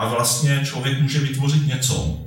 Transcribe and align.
a 0.00 0.08
vlastně 0.08 0.60
člověk 0.64 1.00
může 1.00 1.18
vytvořit 1.18 1.66
něco 1.66 2.18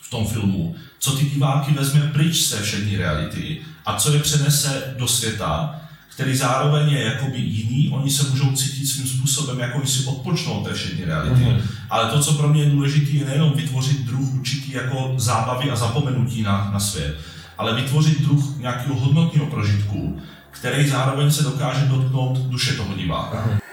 v 0.00 0.10
tom 0.10 0.26
filmu, 0.26 0.74
co 0.98 1.12
ty 1.12 1.24
diváky 1.24 1.72
vezme 1.72 2.00
pryč 2.00 2.36
z 2.36 2.50
té 2.50 2.62
všední 2.62 2.96
reality 2.96 3.60
a 3.86 3.96
co 3.96 4.12
je 4.12 4.20
přenese 4.20 4.94
do 4.98 5.08
světa, 5.08 5.80
který 6.14 6.36
zároveň 6.36 6.92
je 6.92 7.04
jakoby 7.04 7.38
jiný, 7.38 7.90
oni 7.90 8.10
se 8.10 8.28
můžou 8.30 8.52
cítit 8.52 8.86
svým 8.86 9.06
způsobem, 9.06 9.60
jako 9.60 9.78
oni 9.78 9.86
si 9.86 10.04
odpočnou 10.04 10.64
té 10.64 10.74
všední 10.74 11.04
reality. 11.04 11.44
Mm-hmm. 11.44 11.62
Ale 11.90 12.10
to, 12.10 12.20
co 12.20 12.32
pro 12.32 12.48
mě 12.48 12.62
je 12.62 12.70
důležité, 12.70 13.10
je 13.10 13.24
nejenom 13.24 13.52
vytvořit 13.52 14.00
druh 14.00 14.34
určitý 14.34 14.72
jako 14.72 15.14
zábavy 15.16 15.70
a 15.70 15.76
zapomenutí 15.76 16.42
na, 16.42 16.70
na 16.72 16.80
svět, 16.80 17.16
ale 17.58 17.74
vytvořit 17.74 18.20
druh 18.20 18.58
nějakého 18.58 18.94
hodnotného 19.00 19.46
prožitku, 19.46 20.20
který 20.50 20.88
zároveň 20.88 21.30
se 21.30 21.42
dokáže 21.42 21.86
dotknout 21.86 22.38
duše 22.38 22.72
toho 22.72 22.94
diváka. 22.94 23.46
Mm-hmm. 23.46 23.69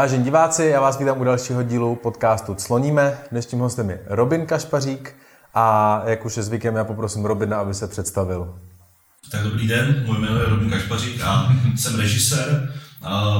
Vážení 0.00 0.24
diváci, 0.24 0.64
já 0.64 0.80
vás 0.80 0.98
vítám 0.98 1.20
u 1.20 1.24
dalšího 1.24 1.62
dílu 1.62 1.96
podcastu 1.96 2.54
Cloníme. 2.54 3.18
Dnešním 3.30 3.60
hostem 3.60 3.90
je 3.90 4.00
Robin 4.06 4.46
Kašpařík 4.46 5.14
a 5.54 6.02
jak 6.06 6.24
už 6.24 6.36
je 6.36 6.42
zvykem, 6.42 6.76
já 6.76 6.84
poprosím 6.84 7.24
Robina, 7.24 7.56
aby 7.56 7.74
se 7.74 7.88
představil. 7.88 8.58
Tak 9.30 9.42
dobrý 9.42 9.68
den, 9.68 10.04
můj 10.06 10.18
jméno 10.18 10.40
je 10.40 10.48
Robin 10.48 10.70
Kašpařík 10.70 11.20
a 11.24 11.52
jsem 11.76 12.00
režisér. 12.00 12.74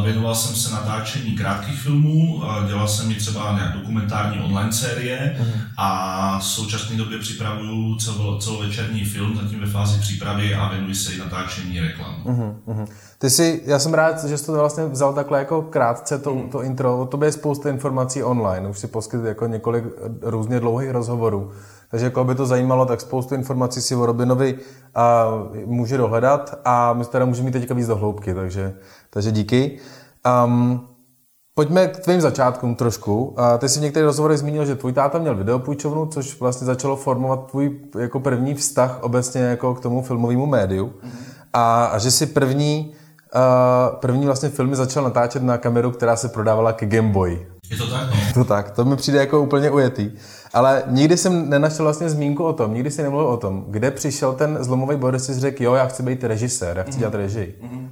Věnoval 0.05 0.35
jsem 0.35 0.57
se 0.57 0.75
natáčení 0.75 1.31
krátkých 1.31 1.81
filmů, 1.81 2.43
dělal 2.67 2.89
jsem 2.89 3.11
i 3.11 3.15
třeba 3.15 3.53
nějak 3.53 3.79
dokumentární 3.79 4.41
online 4.45 4.73
série 4.73 5.37
uh-huh. 5.41 5.61
a 5.77 6.39
v 6.39 6.45
současné 6.45 6.97
době 6.97 7.19
připravuju 7.19 7.97
celo, 7.97 8.39
celovečerní 8.39 9.05
film, 9.05 9.37
zatím 9.43 9.61
ve 9.61 9.67
fázi 9.67 10.01
přípravy 10.01 10.55
a 10.55 10.69
věnuji 10.69 10.95
se 10.95 11.13
i 11.13 11.19
natáčení 11.19 11.81
reklam. 11.81 12.15
Uh-huh, 12.25 12.55
uh-huh. 12.67 12.87
Ty 13.19 13.31
jsi, 13.31 13.63
já 13.65 13.79
jsem 13.79 13.95
rád, 13.95 14.25
že 14.25 14.39
jsi 14.39 14.47
to 14.47 14.53
vlastně 14.53 14.85
vzal 14.85 15.13
takhle 15.13 15.39
jako 15.39 15.63
krátce, 15.63 16.19
to, 16.19 16.35
uh-huh. 16.35 16.49
to 16.49 16.63
intro, 16.63 16.99
o 16.99 17.07
tobě 17.07 17.29
je 17.29 17.33
spousta 17.33 17.69
informací 17.69 18.23
online, 18.23 18.69
už 18.69 18.79
si 18.79 18.87
poskytl 18.87 19.27
jako 19.27 19.47
několik 19.47 19.85
různě 20.23 20.61
dlouhých 20.61 20.91
rozhovorů. 20.91 21.51
Takže 21.91 22.07
jako 22.07 22.25
by 22.25 22.35
to 22.35 22.47
zajímalo, 22.47 22.87
tak 22.87 23.01
spoustu 23.01 23.35
informací 23.35 23.81
si 23.81 23.95
o 23.95 24.07
Robinovi 24.07 24.59
a 24.95 25.25
může 25.67 25.97
dohledat 25.97 26.61
a 26.65 26.93
my 26.93 27.05
teda 27.05 27.25
můžeme 27.25 27.47
mít 27.47 27.53
teďka 27.53 27.75
víc 27.75 27.87
do 27.87 27.97
hloubky, 27.97 28.35
takže, 28.35 28.75
takže 29.11 29.33
díky. 29.33 29.79
Um, 30.45 30.87
Pojďme 31.55 31.87
k 31.87 31.99
tvým 31.99 32.21
začátkům 32.21 32.75
trošku. 32.75 33.37
Ty 33.59 33.69
jsi 33.69 33.79
v 33.79 33.83
některých 33.83 34.07
rozhovorech 34.07 34.39
zmínil, 34.39 34.65
že 34.65 34.77
tvůj 34.77 34.93
táta 34.93 35.19
měl 35.19 35.35
videopůjčovnu, 35.35 36.07
což 36.07 36.41
vlastně 36.41 36.67
začalo 36.67 36.97
formovat 36.97 37.51
tvůj 37.51 37.81
jako 37.99 38.21
první 38.21 38.55
vztah 38.55 39.03
obecně 39.03 39.41
jako 39.41 39.75
k 39.75 39.81
tomu 39.81 40.03
filmovému 40.03 40.47
médiu. 40.47 40.87
Mm-hmm. 40.87 41.11
A, 41.53 41.85
a 41.85 41.99
že 41.99 42.11
si 42.11 42.27
první, 42.27 42.93
uh, 43.35 43.97
první 43.97 44.27
vlastně 44.27 44.49
filmy 44.49 44.77
začal 44.77 45.05
natáčet 45.05 45.43
na 45.43 45.59
kameru, 45.59 45.91
která 45.91 46.17
se 46.17 46.29
prodávala 46.29 46.73
ke 46.73 46.87
Game 46.87 47.09
Boy. 47.09 47.47
Je 47.71 47.77
to 47.77 47.91
tak? 47.91 48.11
No? 48.11 48.17
To 48.35 48.45
tak, 48.45 48.71
to 48.71 48.85
mi 48.85 48.97
přijde 48.97 49.19
jako 49.19 49.41
úplně 49.41 49.71
ujetý. 49.71 50.11
Ale 50.53 50.83
nikdy 50.87 51.17
jsem 51.17 51.51
nenašel 51.51 51.85
vlastně 51.85 52.11
zmínku 52.11 52.45
o 52.45 52.53
tom, 52.53 52.75
nikdy 52.75 52.91
si 52.91 53.03
nemluvil 53.03 53.29
o 53.29 53.37
tom, 53.37 53.65
kde 53.69 53.91
přišel 53.91 54.33
ten 54.33 54.59
zlomový 54.61 54.97
bod, 54.97 55.15
že 55.15 55.19
jsi 55.19 55.41
řekl, 55.41 55.63
jo, 55.63 55.75
já 55.75 55.87
chci 55.87 56.03
být 56.03 56.25
režisér, 56.25 56.77
já 56.77 56.83
chci 56.83 56.93
mm-hmm. 56.93 56.99
dělat 56.99 57.15
režii. 57.15 57.59
Mm-hmm. 57.63 57.89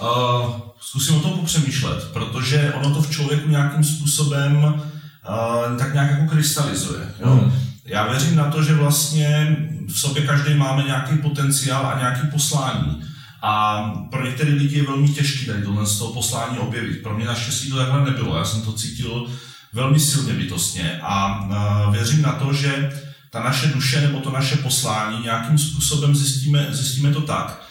Uh, 0.00 0.54
zkusím 0.80 1.16
o 1.16 1.20
tom 1.20 1.32
popřemýšlet, 1.32 2.10
protože 2.12 2.72
ono 2.76 2.94
to 2.94 3.02
v 3.02 3.10
člověku 3.10 3.48
nějakým 3.48 3.84
způsobem 3.84 4.64
uh, 4.64 5.76
tak 5.78 5.94
nějak 5.94 6.10
jako 6.10 6.30
krystalizuje. 6.30 7.14
Jo? 7.20 7.34
Mm. 7.34 7.52
Já 7.84 8.06
věřím 8.06 8.36
na 8.36 8.50
to, 8.50 8.62
že 8.62 8.74
vlastně 8.74 9.56
v 9.88 9.98
sobě 9.98 10.26
každý 10.26 10.54
máme 10.54 10.82
nějaký 10.82 11.16
potenciál 11.16 11.86
a 11.86 11.98
nějaký 11.98 12.26
poslání. 12.26 13.02
A 13.42 13.80
pro 14.10 14.26
některé 14.26 14.50
lidi 14.50 14.76
je 14.76 14.86
velmi 14.86 15.08
těžké 15.08 15.52
tady 15.52 15.64
tohle 15.64 15.86
z 15.86 15.98
toho 15.98 16.12
poslání 16.12 16.58
objevit. 16.58 17.02
Pro 17.02 17.16
mě 17.16 17.26
naštěstí 17.26 17.70
to 17.70 17.76
takhle 17.76 18.04
nebylo. 18.04 18.38
Já 18.38 18.44
jsem 18.44 18.62
to 18.62 18.72
cítil 18.72 19.26
velmi 19.72 20.00
silně 20.00 20.32
bytostně 20.32 21.00
a 21.02 21.40
uh, 21.40 21.94
věřím 21.94 22.22
na 22.22 22.32
to, 22.32 22.52
že 22.52 22.92
ta 23.30 23.42
naše 23.42 23.66
duše 23.66 24.00
nebo 24.00 24.20
to 24.20 24.30
naše 24.30 24.56
poslání 24.56 25.22
nějakým 25.22 25.58
způsobem 25.58 26.14
zjistíme, 26.14 26.66
zjistíme 26.70 27.12
to 27.12 27.20
tak, 27.20 27.65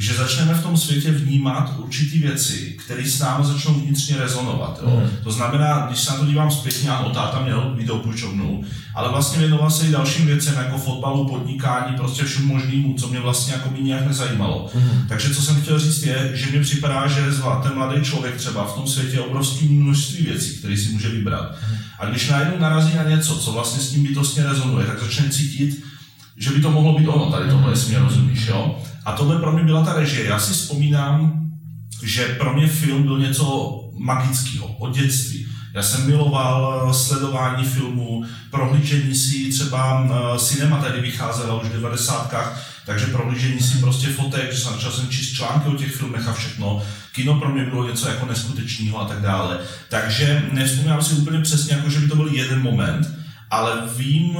že 0.00 0.14
začneme 0.14 0.54
v 0.54 0.62
tom 0.62 0.76
světě 0.76 1.10
vnímat 1.10 1.74
určité 1.78 2.18
věci, 2.18 2.76
které 2.84 3.10
s 3.10 3.18
námi 3.18 3.44
začnou 3.44 3.74
vnitřně 3.74 4.16
rezonovat. 4.16 4.80
Jo? 4.82 5.00
Mm. 5.04 5.10
To 5.24 5.32
znamená, 5.32 5.86
když 5.86 6.00
se 6.00 6.10
na 6.10 6.18
to 6.18 6.26
dívám 6.26 6.50
zpětně, 6.50 6.90
ano, 6.90 7.10
táta 7.10 7.42
měl 7.42 7.74
videopůjčovnu, 7.76 8.64
ale 8.94 9.08
vlastně 9.08 9.38
věnoval 9.38 9.70
se 9.70 9.86
i 9.86 9.90
dalším 9.90 10.26
věcem, 10.26 10.54
jako 10.58 10.78
fotbalu, 10.78 11.28
podnikání, 11.28 11.96
prostě 11.96 12.24
všem 12.24 12.46
možnému, 12.46 12.94
co 12.94 13.08
mě 13.08 13.20
vlastně 13.20 13.52
jako 13.52 13.70
by 13.70 13.82
nějak 13.82 14.06
nezajímalo. 14.06 14.70
Mm. 14.74 15.06
Takže 15.08 15.34
co 15.34 15.42
jsem 15.42 15.62
chtěl 15.62 15.78
říct 15.78 16.02
je, 16.02 16.30
že 16.34 16.50
mi 16.50 16.60
připadá, 16.60 17.08
že 17.08 17.24
ten 17.62 17.74
mladý 17.74 18.04
člověk 18.04 18.36
třeba 18.36 18.64
v 18.64 18.74
tom 18.74 18.86
světě 18.86 19.16
je 19.16 19.20
obrovské 19.20 19.64
množství 19.64 20.24
věcí, 20.24 20.58
které 20.58 20.76
si 20.76 20.88
může 20.88 21.08
vybrat. 21.08 21.56
Mm. 21.70 21.76
A 21.98 22.06
když 22.06 22.28
najednou 22.28 22.58
narazí 22.58 22.96
na 22.96 23.02
něco, 23.02 23.36
co 23.36 23.52
vlastně 23.52 23.82
s 23.82 23.90
tím 23.90 24.02
bytostně 24.02 24.42
rezonuje, 24.42 24.86
tak 24.86 25.00
začne 25.00 25.28
cítit, 25.28 25.89
že 26.40 26.50
by 26.50 26.60
to 26.60 26.70
mohlo 26.70 26.98
být 26.98 27.08
ono, 27.08 27.32
tady 27.32 27.50
tohle, 27.50 27.72
jestli 27.72 27.90
mě 27.90 27.98
rozumíš, 27.98 28.46
jo? 28.46 28.78
A 29.04 29.12
tohle 29.12 29.38
pro 29.38 29.52
mě 29.52 29.64
byla 29.64 29.84
ta 29.84 29.92
režie. 29.92 30.26
Já 30.26 30.38
si 30.38 30.52
vzpomínám, 30.52 31.46
že 32.02 32.24
pro 32.24 32.54
mě 32.54 32.68
film 32.68 33.02
byl 33.02 33.18
něco 33.18 33.74
magického 33.98 34.66
od 34.66 34.94
dětství. 34.94 35.46
Já 35.74 35.82
jsem 35.82 36.06
miloval 36.06 36.88
eh, 36.90 36.94
sledování 36.94 37.64
filmů, 37.64 38.24
prohlížení 38.50 39.14
si 39.14 39.50
třeba 39.50 40.04
eh, 40.04 40.38
cinema 40.38 40.82
tady 40.82 41.00
vycházela 41.00 41.62
už 41.62 41.68
v 41.68 41.72
90. 41.72 42.34
Takže 42.86 43.06
prohlížení 43.06 43.60
si 43.60 43.78
prostě 43.78 44.06
fotek, 44.06 44.52
že 44.52 44.58
začal 44.58 44.92
jsem 44.92 45.08
číst 45.08 45.32
články 45.32 45.68
o 45.68 45.74
těch 45.74 45.92
filmech 45.92 46.28
a 46.28 46.32
všechno. 46.32 46.82
Kino 47.12 47.40
pro 47.40 47.48
mě 47.48 47.64
bylo 47.64 47.88
něco 47.88 48.08
jako 48.08 48.26
neskutečného 48.26 49.00
a 49.00 49.04
tak 49.04 49.22
dále. 49.22 49.58
Takže 49.88 50.42
nevzpomínám 50.52 51.02
si 51.02 51.14
úplně 51.14 51.40
přesně, 51.40 51.76
jako 51.76 51.90
že 51.90 52.00
by 52.00 52.08
to 52.08 52.16
byl 52.16 52.28
jeden 52.28 52.62
moment, 52.62 53.19
ale 53.50 53.72
vím, 53.96 54.38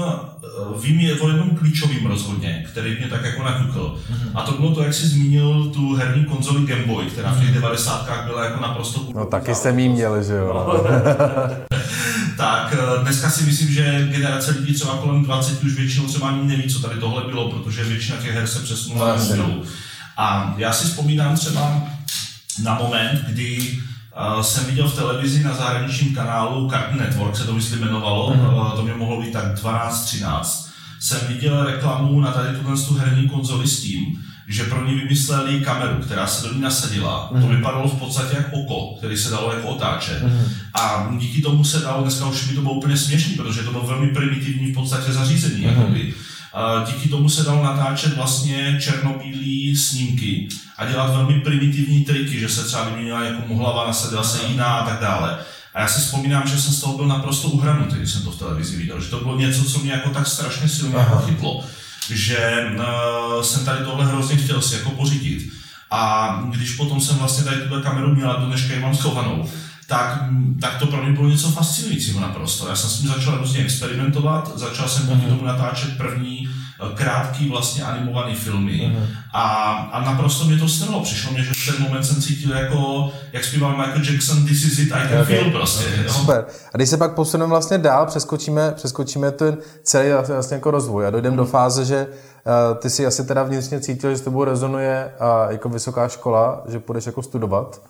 vím 0.82 1.00
je 1.00 1.20
o 1.20 1.28
jednom 1.28 1.50
klíčovým 1.50 2.06
rozhodně, 2.06 2.66
který 2.70 2.96
mě 2.98 3.08
tak 3.08 3.24
jako 3.24 3.42
nakukl. 3.42 3.96
Mm-hmm. 4.12 4.30
A 4.34 4.42
to 4.42 4.52
bylo 4.52 4.74
to, 4.74 4.82
jak 4.82 4.94
jsi 4.94 5.08
zmínil 5.08 5.70
tu 5.74 5.94
herní 5.94 6.24
konzoli 6.24 6.66
Game 6.66 6.86
Boy, 6.86 7.06
která 7.06 7.32
v 7.32 7.40
těch 7.40 7.54
90. 7.54 8.08
Mhm. 8.10 8.26
byla 8.26 8.44
jako 8.44 8.62
naprosto... 8.62 9.00
No 9.14 9.26
taky 9.26 9.54
jsem 9.54 9.78
jí 9.78 9.88
měl, 9.88 10.22
že 10.22 10.34
jo. 10.34 10.84
tak 12.36 12.74
eh, 12.78 13.02
dneska 13.02 13.30
si 13.30 13.44
myslím, 13.44 13.68
že 13.68 14.08
generace 14.10 14.50
lidí 14.50 14.74
třeba 14.74 14.96
kolem 14.96 15.24
20 15.24 15.64
už 15.64 15.74
většinou 15.74 16.06
třeba 16.06 16.28
ani 16.28 16.48
neví, 16.48 16.68
co 16.68 16.80
tady 16.80 17.00
tohle 17.00 17.24
bylo, 17.24 17.50
protože 17.50 17.84
většina 17.84 18.18
těch 18.18 18.34
her 18.34 18.46
se 18.46 18.58
přesunula 18.58 19.08
na 19.08 19.24
mobilu. 19.24 19.62
A 20.16 20.54
já 20.56 20.72
si 20.72 20.84
vzpomínám 20.84 21.36
třeba 21.36 21.82
na 22.62 22.74
moment, 22.74 23.24
kdy 23.28 23.78
jsem 24.40 24.64
viděl 24.64 24.88
v 24.88 24.94
televizi 24.94 25.44
na 25.44 25.54
zahraničním 25.54 26.14
kanálu 26.14 26.70
Cartoon 26.70 26.98
Network, 26.98 27.36
se 27.36 27.44
to 27.44 27.54
myslím 27.54 27.78
jmenovalo, 27.78 28.30
mm-hmm. 28.30 28.76
to 28.76 28.82
mě 28.82 28.94
mohlo 28.94 29.20
být 29.22 29.32
tak 29.32 29.54
12-13, 29.54 30.68
jsem 31.00 31.18
viděl 31.28 31.64
reklamu 31.64 32.20
na 32.20 32.32
tady 32.32 32.58
tuhle 32.58 32.76
tu 32.76 32.94
herní 32.94 33.28
konzoli 33.28 33.68
s 33.68 33.82
tím, 33.82 34.24
že 34.48 34.64
pro 34.64 34.86
ní 34.86 34.94
vymysleli 34.94 35.60
kameru, 35.60 36.02
která 36.02 36.26
se 36.26 36.48
do 36.48 36.54
ní 36.54 36.60
nasadila. 36.60 37.30
Mm-hmm. 37.32 37.40
To 37.40 37.46
mhm. 37.46 37.56
vypadalo 37.56 37.88
v 37.88 37.98
podstatě 37.98 38.36
jako 38.36 38.56
oko, 38.56 38.96
který 38.98 39.16
se 39.16 39.30
dalo 39.30 39.52
jako 39.52 39.68
otáčet. 39.68 40.22
Mm-hmm. 40.22 40.48
A 40.74 41.08
díky 41.18 41.42
tomu 41.42 41.64
se 41.64 41.78
dalo, 41.78 42.02
dneska 42.02 42.26
už 42.26 42.48
mi 42.48 42.54
to 42.54 42.62
bylo 42.62 42.74
úplně 42.74 42.96
směšný, 42.96 43.34
protože 43.34 43.62
to 43.62 43.70
bylo 43.70 43.86
velmi 43.86 44.08
primitivní 44.08 44.72
v 44.72 44.74
podstatě 44.74 45.12
zařízení. 45.12 45.64
Mm-hmm. 45.64 45.78
Jakoby. 45.78 46.14
Díky 46.86 47.08
tomu 47.08 47.28
se 47.28 47.42
dalo 47.42 47.64
natáčet 47.64 48.16
vlastně 48.16 48.78
černobílé 48.80 49.76
snímky 49.76 50.48
a 50.78 50.86
dělat 50.86 51.14
velmi 51.14 51.40
primitivní 51.40 52.04
triky, 52.04 52.40
že 52.40 52.48
se 52.48 52.64
třeba 52.64 52.84
vyměnila 52.84 53.24
jako 53.24 53.54
hlava, 53.54 53.86
nasadila 53.86 54.24
se 54.24 54.46
jiná 54.46 54.66
a 54.66 54.86
tak 54.90 55.00
dále. 55.00 55.38
A 55.74 55.80
já 55.80 55.88
si 55.88 56.00
vzpomínám, 56.00 56.48
že 56.48 56.60
jsem 56.60 56.72
z 56.72 56.80
toho 56.80 56.96
byl 56.96 57.06
naprosto 57.06 57.48
uhranutý, 57.48 57.96
když 57.96 58.10
jsem 58.10 58.22
to 58.22 58.30
v 58.30 58.38
televizi 58.38 58.76
viděl, 58.76 59.00
že 59.00 59.08
to 59.08 59.20
bylo 59.20 59.36
něco, 59.36 59.64
co 59.64 59.78
mě 59.78 59.92
jako 59.92 60.10
tak 60.10 60.26
strašně 60.26 60.68
silně 60.68 60.98
chytlo, 61.26 61.64
že 62.10 62.66
uh, 62.76 63.42
jsem 63.42 63.64
tady 63.64 63.84
tohle 63.84 64.06
hrozně 64.06 64.36
chtěl 64.36 64.62
si 64.62 64.74
jako 64.74 64.90
pořídit. 64.90 65.52
A 65.90 66.30
když 66.50 66.74
potom 66.74 67.00
jsem 67.00 67.16
vlastně 67.16 67.44
tady 67.44 67.60
tuhle 67.60 67.82
kameru 67.82 68.14
měla, 68.14 68.36
do 68.36 68.46
dneška 68.46 68.74
ji 68.74 68.80
mám 68.80 68.96
schovanou, 68.96 69.50
tak, 69.90 70.24
tak 70.60 70.78
to 70.78 70.86
pro 70.86 71.02
mě 71.02 71.12
bylo 71.12 71.28
něco 71.28 71.50
fascinujícího 71.50 72.20
naprosto. 72.20 72.68
Já 72.68 72.76
jsem 72.76 72.90
s 72.90 72.98
tím 72.98 73.08
začal 73.08 73.38
různě 73.38 73.64
experimentovat, 73.64 74.52
začal 74.58 74.88
jsem 74.88 75.06
díky 75.06 75.26
tomu 75.26 75.44
natáčet 75.44 75.96
první 75.96 76.48
eh, 76.48 76.94
krátký 76.94 77.48
vlastně 77.48 77.84
animovaný 77.84 78.34
filmy 78.34 78.92
mm. 78.96 79.06
a, 79.32 79.72
a 79.92 80.04
naprosto 80.04 80.44
mě 80.44 80.58
to 80.58 80.68
strhlo. 80.68 81.02
Přišlo 81.02 81.32
mě, 81.32 81.44
že 81.44 81.50
v 81.52 81.66
ten 81.66 81.82
moment 81.82 82.04
jsem 82.04 82.22
cítil 82.22 82.52
jako, 82.52 83.10
jak 83.32 83.44
zpíval 83.44 83.76
Michael 83.76 84.04
Jackson, 84.04 84.46
this 84.46 84.64
is 84.64 84.78
it, 84.78 84.92
I 84.92 85.08
can 85.08 85.20
okay. 85.20 85.24
feel 85.24 85.50
prostě. 85.50 85.84
Okay. 85.86 86.08
Super. 86.08 86.44
A 86.74 86.76
když 86.76 86.88
se 86.88 86.96
pak 86.96 87.14
posuneme 87.14 87.48
vlastně 87.48 87.78
dál, 87.78 88.06
přeskočíme, 88.06 88.72
přeskočíme 88.76 89.30
ten 89.30 89.58
celý 89.82 90.08
vlastně, 90.28 90.54
jako 90.54 90.70
rozvoj 90.70 91.06
a 91.06 91.10
dojdeme 91.10 91.32
mm. 91.32 91.36
do 91.36 91.44
fáze, 91.44 91.84
že 91.84 92.06
uh, 92.06 92.78
ty 92.78 92.90
si 92.90 93.06
asi 93.06 93.24
teda 93.24 93.42
vnitřně 93.42 93.80
cítil, 93.80 94.10
že 94.10 94.16
s 94.16 94.20
tebou 94.20 94.44
rezonuje 94.44 95.12
uh, 95.20 95.52
jako 95.52 95.68
vysoká 95.68 96.08
škola, 96.08 96.62
že 96.68 96.78
půjdeš 96.78 97.06
jako 97.06 97.22
studovat 97.22 97.80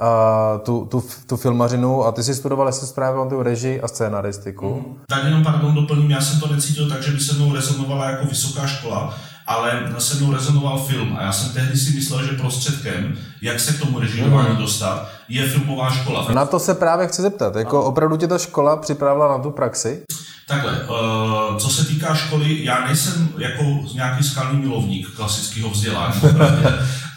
uh, 0.00 0.60
tu, 0.60 0.88
tu, 0.90 1.04
tu 1.26 1.36
filmařinu 1.36 2.04
a 2.04 2.12
ty 2.12 2.22
jsi 2.22 2.34
studoval, 2.34 2.66
jestli 2.66 2.86
správně 2.86 3.30
tu 3.30 3.42
režii 3.42 3.80
a 3.80 3.88
scénaristiku. 3.88 4.74
Mm. 4.74 4.96
Tak 5.08 5.24
jenom 5.24 5.44
pardon 5.44 5.74
doplním, 5.74 6.10
já 6.10 6.20
jsem 6.20 6.40
to 6.40 6.52
necítil 6.54 6.88
tak, 6.88 7.02
že 7.02 7.12
by 7.12 7.20
se 7.20 7.34
mnou 7.34 7.54
rezonovala 7.54 8.10
jako 8.10 8.26
vysoká 8.26 8.66
škola, 8.66 9.14
ale 9.46 9.94
se 9.98 10.16
mnou 10.16 10.32
rezonoval 10.32 10.78
film 10.78 11.16
a 11.18 11.22
já 11.22 11.32
jsem 11.32 11.52
tehdy 11.52 11.76
si 11.78 11.94
myslel, 11.94 12.26
že 12.26 12.32
prostředkem, 12.32 13.18
jak 13.42 13.60
se 13.60 13.72
k 13.72 13.80
tomu 13.80 13.98
režirování 13.98 14.50
mm. 14.50 14.56
dostat, 14.56 15.08
je 15.28 15.48
filmová 15.48 15.90
škola. 15.90 16.26
Na 16.32 16.44
to 16.44 16.58
se 16.58 16.74
právě 16.74 17.06
chci 17.06 17.22
zeptat, 17.22 17.56
jako 17.56 17.78
a... 17.78 17.86
opravdu 17.86 18.16
tě 18.16 18.28
ta 18.28 18.38
škola 18.38 18.76
připravila 18.76 19.28
na 19.28 19.42
tu 19.42 19.50
praxi? 19.50 20.02
Takhle, 20.46 20.72
uh, 20.72 21.56
co 21.56 21.68
se 21.70 21.84
týká 21.84 22.14
školy, 22.14 22.64
já 22.64 22.86
nejsem 22.86 23.28
jako 23.38 23.64
nějaký 23.94 24.24
skalný 24.24 24.58
milovník 24.60 25.10
klasického 25.10 25.70
vzdělání. 25.70 26.20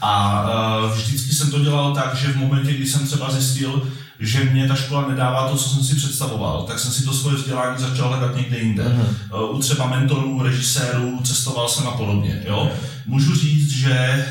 a 0.02 0.44
uh, 0.44 0.92
vždycky 0.92 1.34
jsem 1.34 1.52
to 1.52 1.60
dělal 1.60 1.94
tak, 1.96 2.16
že 2.16 2.28
v 2.28 2.38
momentě, 2.38 2.74
kdy 2.74 2.86
jsem 2.88 3.08
třeba 3.08 3.32
zjistil, 3.32 3.88
že 4.20 4.44
mě 4.44 4.68
ta 4.68 4.76
škola 4.76 5.08
nedává 5.08 5.50
to, 5.50 5.58
co 5.58 5.70
jsem 5.70 5.84
si 5.84 5.96
představoval, 5.96 6.64
tak 6.64 6.80
jsem 6.80 6.92
si 6.92 7.06
to 7.06 7.14
svoje 7.14 7.36
vzdělání 7.36 7.84
začal 7.84 8.08
hledat 8.08 8.36
někde 8.36 8.58
jinde. 8.58 8.84
Mm-hmm. 8.84 9.56
U 9.56 9.60
třeba 9.60 9.88
mentorů, 9.88 10.44
režisérů, 10.44 11.20
cestoval 11.24 11.70
jsem 11.70 11.88
a 11.88 11.92
podobně. 11.92 12.44
Jo? 12.48 12.72
Můžu 13.08 13.36
říct, 13.36 13.72
že 13.72 14.26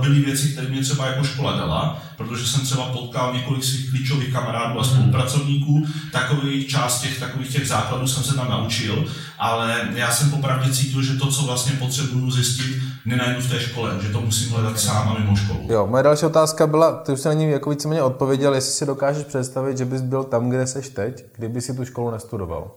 byly 0.00 0.20
věci, 0.20 0.48
které 0.48 0.68
mě 0.68 0.82
třeba 0.82 1.06
jako 1.06 1.24
škola 1.24 1.56
dala, 1.56 2.02
protože 2.16 2.46
jsem 2.46 2.60
třeba 2.60 2.84
potkal 2.84 3.34
několik 3.34 3.64
svých 3.64 3.90
klíčových 3.90 4.32
kamarádů 4.32 4.80
a 4.80 4.82
mhm. 4.82 4.90
spolupracovníků, 4.90 5.86
takových 6.12 6.68
část 6.68 7.00
těch 7.00 7.20
takových 7.20 7.52
těch 7.52 7.68
základů 7.68 8.06
jsem 8.06 8.22
se 8.22 8.34
tam 8.34 8.50
naučil, 8.50 9.04
ale 9.38 9.88
já 9.94 10.12
jsem 10.12 10.30
popravdě 10.30 10.72
cítil, 10.72 11.02
že 11.02 11.14
to, 11.14 11.26
co 11.26 11.42
vlastně 11.42 11.72
potřebuju 11.72 12.30
zjistit, 12.30 12.82
nenajdu 13.06 13.40
v 13.40 13.50
té 13.50 13.60
škole, 13.60 13.90
že 14.02 14.08
to 14.08 14.20
musím 14.20 14.50
hledat 14.50 14.80
sám 14.80 15.08
a 15.08 15.18
mimo 15.18 15.36
školu. 15.36 15.66
Jo, 15.70 15.86
moje 15.86 16.02
další 16.02 16.26
otázka 16.26 16.66
byla, 16.66 16.92
ty 16.92 17.12
už 17.12 17.20
se 17.20 17.28
na 17.28 17.34
ní 17.34 17.50
jako 17.50 17.70
víceméně 17.70 18.02
odpověděl, 18.02 18.54
jestli 18.54 18.72
si 18.72 18.86
dokážeš 18.86 19.24
představit, 19.24 19.78
že 19.78 19.84
bys 19.84 20.00
byl 20.00 20.24
tam, 20.24 20.48
kde 20.48 20.66
seš 20.66 20.88
teď, 20.88 21.24
kdyby 21.36 21.60
si 21.60 21.76
tu 21.76 21.84
školu 21.84 22.10
nestudoval. 22.10 22.70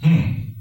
Hmm. 0.00 0.54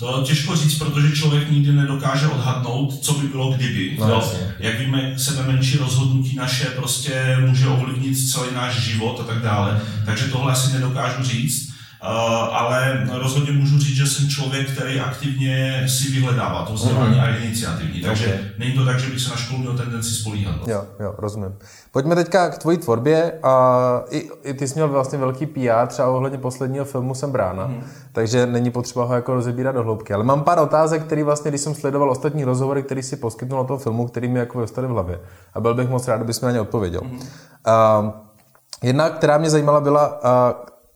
To 0.00 0.22
těžko 0.26 0.56
říct, 0.56 0.74
protože 0.78 1.16
člověk 1.16 1.50
nikdy 1.50 1.72
nedokáže 1.72 2.26
odhadnout, 2.26 2.98
co 3.02 3.12
by 3.12 3.28
bylo 3.28 3.52
kdyby. 3.52 3.96
No, 4.00 4.08
jo? 4.08 4.32
Jak 4.58 4.80
víme, 4.80 5.14
sebe 5.18 5.52
menší 5.52 5.76
rozhodnutí 5.76 6.36
naše 6.36 6.64
prostě 6.64 7.36
může 7.46 7.66
ovlivnit 7.66 8.30
celý 8.30 8.54
náš 8.54 8.80
život 8.80 9.20
a 9.20 9.24
tak 9.24 9.42
dále. 9.42 9.80
Takže 10.06 10.24
tohle 10.24 10.52
asi 10.52 10.72
nedokážu 10.72 11.22
říct. 11.24 11.70
Uh, 12.02 12.56
ale 12.56 13.06
rozhodně 13.12 13.52
můžu 13.52 13.78
říct, 13.78 13.96
že 13.96 14.06
jsem 14.06 14.28
člověk, 14.28 14.70
který 14.72 15.00
aktivně 15.00 15.84
si 15.88 16.10
vyhledává 16.10 16.64
to 16.64 16.72
vzdělání 16.72 17.14
mm. 17.14 17.20
a 17.20 17.28
je 17.28 17.38
iniciativní. 17.38 18.00
Takže 18.00 18.26
okay. 18.26 18.38
není 18.58 18.72
to 18.72 18.84
tak, 18.84 18.98
že 18.98 19.10
bych 19.10 19.20
se 19.20 19.30
na 19.30 19.36
školu 19.36 19.60
měl 19.60 19.76
tendenci 19.76 20.10
spolíhat. 20.10 20.68
Jo, 20.68 20.84
jo, 21.00 21.14
rozumím. 21.18 21.54
Pojďme 21.92 22.14
teďka 22.14 22.50
k 22.50 22.58
tvojí 22.58 22.78
tvorbě. 22.78 23.32
A 23.42 24.04
i, 24.10 24.30
i 24.42 24.54
ty 24.54 24.68
jsi 24.68 24.74
měl 24.74 24.88
vlastně 24.88 25.18
velký 25.18 25.46
PR, 25.46 25.86
třeba 25.86 26.08
ohledně 26.08 26.38
posledního 26.38 26.84
filmu 26.84 27.14
Jsem 27.14 27.32
brána, 27.32 27.66
mm. 27.66 27.82
takže 28.12 28.46
není 28.46 28.70
potřeba 28.70 29.04
ho 29.04 29.14
jako 29.14 29.34
rozebírat 29.34 29.74
do 29.74 29.82
hloubky. 29.82 30.14
Ale 30.14 30.24
mám 30.24 30.42
pár 30.44 30.58
otázek, 30.58 31.04
které 31.04 31.24
vlastně, 31.24 31.50
když 31.50 31.60
jsem 31.60 31.74
sledoval 31.74 32.10
ostatní 32.10 32.44
rozhovory, 32.44 32.82
který 32.82 33.02
si 33.02 33.16
poskytnul 33.16 33.60
o 33.60 33.64
tom 33.64 33.78
filmu, 33.78 34.06
který 34.06 34.28
mi 34.28 34.38
jako 34.38 34.60
vystaly 34.60 34.86
v 34.86 34.90
hlavě. 34.90 35.20
A 35.54 35.60
byl 35.60 35.74
bych 35.74 35.88
moc 35.88 36.08
rád, 36.08 36.16
kdybys 36.16 36.40
mi 36.40 36.46
na 36.46 36.52
ně 36.52 36.60
odpověděl. 36.60 37.00
Mm. 37.04 37.18
Uh, 37.18 38.10
Jedna, 38.82 39.10
která 39.10 39.38
mě 39.38 39.50
zajímala, 39.50 39.80
byla, 39.80 40.20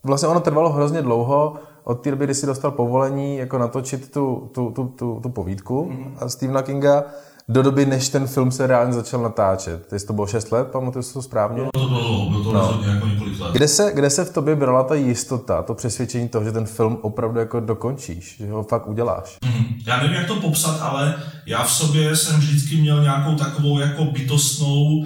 vlastně 0.05 0.27
ono 0.27 0.39
trvalo 0.39 0.69
hrozně 0.69 1.01
dlouho, 1.01 1.55
od 1.83 1.95
té 1.95 2.11
doby, 2.11 2.25
kdy 2.25 2.33
si 2.33 2.45
dostal 2.45 2.71
povolení 2.71 3.37
jako 3.37 3.57
natočit 3.57 4.11
tu, 4.11 4.49
tu, 4.53 4.71
tu, 4.75 4.83
tu, 4.83 5.19
tu 5.23 5.29
povídku 5.29 5.91
mm-hmm. 5.91 6.27
Stephena 6.27 6.61
Kinga, 6.61 7.03
do 7.49 7.63
doby, 7.63 7.85
než 7.85 8.09
ten 8.09 8.27
film 8.27 8.51
se 8.51 8.67
reálně 8.67 8.93
začal 8.93 9.21
natáčet. 9.21 9.87
Ty 9.87 9.99
jsi 9.99 10.07
to 10.07 10.13
bylo 10.13 10.27
6 10.27 10.51
let, 10.51 10.67
pamatuju 10.67 11.03
si 11.03 11.13
to 11.13 11.21
správně? 11.21 11.63
No, 11.63 11.69
to 11.73 11.87
bylo, 11.87 12.29
bylo 12.29 12.43
to 12.43 12.53
no. 12.53 12.83
jako 12.93 13.07
několik 13.07 13.39
let. 13.39 13.51
Kde 13.51 13.67
se, 13.67 13.91
kde 13.93 14.09
se 14.09 14.25
v 14.25 14.33
tobě 14.33 14.55
brala 14.55 14.83
ta 14.83 14.95
jistota, 14.95 15.63
to 15.63 15.73
přesvědčení 15.73 16.29
toho, 16.29 16.45
že 16.45 16.51
ten 16.51 16.65
film 16.65 16.97
opravdu 17.01 17.39
jako 17.39 17.59
dokončíš, 17.59 18.37
že 18.37 18.51
ho 18.51 18.63
fakt 18.63 18.87
uděláš? 18.87 19.37
Mm, 19.45 19.65
já 19.87 19.97
nevím, 19.97 20.15
jak 20.15 20.27
to 20.27 20.35
popsat, 20.35 20.81
ale 20.81 21.15
já 21.45 21.63
v 21.63 21.71
sobě 21.71 22.15
jsem 22.15 22.39
vždycky 22.39 22.75
měl 22.75 23.01
nějakou 23.01 23.35
takovou 23.35 23.79
jako 23.79 24.05
bytostnou 24.05 25.05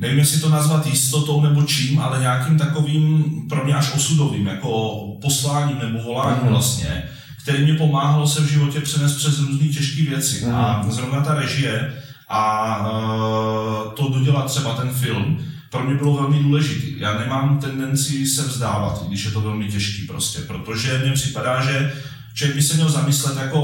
nevím, 0.00 0.18
jestli 0.18 0.40
to 0.40 0.48
nazvat 0.48 0.86
jistotou 0.86 1.40
nebo 1.40 1.62
čím, 1.62 1.98
ale 1.98 2.20
nějakým 2.20 2.58
takovým 2.58 3.24
pro 3.48 3.64
mě 3.64 3.74
až 3.74 3.94
osudovým, 3.94 4.46
jako 4.46 4.98
posláním 5.22 5.78
nebo 5.78 6.02
voláním 6.02 6.42
mm. 6.42 6.48
vlastně, 6.48 7.02
který 7.42 7.64
mě 7.64 7.74
pomáhalo 7.74 8.26
se 8.26 8.40
v 8.40 8.50
životě 8.50 8.80
přenést 8.80 9.16
přes 9.16 9.38
různé 9.38 9.68
těžké 9.68 10.02
věci. 10.02 10.44
A 10.44 10.86
zrovna 10.88 11.20
ta 11.20 11.34
režie 11.34 11.92
a 12.28 12.78
uh, 12.90 13.92
to 13.92 14.08
dodělat 14.08 14.46
třeba 14.46 14.74
ten 14.74 14.90
film, 14.90 15.44
pro 15.70 15.84
mě 15.84 15.94
bylo 15.94 16.14
velmi 16.14 16.42
důležitý. 16.42 17.00
Já 17.00 17.18
nemám 17.18 17.58
tendenci 17.58 18.26
se 18.26 18.42
vzdávat, 18.42 19.04
když 19.08 19.24
je 19.24 19.30
to 19.30 19.40
velmi 19.40 19.68
těžký 19.68 20.06
prostě, 20.06 20.40
protože 20.40 20.98
mně 20.98 21.12
připadá, 21.12 21.64
že 21.64 21.92
člověk 22.34 22.56
by 22.56 22.62
se 22.62 22.74
měl 22.74 22.90
zamyslet, 22.90 23.36
jako, 23.36 23.60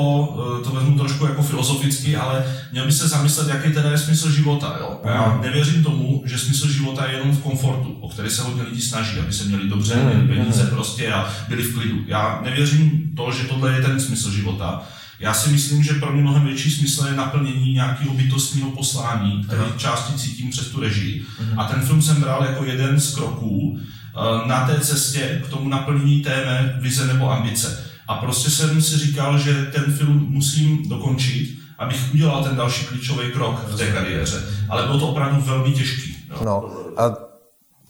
eh, 0.61 0.65
to 0.65 0.71
vezmu 0.71 0.99
trošku 0.99 1.27
jako 1.27 1.43
filozoficky, 1.43 2.17
ale 2.17 2.45
měl 2.73 2.87
by 2.87 2.93
se 2.93 3.09
zamyslet, 3.09 3.49
jaký 3.49 3.73
teda 3.73 3.91
je 3.91 3.99
smysl 3.99 4.31
života. 4.31 4.77
Jo? 4.81 5.01
Já 5.05 5.39
nevěřím 5.43 5.85
tomu, 5.85 6.23
že 6.27 6.39
smysl 6.39 6.69
života 6.73 7.07
je 7.07 7.17
jenom 7.17 7.37
v 7.37 7.43
komfortu, 7.43 7.97
o 8.01 8.09
který 8.09 8.31
se 8.31 8.43
hodně 8.43 8.63
lidí 8.63 8.83
snaží, 8.83 9.19
aby 9.19 9.33
se 9.33 9.45
měli 9.45 9.69
dobře, 9.69 9.97
měli 9.97 10.29
peníze 10.29 10.67
prostě 10.67 11.13
a 11.13 11.35
byli 11.49 11.63
v 11.63 11.75
klidu. 11.75 11.97
Já 12.07 12.41
nevěřím 12.45 13.13
to, 13.17 13.33
že 13.33 13.49
tohle 13.49 13.73
je 13.73 13.83
ten 13.83 14.01
smysl 14.01 14.31
života. 14.31 14.83
Já 15.21 15.35
si 15.35 15.51
myslím, 15.51 15.83
že 15.83 15.95
pro 15.95 16.13
mě 16.13 16.23
mnohem 16.23 16.45
větší 16.45 16.71
smysl 16.71 17.07
je 17.07 17.15
naplnění 17.17 17.73
nějakého 17.73 18.15
bytostního 18.15 18.71
poslání, 18.71 19.45
který 19.45 19.61
v 19.77 19.81
části 19.81 20.19
cítím 20.19 20.51
přes 20.51 20.69
tu 20.69 20.81
režii. 20.81 21.23
A 21.57 21.65
ten 21.65 21.83
film 21.83 22.03
jsem 22.03 22.21
bral 22.21 22.45
jako 22.45 22.65
jeden 22.65 23.01
z 23.01 23.15
kroků 23.15 23.79
eh, 23.81 24.49
na 24.49 24.67
té 24.67 24.81
cestě 24.81 25.43
k 25.45 25.49
tomu 25.49 25.69
naplnění 25.69 26.23
té 26.23 26.45
mé 26.45 26.79
vize 26.81 27.07
nebo 27.07 27.33
ambice. 27.33 27.87
A 28.09 28.15
prostě 28.15 28.51
jsem 28.51 28.83
si 28.83 28.99
říkal, 28.99 29.39
že 29.39 29.55
ten 29.55 29.85
film 29.85 30.27
musím 30.29 30.89
dokončit, 30.89 31.59
abych 31.79 32.15
udělal 32.15 32.45
ten 32.45 32.57
další 32.57 32.87
klíčový 32.87 33.33
krok 33.33 33.65
v 33.69 33.77
té 33.79 33.87
kariéře. 33.87 34.43
Ale 34.71 34.87
bylo 34.87 34.99
to 34.99 35.09
opravdu 35.09 35.41
velmi 35.41 35.73
těžký. 35.73 36.17
No, 36.31 36.37
no 36.45 36.71
a 36.97 37.17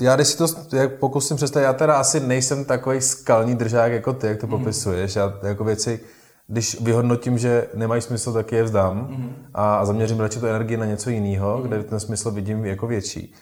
já 0.00 0.16
když 0.16 0.28
si 0.28 0.36
to 0.36 0.46
jak 0.76 0.98
pokusím 0.98 1.36
představit, 1.36 1.64
já 1.64 1.72
teda 1.72 1.94
asi 1.96 2.20
nejsem 2.20 2.64
takový 2.64 3.00
skalní 3.00 3.54
držák 3.54 3.92
jako 3.92 4.12
ty, 4.12 4.26
jak 4.26 4.40
to 4.40 4.46
mm. 4.46 4.50
popisuješ. 4.50 5.16
Já 5.16 5.32
jako 5.42 5.64
věci, 5.64 6.00
když 6.48 6.80
vyhodnotím, 6.80 7.38
že 7.38 7.66
nemají 7.74 8.02
smysl, 8.02 8.32
tak 8.32 8.52
je 8.52 8.62
vzdám 8.62 8.96
mm. 8.96 9.34
a 9.54 9.84
zaměřím 9.84 10.20
radši 10.20 10.40
tu 10.40 10.46
energii 10.46 10.76
na 10.76 10.86
něco 10.86 11.10
jiného, 11.10 11.58
mm. 11.58 11.62
kde 11.62 11.82
ten 11.82 12.00
smysl 12.00 12.30
vidím 12.30 12.64
jako 12.64 12.86
větší. 12.86 13.34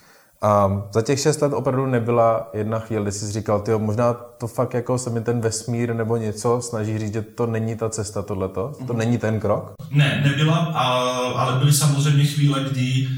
A 0.45 0.83
za 0.93 1.03
těch 1.03 1.21
šest 1.21 1.43
let 1.43 1.53
opravdu 1.53 1.87
nebyla 1.87 2.51
jedna 2.53 2.79
chvíle, 2.79 3.03
kdy 3.03 3.13
jsi 3.13 3.33
říkal, 3.33 3.61
tyjo, 3.61 3.79
možná 3.79 4.13
to 4.13 4.47
fakt 4.47 4.75
jako 4.75 4.99
se 4.99 5.11
mi 5.11 5.21
ten 5.21 5.41
vesmír 5.41 5.95
nebo 5.95 6.17
něco 6.17 6.63
snaží 6.63 6.99
říct, 6.99 7.13
že 7.13 7.23
to 7.23 7.47
není 7.47 7.77
ta 7.77 7.91
cesta 7.91 8.23
tohleto, 8.23 8.73
to 8.79 8.85
mm-hmm. 8.85 8.97
není 8.97 9.19
ten 9.19 9.41
krok? 9.41 9.73
Ne, 9.91 10.23
nebyla, 10.25 10.57
ale 11.37 11.59
byly 11.59 11.73
samozřejmě 11.73 12.25
chvíle, 12.25 12.65
kdy 12.71 13.09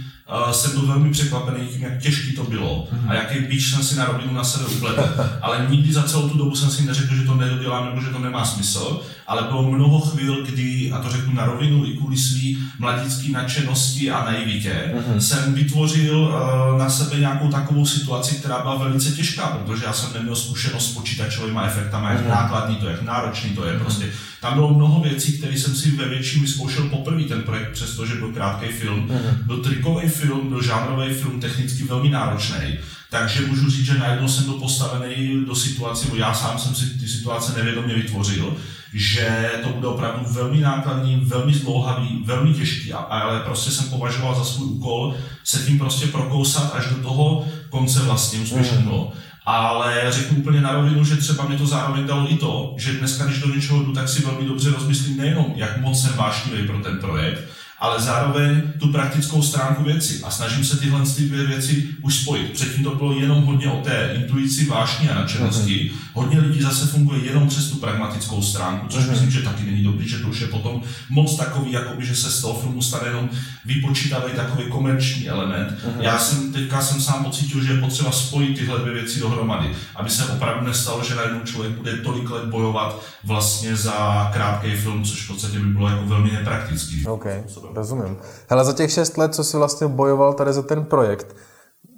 uh, 0.47 0.53
jsem 0.53 0.71
byl 0.71 0.87
velmi 0.87 1.11
překvapený 1.11 1.67
tím, 1.67 1.83
jak 1.83 1.99
těžký 1.99 2.33
to 2.33 2.45
bylo 2.45 2.89
mm-hmm. 2.93 3.11
a 3.11 3.15
jaký 3.15 3.39
bíč 3.39 3.71
jsem 3.71 3.83
si 3.83 3.97
na 3.97 4.05
rovinu 4.05 4.35
na 4.35 4.45
sebe 4.45 4.65
upletl. 4.67 5.03
ale 5.43 5.67
nikdy 5.71 5.93
za 5.93 6.03
celou 6.03 6.29
tu 6.29 6.39
dobu 6.39 6.57
jsem 6.57 6.71
si 6.71 6.83
neřekl, 6.83 7.15
že 7.15 7.23
to 7.23 7.35
nedodělám 7.35 7.87
nebo 7.87 8.01
že 8.01 8.11
to 8.11 8.19
nemá 8.19 8.45
smysl, 8.45 9.01
ale 9.27 9.43
bylo 9.43 9.71
mnoho 9.71 10.01
chvíl, 10.01 10.45
kdy, 10.47 10.93
a 10.93 10.99
to 10.99 11.11
řeknu 11.11 11.35
na 11.35 11.45
rovinu 11.45 11.87
i 11.87 11.97
kvůli 11.97 12.17
svý 12.17 12.59
mladický 12.79 13.33
nadšenosti 13.33 14.11
a 14.11 14.25
naivitě, 14.25 14.95
mm-hmm. 14.95 15.17
jsem 15.17 15.55
vytvořil 15.55 16.19
uh, 16.19 16.79
na 16.79 16.91
sebe 16.91 17.21
nějakou 17.21 17.49
takovou 17.49 17.87
situaci, 17.87 18.35
která 18.35 18.63
byla 18.63 18.77
velice 18.77 19.11
těžká, 19.11 19.47
protože 19.47 19.85
já 19.85 19.93
jsem 19.93 20.13
neměl 20.15 20.37
zkušenost 20.37 20.91
s 20.91 20.95
počítačovými 20.95 21.61
efektami, 21.67 22.07
jak 22.11 22.25
mm-hmm. 22.25 22.29
nákladný 22.29 22.77
to 22.77 22.87
je, 22.87 22.93
jak 22.93 23.03
náročný 23.03 23.51
to 23.51 23.65
je. 23.65 23.73
Mm-hmm. 23.73 23.81
Prostě 23.81 24.07
tam 24.41 24.55
bylo 24.55 24.75
mnoho 24.75 25.01
věcí, 25.01 25.39
které 25.39 25.59
jsem 25.59 25.75
si 25.75 25.91
ve 25.91 26.09
větším 26.09 26.43
vyzkoušel 26.43 26.89
poprvé 26.89 27.23
ten 27.23 27.43
projekt, 27.43 27.73
přestože 27.73 28.15
byl 28.15 28.33
krátký 28.33 28.67
film. 28.67 29.09
Mm-hmm. 29.09 29.47
Byl 29.47 29.57
trikový 29.57 30.09
film, 30.17 30.49
byl 30.49 30.63
žánrový 30.63 31.15
film, 31.15 31.41
technicky 31.41 31.85
velmi 31.85 32.11
náročný. 32.11 32.79
Takže 33.11 33.47
můžu 33.47 33.71
říct, 33.71 33.87
že 33.87 33.99
najednou 33.99 34.29
jsem 34.29 34.45
byl 34.45 34.55
postavený 34.55 35.45
do 35.47 35.55
situace, 35.55 36.07
bo 36.11 36.17
já 36.17 36.35
sám 36.35 36.59
jsem 36.59 36.75
si 36.75 36.99
ty 36.99 37.09
situace 37.09 37.53
nevědomě 37.57 37.95
vytvořil, 37.95 38.57
že 38.95 39.51
to 39.63 39.69
bude 39.69 39.87
opravdu 39.87 40.33
velmi 40.33 40.61
nákladný, 40.61 41.23
velmi 41.25 41.55
zdlouhavý, 41.55 42.23
velmi 42.25 42.55
těžký, 42.55 42.93
ale 42.93 43.41
prostě 43.41 43.71
jsem 43.71 43.91
považoval 43.91 44.35
za 44.35 44.45
svůj 44.45 44.67
úkol 44.67 45.15
se 45.45 45.59
tím 45.59 45.79
prostě 45.79 46.07
prokousat 46.07 46.75
až 46.75 46.87
do 46.87 47.03
toho 47.03 47.47
konce 47.71 48.03
vlastně 48.03 48.41
úspěšného. 48.41 49.13
Mm. 49.15 49.21
ale 49.47 50.03
řeknu 50.09 50.39
úplně 50.39 50.61
na 50.61 50.73
rovinu, 50.73 51.05
že 51.05 51.17
třeba 51.17 51.49
mě 51.49 51.59
to 51.59 51.67
zároveň 51.67 52.07
dalo 52.07 52.33
i 52.33 52.37
to, 52.37 52.75
že 52.79 52.93
dneska, 52.93 53.25
když 53.25 53.41
do 53.41 53.55
něčeho 53.55 53.83
jdu, 53.83 53.93
tak 53.93 54.09
si 54.09 54.23
velmi 54.23 54.49
dobře 54.49 54.71
rozmyslím 54.71 55.17
nejenom, 55.17 55.53
jak 55.57 55.81
moc 55.81 56.03
jsem 56.03 56.17
vášnivý 56.17 56.67
pro 56.67 56.79
ten 56.79 56.99
projekt, 56.99 57.41
ale 57.79 58.01
zároveň 58.01 58.63
tu 58.81 58.93
praktickou 58.93 59.43
stránku 59.43 59.85
věci 59.85 60.21
a 60.25 60.31
snažím 60.31 60.65
se 60.65 60.77
tyhle 60.77 61.01
ty 61.17 61.23
dvě 61.23 61.47
věci 61.47 61.89
už 62.03 62.15
spojit. 62.15 62.53
Předtím 62.53 62.85
to 62.85 62.95
bylo 62.95 63.13
jenom 63.13 63.45
hodně 63.45 63.71
o 63.71 63.81
té 63.81 64.13
intuici, 64.15 64.67
vášní 64.67 65.09
a 65.09 65.15
nadšenosti. 65.15 65.75
Mm-hmm. 65.75 65.97
Hodně 66.13 66.41
lidí 66.41 66.63
zase 66.63 66.87
funguje 66.87 67.25
jenom 67.25 67.49
přes 67.49 67.71
tu 67.71 67.77
pragmatickou 67.77 68.43
stránku, 68.43 68.87
což 68.89 69.05
mm-hmm. 69.05 69.11
myslím, 69.11 69.31
že 69.31 69.43
taky 69.43 69.65
není 69.65 69.85
dobrý, 69.85 70.09
že 70.09 70.19
to 70.19 70.29
už 70.29 70.41
je 70.41 70.47
potom 70.47 70.83
moc 71.11 71.37
takový, 71.37 71.73
jakoby, 71.73 72.07
že 72.07 72.17
se 72.17 72.31
z 72.31 72.41
toho 72.41 72.61
filmu 72.61 72.83
stane 72.83 73.07
jenom 73.07 73.29
vypočítavý 73.65 74.33
takový 74.33 74.65
komerční 74.71 75.29
element. 75.29 75.71
Mm-hmm. 75.71 76.01
Já 76.01 76.19
jsem 76.19 76.53
teďka 76.53 76.83
jsem 76.83 77.01
sám 77.01 77.25
pocítil, 77.25 77.65
že 77.65 77.73
je 77.73 77.81
potřeba 77.81 78.13
spojit 78.13 78.59
tyhle 78.59 78.79
dvě 78.79 78.95
věci 78.95 79.21
dohromady, 79.21 79.69
aby 79.97 80.11
se 80.11 80.25
opravdu 80.25 80.67
nestalo, 80.67 81.05
že 81.05 81.15
najednou 81.15 81.41
člověk 81.41 81.73
bude 81.73 81.97
tolik 81.97 82.31
let 82.31 82.45
bojovat 82.45 83.03
vlastně 83.25 83.77
za 83.77 84.31
krátký 84.33 84.71
film, 84.71 85.05
což 85.05 85.23
v 85.23 85.29
podstatě 85.29 85.59
by 85.59 85.67
bylo 85.67 85.89
jako 85.89 86.07
velmi 86.07 86.33
nepraktický. 86.33 87.07
Okay. 87.07 87.43
Rozumím. 87.75 88.17
Hele, 88.49 88.65
za 88.65 88.73
těch 88.73 88.91
šest 88.91 89.19
let, 89.19 89.35
co 89.35 89.45
jsi 89.45 89.57
vlastně 89.57 89.87
bojoval 89.87 90.35
tady 90.35 90.53
za 90.53 90.63
ten 90.63 90.85
projekt, 90.85 91.37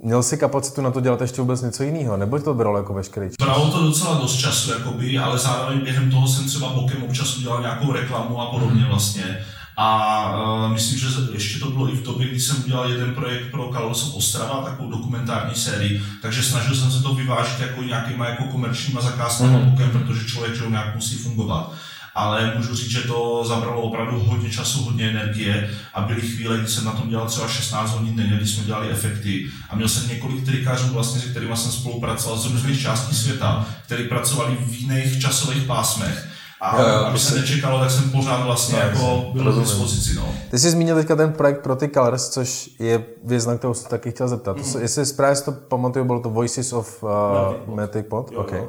Měl 0.02 0.22
jsi 0.22 0.36
kapacitu 0.36 0.82
na 0.82 0.90
to 0.90 1.00
dělat 1.00 1.20
ještě 1.20 1.40
vůbec 1.40 1.62
něco 1.62 1.82
jiného, 1.82 2.16
nebo 2.16 2.38
to 2.38 2.54
bralo 2.54 2.78
jako 2.78 2.94
veškerý 2.94 3.28
čas? 3.28 3.46
Bralo 3.46 3.70
to 3.70 3.82
docela 3.82 4.14
dost 4.14 4.36
času, 4.36 4.70
jakoby, 4.72 5.18
ale 5.18 5.38
zároveň 5.38 5.80
během 5.80 6.10
toho 6.10 6.28
jsem 6.28 6.46
třeba 6.46 6.68
bokem 6.68 7.02
občas 7.02 7.36
udělal 7.38 7.60
nějakou 7.60 7.92
reklamu 7.92 8.40
a 8.40 8.46
podobně 8.46 8.80
mhm. 8.80 8.88
vlastně. 8.88 9.38
A 9.80 10.32
uh, 10.42 10.72
myslím, 10.72 10.98
že 10.98 11.06
ještě 11.32 11.58
to 11.58 11.70
bylo 11.70 11.92
i 11.92 11.96
v 11.96 12.02
době, 12.02 12.28
kdy 12.28 12.40
jsem 12.40 12.64
udělal 12.64 12.90
jeden 12.90 13.14
projekt 13.14 13.50
pro 13.50 13.68
Kalosov 13.68 14.14
Ostrava, 14.14 14.62
takovou 14.62 14.90
dokumentární 14.90 15.54
sérii, 15.54 16.02
takže 16.22 16.42
snažil 16.42 16.74
jsem 16.74 16.90
se 16.90 17.02
to 17.02 17.14
vyvážit 17.14 17.60
jako 17.60 17.82
nějakýma 17.82 18.28
jako 18.28 18.44
komerčníma 18.44 19.00
zakázkami 19.00 19.56
mm. 19.56 19.70
bokem, 19.70 19.90
protože 19.90 20.26
člověk 20.26 20.54
že 20.54 20.66
nějak 20.66 20.94
musí 20.94 21.16
fungovat 21.16 21.72
ale 22.18 22.52
můžu 22.56 22.74
říct, 22.74 22.90
že 22.90 23.00
to 23.02 23.44
zabralo 23.48 23.82
opravdu 23.82 24.20
hodně 24.20 24.50
času, 24.50 24.82
hodně 24.82 25.10
energie 25.10 25.70
a 25.94 26.00
byly 26.00 26.20
chvíle, 26.20 26.58
kdy 26.58 26.68
jsem 26.68 26.84
na 26.84 26.92
tom 26.92 27.08
dělal 27.08 27.26
třeba 27.26 27.48
16 27.48 27.90
hodin 27.90 28.16
denně, 28.16 28.36
kdy 28.36 28.46
jsme 28.46 28.64
dělali 28.64 28.90
efekty 28.90 29.46
a 29.70 29.76
měl 29.76 29.88
jsem 29.88 30.08
několik 30.08 30.44
trikářů, 30.44 30.94
vlastně, 30.94 31.20
se 31.20 31.28
kterými 31.28 31.56
jsem 31.56 31.72
spolupracoval 31.72 32.38
z 32.38 32.46
různých 32.46 32.82
částí 32.82 33.14
světa, 33.14 33.66
kteří 33.86 34.04
pracovali 34.04 34.56
v 34.60 34.80
jiných 34.80 35.20
časových 35.20 35.62
pásmech. 35.62 36.28
A 36.60 36.82
jo, 36.82 36.88
jo, 36.88 36.94
aby 36.94 37.18
se 37.18 37.34
nečekalo, 37.34 37.80
tak 37.80 37.90
jsem 37.90 38.10
pořád 38.10 38.44
vlastně 38.44 38.78
jo, 38.78 38.84
jako 38.84 39.30
byl 39.32 39.52
k 39.52 39.60
dispozici. 39.60 40.14
No. 40.14 40.34
Ty 40.50 40.58
jsi 40.58 40.70
zmínil 40.70 40.96
teďka 40.96 41.16
ten 41.16 41.32
projekt 41.32 41.62
pro 41.62 41.76
ty 41.76 41.88
Colors, 41.88 42.28
což 42.28 42.70
je 42.78 43.04
věc, 43.24 43.46
na 43.46 43.56
kterou 43.56 43.74
jsem 43.74 43.90
taky 43.90 44.10
chtěl 44.10 44.28
zeptat. 44.28 44.56
Mm. 44.56 44.72
To, 44.72 44.78
jestli 44.78 45.06
správně 45.06 45.36
si 45.36 45.44
to 45.44 45.52
pamatuju, 45.52 46.04
bylo 46.04 46.20
to 46.20 46.30
Voices 46.30 46.72
of 46.72 47.02
uh, 47.02 47.74
Matic 47.76 48.06
Pod? 48.08 48.32
Jo, 48.32 48.40
okay. 48.40 48.58
jo. 48.58 48.68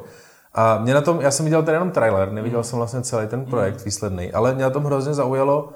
A 0.54 0.78
mě 0.78 0.94
na 0.94 1.00
tom, 1.00 1.20
já 1.20 1.30
jsem 1.30 1.44
viděl 1.44 1.62
tady 1.62 1.76
jenom 1.76 1.90
trailer, 1.90 2.32
neviděl 2.32 2.58
mm. 2.58 2.64
jsem 2.64 2.76
vlastně 2.76 3.02
celý 3.02 3.26
ten 3.26 3.44
projekt 3.44 3.78
mm. 3.78 3.84
výsledný, 3.84 4.32
ale 4.32 4.54
mě 4.54 4.64
na 4.64 4.70
tom 4.70 4.84
hrozně 4.84 5.14
zaujalo, 5.14 5.68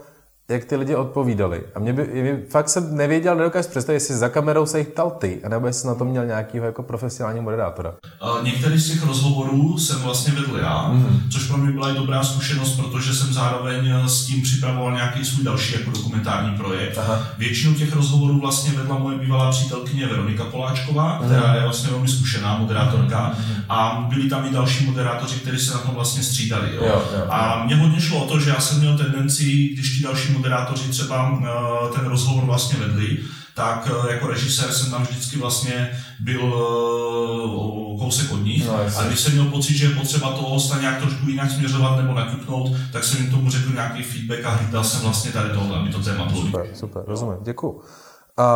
jak 0.49 0.65
ty 0.65 0.77
lidi 0.77 0.95
odpovídali. 0.95 1.63
A 1.75 1.79
mě, 1.79 1.93
by, 1.93 2.07
mě 2.23 2.41
fakt 2.51 2.69
jsem 2.69 2.97
nevěděl, 2.97 3.37
nedokážu 3.37 3.69
představit, 3.69 3.97
jestli 3.97 4.15
za 4.15 4.29
kamerou 4.29 4.67
se 4.67 4.79
jich 4.79 4.89
ptal 4.89 5.11
ty, 5.11 5.41
anebo 5.45 5.67
jestli 5.67 5.89
na 5.89 5.95
to 5.95 6.05
měl 6.05 6.27
nějakýho 6.27 6.65
jako 6.65 6.83
profesionální 6.83 7.41
moderátora. 7.41 7.95
Některý 8.43 8.79
z 8.79 8.91
těch 8.91 9.07
rozhovorů 9.07 9.79
jsem 9.79 10.01
vlastně 10.01 10.33
vedl 10.35 10.57
já, 10.57 10.91
mm-hmm. 10.93 11.33
což 11.33 11.47
pro 11.47 11.57
mě 11.57 11.73
byla 11.73 11.91
i 11.91 11.95
dobrá 11.95 12.25
zkušenost, 12.25 12.77
protože 12.77 13.15
jsem 13.15 13.33
zároveň 13.33 13.93
s 14.07 14.27
tím 14.27 14.43
připravoval 14.43 14.93
nějaký 14.93 15.25
svůj 15.25 15.45
další 15.45 15.73
jako 15.73 15.91
dokumentární 15.91 16.57
projekt. 16.57 16.99
Aha. 16.99 17.27
Většinu 17.39 17.75
těch 17.75 17.95
rozhovorů 17.95 18.41
vlastně 18.41 18.73
vedla 18.79 18.99
moje 18.99 19.19
bývalá 19.19 19.51
přítelkyně 19.51 20.07
Veronika 20.07 20.45
Poláčková, 20.45 21.21
mm-hmm. 21.21 21.25
která 21.25 21.55
je 21.55 21.63
vlastně 21.63 21.91
velmi 21.91 22.09
zkušená 22.09 22.59
moderátorka 22.59 23.33
mm-hmm. 23.33 23.65
a 23.69 24.07
byli 24.09 24.29
tam 24.29 24.47
i 24.47 24.51
další 24.51 24.87
moderátoři, 24.87 25.41
kteří 25.41 25.67
se 25.67 25.75
na 25.75 25.81
tom 25.81 25.95
vlastně 25.95 26.23
střídali. 26.23 26.75
Jo? 26.75 26.83
Jo, 26.85 27.03
jo, 27.17 27.25
a 27.29 27.65
mě 27.65 27.77
hodně 27.77 28.01
šlo 28.01 28.25
o 28.25 28.29
to, 28.29 28.41
že 28.41 28.51
já 28.51 28.61
jsem 28.61 28.79
měl 28.79 28.99
tendenci, 28.99 29.45
když 29.45 29.97
ti 29.97 30.03
další 30.03 30.34
moderátoři 30.35 30.89
třeba 30.89 31.41
eh, 31.43 31.99
ten 31.99 32.07
rozhovor 32.07 32.45
vlastně 32.45 32.79
vedli, 32.79 33.19
tak 33.55 33.91
eh, 33.91 34.13
jako 34.13 34.27
režisér 34.27 34.73
jsem 34.73 34.91
tam 34.91 35.03
vždycky 35.03 35.39
vlastně 35.39 35.91
byl 36.21 36.41
eh, 36.41 37.99
kousek 37.99 38.33
od 38.33 38.45
nich. 38.45 38.67
No, 38.67 38.75
a 38.97 39.03
když 39.03 39.21
jsem 39.21 39.33
měl 39.33 39.45
pocit, 39.45 39.75
že 39.75 39.85
je 39.85 39.91
potřeba 39.91 40.33
toho 40.33 40.49
hosta 40.49 40.81
nějak 40.81 40.99
trošku 41.01 41.29
jinak 41.29 41.51
směřovat 41.51 41.97
nebo 41.97 42.15
naťuknout, 42.15 42.77
tak 42.93 43.05
jsem 43.05 43.23
jim 43.23 43.31
tomu 43.31 43.51
řekl 43.51 43.73
nějaký 43.73 44.03
feedback 44.03 44.45
a 44.45 44.51
hlídal 44.51 44.85
jsem 44.85 45.01
vlastně 45.01 45.33
tady 45.33 45.49
tohle, 45.49 45.79
aby 45.79 45.91
to 45.91 45.99
téma 45.99 46.25
bylo. 46.25 46.43
Super, 46.43 46.67
super, 46.75 47.03
rozumím, 47.07 47.37
děkuji. 47.45 47.83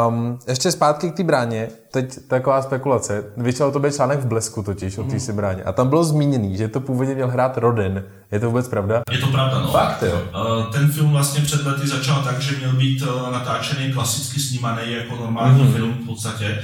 Um, 0.09 0.39
ještě 0.49 0.73
zpátky 0.73 1.11
k 1.11 1.17
té 1.17 1.25
bráně, 1.25 1.69
teď 1.93 2.19
taková 2.29 2.63
spekulace. 2.63 3.25
Vyšel 3.37 3.73
to 3.73 3.81
být 3.81 3.95
článek 3.95 4.21
v 4.21 4.27
Blesku 4.27 4.63
totiž 4.63 4.99
o 4.99 5.05
té 5.05 5.21
si 5.21 5.33
bráně. 5.33 5.63
A 5.63 5.73
tam 5.73 5.89
bylo 5.89 6.05
zmíněný, 6.05 6.57
že 6.57 6.69
to 6.69 6.81
původně 6.81 7.15
měl 7.15 7.29
hrát 7.29 7.59
Roden. 7.59 8.05
Je 8.33 8.41
to 8.41 8.47
vůbec 8.47 8.69
pravda? 8.69 9.03
Je 9.11 9.19
to 9.19 9.27
pravda, 9.27 9.61
no. 9.61 9.73
Fakt, 9.73 10.03
jo. 10.03 10.21
Uh, 10.35 10.73
ten 10.73 10.93
film 10.93 11.11
vlastně 11.11 11.41
před 11.41 11.67
lety 11.67 11.89
začal 11.89 12.23
tak, 12.23 12.41
že 12.41 12.57
měl 12.57 12.73
být 12.73 13.03
uh, 13.03 13.33
natáčený 13.33 13.93
klasicky 13.93 14.41
snímaný 14.41 14.93
jako 14.93 15.17
normální 15.17 15.63
mm-hmm. 15.63 15.73
film 15.73 15.93
v 15.93 16.07
podstatě. 16.07 16.59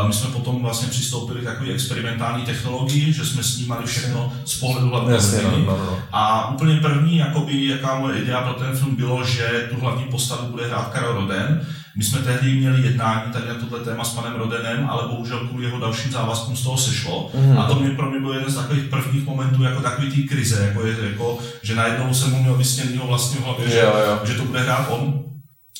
Uh, 0.00 0.08
my 0.08 0.12
jsme 0.12 0.30
potom 0.30 0.62
vlastně 0.62 0.88
přistoupili 0.88 1.40
k 1.40 1.44
takové 1.44 1.70
experimentální 1.70 2.44
technologii, 2.44 3.12
že 3.12 3.26
jsme 3.26 3.42
snímali 3.42 3.86
všechno 3.86 4.32
z 4.44 4.60
pohledu 4.60 4.88
hlavní 4.88 5.12
no, 5.42 5.60
no, 5.66 5.84
no. 5.84 5.98
A 6.12 6.50
úplně 6.50 6.80
první, 6.80 7.16
jakoby, 7.16 7.66
jaká 7.66 7.98
moje 7.98 8.18
idea 8.18 8.40
pro 8.40 8.52
ten 8.52 8.76
film 8.76 8.96
bylo, 8.96 9.24
že 9.24 9.68
tu 9.70 9.80
hlavní 9.80 10.04
postavu 10.04 10.48
bude 10.48 10.66
hrát 10.66 10.88
Karel 10.88 11.12
Roden, 11.12 11.66
my 11.96 12.04
jsme 12.04 12.18
tehdy 12.18 12.54
měli 12.54 12.82
jednání 12.82 13.32
tady 13.32 13.48
na 13.48 13.54
tohle 13.54 13.84
téma 13.84 14.04
s 14.04 14.14
panem 14.14 14.34
Rodenem, 14.34 14.86
ale 14.90 15.08
bohužel 15.08 15.38
kvůli 15.38 15.64
jeho 15.64 15.80
dalším 15.80 16.12
závazkům 16.12 16.56
z 16.56 16.62
toho 16.62 16.76
sešlo. 16.76 17.30
Mm. 17.34 17.58
A 17.58 17.66
to 17.66 17.74
mě 17.74 17.90
pro 17.90 18.10
mě 18.10 18.20
byl 18.20 18.32
jeden 18.32 18.50
z 18.50 18.54
takových 18.54 18.84
prvních 18.84 19.26
momentů, 19.26 19.62
jako 19.62 19.82
takový 19.82 20.10
té 20.10 20.34
krize, 20.34 20.66
jako, 20.66 20.86
je, 20.86 20.96
jako 21.10 21.38
že 21.62 21.74
najednou 21.74 22.14
jsem 22.14 22.30
mu 22.30 22.42
měl 22.42 22.54
vysněnýho 22.54 23.06
vlastně 23.06 23.40
v 23.40 23.44
hlavě, 23.44 23.70
že, 23.70 23.82
že 24.24 24.34
to 24.34 24.44
bude 24.44 24.62
hrát 24.62 24.86
on. 24.88 25.24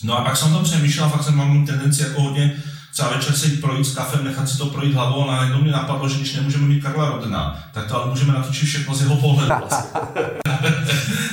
No 0.04 0.18
a 0.18 0.24
pak 0.24 0.36
jsem 0.36 0.52
tam 0.52 0.64
přemýšlel, 0.64 1.08
fakt 1.08 1.22
jsem 1.22 1.36
mám 1.36 1.66
tendenci 1.66 2.02
jako 2.02 2.22
hodně 2.22 2.56
třeba 2.92 3.08
večer 3.08 3.32
si 3.32 3.48
projít 3.48 3.86
s 3.86 3.94
kafem, 3.94 4.24
nechat 4.24 4.48
si 4.48 4.58
to 4.58 4.66
projít 4.66 4.94
hlavou 4.94 5.28
a 5.28 5.36
najednou 5.36 5.62
mě 5.62 5.72
napadlo, 5.72 6.08
že 6.08 6.16
když 6.16 6.34
nemůžeme 6.36 6.66
mít 6.66 6.82
Karla 6.82 7.08
Rodena, 7.08 7.64
tak 7.74 7.88
to 7.88 7.96
ale 7.96 8.10
můžeme 8.10 8.32
natočit 8.32 8.68
všechno 8.68 8.94
z 8.94 9.02
jeho 9.02 9.16
pohledu. 9.16 9.54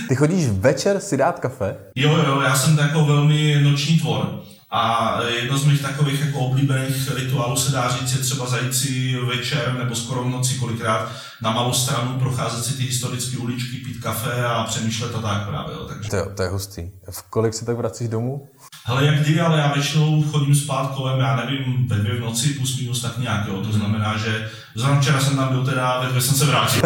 Ty 0.07 0.15
chodíš 0.15 0.47
večer 0.47 0.99
si 0.99 1.17
dát 1.17 1.39
kafe? 1.39 1.75
Jo, 1.95 2.17
jo, 2.27 2.41
já 2.41 2.55
jsem 2.55 2.77
jako 2.77 3.05
velmi 3.05 3.61
noční 3.63 3.99
tvor. 3.99 4.41
A 4.71 5.17
jedno 5.27 5.57
z 5.57 5.65
mých 5.65 5.81
takových 5.81 6.25
jako 6.25 6.39
oblíbených 6.39 7.15
rituálů 7.15 7.57
se 7.57 7.71
dá 7.71 7.89
říct 7.89 8.13
je 8.13 8.19
třeba 8.19 8.45
zajít 8.45 8.75
si 8.75 9.19
večer 9.19 9.75
nebo 9.77 9.95
skoro 9.95 10.23
v 10.23 10.29
noci 10.29 10.53
kolikrát 10.53 11.09
na 11.41 11.51
malou 11.51 11.73
stranu, 11.73 12.19
procházet 12.19 12.65
si 12.65 12.77
ty 12.77 12.83
historické 12.83 13.37
uličky, 13.37 13.77
pít 13.77 14.03
kafe 14.03 14.45
a 14.45 14.63
přemýšlet 14.63 15.15
a 15.15 15.21
tak 15.21 15.47
právě. 15.47 15.75
Jo. 15.75 15.85
Takže... 15.85 16.09
To, 16.09 16.15
je, 16.15 16.23
to 16.35 16.43
je 16.43 16.49
hustý. 16.49 16.81
V 17.09 17.21
kolik 17.21 17.53
se 17.53 17.65
tak 17.65 17.77
vracíš 17.77 18.09
domů? 18.09 18.49
Hele, 18.85 19.05
jak 19.05 19.15
kdy, 19.15 19.41
ale 19.41 19.59
já 19.59 19.73
většinou 19.73 20.23
chodím 20.23 20.55
spát 20.55 20.91
kolem, 20.95 21.19
já 21.19 21.35
nevím, 21.35 21.87
ve 21.87 21.95
dvě 21.95 22.15
v 22.15 22.19
noci 22.19 22.49
plus 22.49 22.79
minus 22.79 23.01
tak 23.01 23.17
nějak, 23.17 23.47
jo. 23.47 23.61
To 23.61 23.71
znamená, 23.71 24.17
že 24.17 24.49
zrovna 24.75 25.01
včera 25.01 25.19
jsem 25.19 25.37
tam 25.37 25.49
byl 25.49 25.65
teda, 25.65 25.99
ve 26.01 26.09
dvě 26.09 26.21
jsem 26.21 26.35
se 26.35 26.45
vrátil. 26.45 26.81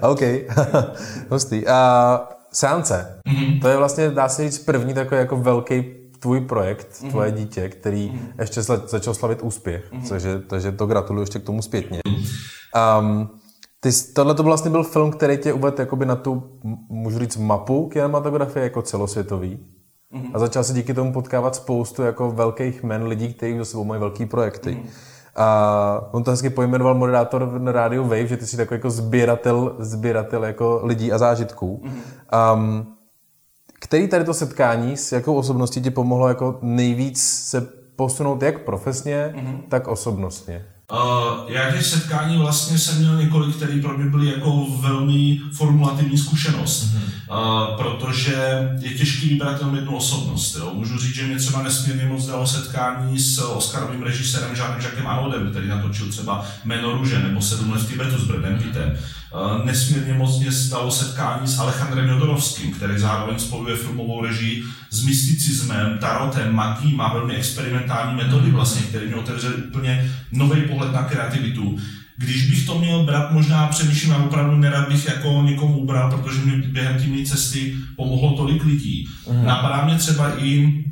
OK, 0.10 0.20
hustý. 1.30 1.66
Uh, 1.66 1.72
Seance. 2.52 3.20
Mm-hmm. 3.28 3.60
To 3.60 3.68
je 3.68 3.76
vlastně, 3.76 4.10
dá 4.10 4.28
se 4.28 4.42
říct, 4.42 4.58
první 4.58 4.94
takový 4.94 5.18
jako 5.18 5.36
velký 5.36 6.01
tvůj 6.22 6.40
projekt, 6.40 6.88
mm-hmm. 6.92 7.10
tvoje 7.10 7.30
dítě, 7.30 7.68
který 7.68 8.10
mm-hmm. 8.10 8.40
ještě 8.40 8.62
začal 8.62 9.14
slavit 9.14 9.42
úspěch, 9.42 9.92
mm-hmm. 9.92 10.08
takže, 10.08 10.38
takže 10.46 10.72
to 10.72 10.86
gratuluju 10.86 11.22
ještě 11.22 11.38
k 11.38 11.44
tomu 11.44 11.62
zpětně. 11.62 12.00
Um, 13.00 13.30
ty, 13.80 13.90
tohle 14.14 14.34
to 14.34 14.42
vlastně 14.42 14.70
byl 14.70 14.84
film, 14.84 15.10
který 15.10 15.38
tě 15.38 15.52
uvedl 15.52 15.80
jakoby 15.80 16.06
na 16.06 16.16
tu, 16.16 16.42
můžu 16.88 17.18
říct, 17.18 17.36
mapu 17.36 17.88
kinematografie 17.88 18.64
jako 18.64 18.82
celosvětový. 18.82 19.58
Mm-hmm. 20.14 20.30
A 20.34 20.38
začal 20.38 20.64
se 20.64 20.72
díky 20.72 20.94
tomu 20.94 21.12
potkávat 21.12 21.54
spoustu 21.54 22.02
jako 22.02 22.30
velkých 22.30 22.82
men 22.82 23.06
lidí, 23.06 23.34
kteří 23.34 23.58
za 23.58 23.64
sebou 23.64 23.84
mají 23.84 24.00
velký 24.00 24.26
projekty. 24.26 24.70
Mm-hmm. 24.70 25.12
A 25.36 26.08
on 26.12 26.24
to 26.24 26.30
hezky 26.30 26.50
pojmenoval 26.50 26.94
moderátor 26.94 27.60
na 27.60 27.72
rádiu 27.72 28.02
Wave, 28.02 28.26
že 28.26 28.36
ty 28.36 28.46
jsi 28.46 28.56
takový 28.56 28.78
jako 28.78 28.90
sběratel, 28.90 29.76
sběratel 29.78 30.44
jako 30.44 30.80
lidí 30.84 31.12
a 31.12 31.18
zážitků. 31.18 31.82
Mm-hmm. 31.84 32.54
Um, 32.54 32.86
který 33.92 34.08
tady 34.08 34.24
to 34.24 34.34
setkání 34.34 34.96
s 34.96 35.12
jakou 35.12 35.34
osobností 35.34 35.80
ti 35.80 35.90
pomohlo 35.90 36.28
jako 36.28 36.58
nejvíc 36.62 37.22
se 37.22 37.68
posunout 37.96 38.42
jak 38.42 38.64
profesně, 38.64 39.34
mm-hmm. 39.36 39.58
tak 39.68 39.88
osobnostně? 39.88 40.64
Uh, 40.92 40.98
já 41.52 41.72
těch 41.72 41.86
setkání 41.86 42.38
vlastně 42.38 42.78
jsem 42.78 42.98
měl 42.98 43.16
několik, 43.16 43.56
které 43.56 43.80
pro 43.82 43.98
mě 43.98 44.10
byly 44.10 44.26
jako 44.26 44.66
velmi 44.80 45.40
formulativní 45.56 46.18
zkušenost, 46.18 46.84
mm-hmm. 46.84 47.70
uh, 47.70 47.76
protože 47.76 48.68
je 48.80 48.90
těžký 48.90 49.28
vybrat 49.28 49.58
jenom 49.60 49.74
jednu 49.74 49.96
osobnost. 49.96 50.56
Jo. 50.56 50.70
Můžu 50.74 50.98
říct, 50.98 51.14
že 51.14 51.26
mě 51.26 51.36
třeba 51.36 51.62
nesmírně 51.62 52.04
moc 52.04 52.26
dalo 52.26 52.46
setkání 52.46 53.18
s 53.18 53.38
Oscarovým 53.38 54.02
režisérem 54.02 54.56
Jeanem 54.56 54.80
Jacques 54.80 55.06
Arnoldem, 55.06 55.50
který 55.50 55.68
natočil 55.68 56.08
třeba 56.08 56.46
Jméno 56.64 56.92
růže 56.92 57.18
nebo 57.18 57.40
Sedm 57.40 57.72
let 57.72 57.82
v 57.82 57.88
Tibetu 57.88 58.18
s 58.18 58.24
Bradem 58.24 58.58
Pittem. 58.58 58.90
Uh, 58.90 59.21
nesmírně 59.64 60.14
moc 60.14 60.38
mě 60.38 60.52
stalo 60.52 60.90
setkání 60.90 61.46
s 61.46 61.58
Alejandrem 61.58 62.08
Jodorovským, 62.08 62.72
který 62.72 62.98
zároveň 62.98 63.38
spojuje 63.38 63.76
filmovou 63.76 64.24
režii 64.24 64.62
s 64.90 65.04
mysticismem, 65.04 65.98
tarotem, 65.98 66.54
magií, 66.54 66.94
má 66.94 67.12
velmi 67.12 67.34
experimentální 67.34 68.16
metody 68.16 68.50
vlastně, 68.50 68.82
které 68.82 69.06
mi 69.06 69.14
otevřely 69.14 69.54
úplně 69.54 70.12
nový 70.32 70.60
pohled 70.62 70.92
na 70.92 71.02
kreativitu. 71.02 71.78
Když 72.18 72.50
bych 72.50 72.66
to 72.66 72.78
měl 72.78 73.04
brát, 73.04 73.32
možná 73.32 73.66
přemýšlím 73.66 74.12
a 74.12 74.24
opravdu 74.24 74.56
nerad 74.56 74.88
bych 74.88 75.06
jako 75.06 75.42
někomu 75.42 75.78
ubral, 75.78 76.10
protože 76.10 76.40
mi 76.40 76.56
během 76.56 76.98
té 76.98 77.30
cesty 77.30 77.74
pomohlo 77.96 78.36
tolik 78.36 78.64
lidí. 78.64 79.08
Mm. 79.30 79.44
Napadá 79.44 79.84
mě 79.84 79.94
třeba 79.94 80.38
i 80.38 80.82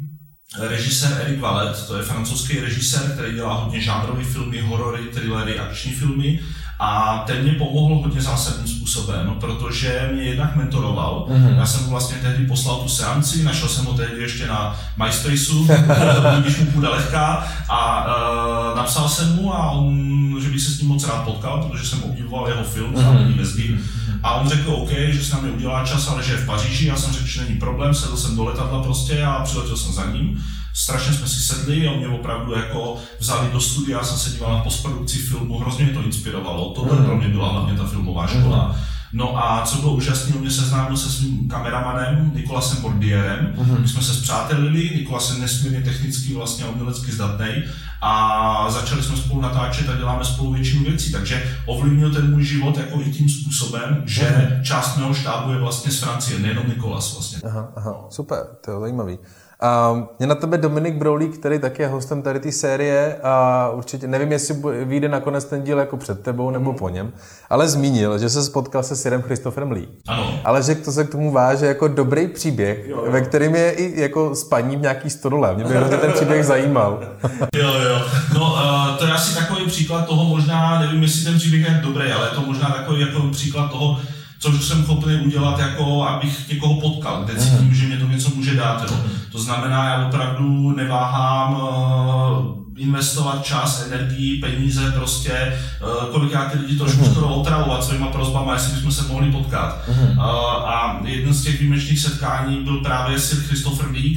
režisér 0.59 1.23
Eric 1.25 1.41
Valet, 1.41 1.87
to 1.87 1.97
je 1.97 2.03
francouzský 2.03 2.61
režisér, 2.61 3.03
který 3.15 3.35
dělá 3.35 3.55
hodně 3.55 3.81
žánrové 3.81 4.25
filmy, 4.25 4.61
horory, 4.61 5.03
thrillery, 5.03 5.59
akční 5.59 5.93
filmy 5.93 6.41
a 6.83 7.23
ten 7.27 7.43
mě 7.43 7.53
pomohl 7.53 7.95
hodně 7.95 8.23
zásadním 8.23 8.67
způsobem, 8.67 9.37
protože 9.41 10.11
mě 10.13 10.23
jednak 10.23 10.57
mentoroval. 10.57 11.27
Mm-hmm. 11.29 11.59
Já 11.59 11.67
jsem 11.67 11.85
mu 11.85 11.91
vlastně 11.91 12.17
tehdy 12.23 12.47
poslal 12.47 12.77
tu 12.77 12.89
seanci, 12.89 13.43
našel 13.43 13.69
jsem 13.69 13.85
ho 13.85 13.93
tehdy 13.93 14.23
ještě 14.23 14.47
na 14.47 14.81
MySpaceu, 15.05 15.69
když 16.41 16.59
mu 16.59 16.67
půjde 16.67 16.89
lehká, 16.89 17.45
a 17.69 18.07
uh, 18.07 18.77
napsal 18.77 19.09
jsem 19.09 19.37
mu, 19.37 19.55
a 19.55 19.71
on, 19.71 20.37
že 20.43 20.49
bych 20.49 20.61
se 20.61 20.71
s 20.71 20.81
ním 20.81 20.89
moc 20.89 21.09
rád 21.09 21.25
potkal, 21.25 21.63
protože 21.63 21.89
jsem 21.89 22.03
obdivoval 22.03 22.49
jeho 22.49 22.65
film, 22.65 22.95
mm-hmm. 22.95 23.37
Vezdy. 23.39 23.79
A 24.23 24.35
on 24.35 24.49
řekl 24.49 24.71
OK, 24.71 24.91
že 24.91 25.25
s 25.25 25.33
námi 25.33 25.51
udělá 25.51 25.87
čas, 25.87 26.09
ale 26.09 26.23
že 26.23 26.33
je 26.33 26.39
v 26.39 26.47
Paříži. 26.47 26.87
Já 26.87 26.97
jsem 26.97 27.13
řekl, 27.13 27.27
že 27.27 27.41
není 27.41 27.59
problém, 27.59 27.95
sedl 27.95 28.17
jsem 28.17 28.37
do 28.37 28.45
letadla 28.45 28.83
prostě 28.83 29.25
a 29.25 29.41
přiletěl 29.45 29.77
jsem 29.77 29.93
za 29.93 30.05
ním 30.13 30.45
strašně 30.75 31.13
jsme 31.13 31.29
si 31.29 31.41
sedli 31.41 31.89
a 31.89 31.97
mě 31.97 32.09
opravdu 32.09 32.55
jako 32.55 32.97
vzali 33.19 33.49
do 33.53 33.61
studia, 33.61 33.99
já 33.99 34.05
jsem 34.05 34.19
se 34.19 34.31
díval 34.31 34.57
na 34.57 34.65
postprodukci 34.65 35.19
filmu, 35.19 35.59
hrozně 35.59 35.85
mě 35.85 35.95
to 35.95 36.03
inspirovalo, 36.03 36.71
to 36.71 36.85
mm. 36.85 37.05
pro 37.05 37.17
mě 37.17 37.29
byla 37.29 37.53
hlavně 37.53 37.79
ta 37.79 37.85
filmová 37.85 38.27
škola. 38.27 38.69
Mm. 38.69 38.85
No 39.13 39.45
a 39.45 39.63
co 39.67 39.79
bylo 39.79 39.95
úžasné, 39.95 40.35
on 40.35 40.41
mě 40.41 40.51
seznámil 40.51 40.97
se 40.97 41.11
svým 41.11 41.49
kameramanem 41.49 42.33
Nikolasem 42.35 42.83
Bordierem. 42.83 43.55
Mm-hmm. 43.57 43.81
My 43.81 43.89
jsme 43.89 44.03
se 44.03 44.15
zpřátelili, 44.15 44.91
Nikolas 44.95 45.31
je 45.31 45.41
nesmírně 45.41 45.81
technicky 45.81 46.35
vlastně 46.35 46.65
umělecky 46.65 47.13
zdatný 47.13 47.65
a 48.03 48.71
začali 48.71 49.03
jsme 49.03 49.17
spolu 49.17 49.41
natáčet 49.41 49.89
a 49.89 49.97
děláme 49.97 50.25
spolu 50.25 50.53
většinu 50.53 50.85
věcí. 50.85 51.13
Takže 51.13 51.57
ovlivnil 51.67 52.15
ten 52.15 52.31
můj 52.31 52.45
život 52.45 52.77
jako 52.77 53.01
i 53.01 53.11
tím 53.11 53.29
způsobem, 53.29 54.03
že 54.07 54.23
mm-hmm. 54.23 54.63
část 54.63 54.97
mého 54.97 55.15
štábu 55.15 55.53
je 55.53 55.59
vlastně 55.59 55.93
z 55.93 56.01
Francie, 56.01 56.39
nejenom 56.39 56.69
Nikolas 56.69 57.15
vlastně. 57.15 57.39
Aha, 57.45 57.73
aha, 57.77 58.07
super, 58.11 58.39
to 58.65 58.71
je 58.71 58.81
zajímavý. 58.81 59.19
A 59.63 60.03
je 60.21 60.27
na 60.27 60.35
tebe 60.35 60.59
Dominik 60.59 60.95
Broulík, 60.95 61.39
který 61.39 61.59
taky 61.59 61.83
je 61.83 61.89
hostem 61.89 62.23
tady 62.23 62.41
té 62.41 62.53
série 62.53 63.17
a 63.23 63.69
určitě 63.75 64.07
nevím, 64.07 64.33
jestli 64.33 64.57
vyjde 64.85 65.09
nakonec 65.09 65.45
ten 65.45 65.63
díl 65.63 65.79
jako 65.79 65.97
před 65.97 66.21
tebou 66.21 66.51
nebo 66.51 66.73
po 66.73 66.89
něm, 66.89 67.13
ale 67.51 67.69
zmínil, 67.69 68.19
že 68.19 68.29
se 68.29 68.45
spotkal 68.45 68.83
se 68.83 68.97
Sirem 68.97 69.23
Christopherem 69.23 69.73
Lee. 69.73 69.89
Ano. 70.09 70.35
Ale 70.45 70.63
že 70.63 70.75
to 70.75 70.93
se 70.93 71.05
k 71.05 71.11
tomu 71.11 71.33
váže 71.33 71.67
jako 71.67 71.89
dobrý 71.89 72.29
příběh, 72.29 72.89
jo, 72.89 73.03
jo. 73.05 73.13
ve 73.13 73.21
kterém 73.21 73.55
je 73.55 73.71
i 73.71 74.01
jako 74.01 74.35
spaní 74.35 74.77
v 74.77 74.81
nějaký 74.81 75.11
stodole. 75.11 75.55
Mě 75.55 75.65
by 75.65 75.75
hrozně 75.75 75.97
ten 75.97 76.13
příběh 76.13 76.45
zajímal. 76.45 76.99
jo, 77.55 77.73
jo. 77.75 78.03
No, 78.35 78.53
uh, 78.53 78.97
to 78.97 79.07
je 79.07 79.13
asi 79.13 79.35
takový 79.35 79.67
příklad 79.67 80.07
toho, 80.07 80.25
možná, 80.25 80.81
nevím, 80.81 81.03
jestli 81.03 81.25
ten 81.25 81.39
příběh 81.39 81.63
je 81.69 81.81
dobrý, 81.83 82.13
ale 82.13 82.27
je 82.27 82.35
to 82.35 82.41
možná 82.41 82.71
takový 82.71 83.01
jako 83.01 83.23
příklad 83.33 83.71
toho, 83.71 84.01
což 84.41 84.65
jsem 84.65 84.85
schopný 84.85 85.17
udělat, 85.17 85.59
jako 85.59 86.05
abych 86.05 86.49
někoho 86.49 86.81
potkal, 86.81 87.25
kde 87.25 87.41
cítím, 87.41 87.69
mm. 87.69 87.75
že 87.75 87.87
mě 87.87 87.97
to 87.97 88.07
něco 88.07 88.31
může 88.35 88.55
dát. 88.55 88.91
Jo. 88.91 88.97
To 89.33 89.39
znamená, 89.39 89.89
já 89.89 90.07
opravdu 90.07 90.71
neváhám 90.71 91.55
uh, 91.55 92.83
investovat 92.83 93.45
čas, 93.45 93.87
energii, 93.87 94.41
peníze, 94.41 94.93
prostě 94.93 95.59
uh, 95.83 96.05
kolikrát 96.05 96.53
ty 96.53 96.59
lidi 96.59 96.79
trošku 96.79 97.05
skoro 97.05 97.29
otravovat 97.29 97.85
svýma 97.85 98.07
prozbama, 98.07 98.55
jestli 98.55 98.75
bychom 98.75 98.93
se 98.93 99.09
mohli 99.09 99.33
potkat. 99.33 99.83
Uh, 99.89 100.23
a 100.23 101.01
jeden 101.05 101.35
z 101.35 101.43
těch 101.43 101.59
výjimečných 101.61 102.01
setkání 102.01 102.57
byl 102.65 102.77
právě 102.81 103.19
Sir 103.19 103.39
Christopher 103.39 103.91
Lee, 103.91 104.17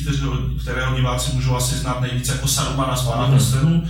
kterého, 0.62 0.96
diváci 0.96 1.32
můžou 1.36 1.56
asi 1.56 1.75
znát 1.75 2.01
nejvíce 2.01 2.32
jako 2.32 2.48
Sarumana 2.48 2.96
z 2.96 3.08
Pána 3.08 3.27
prstenů. 3.27 3.84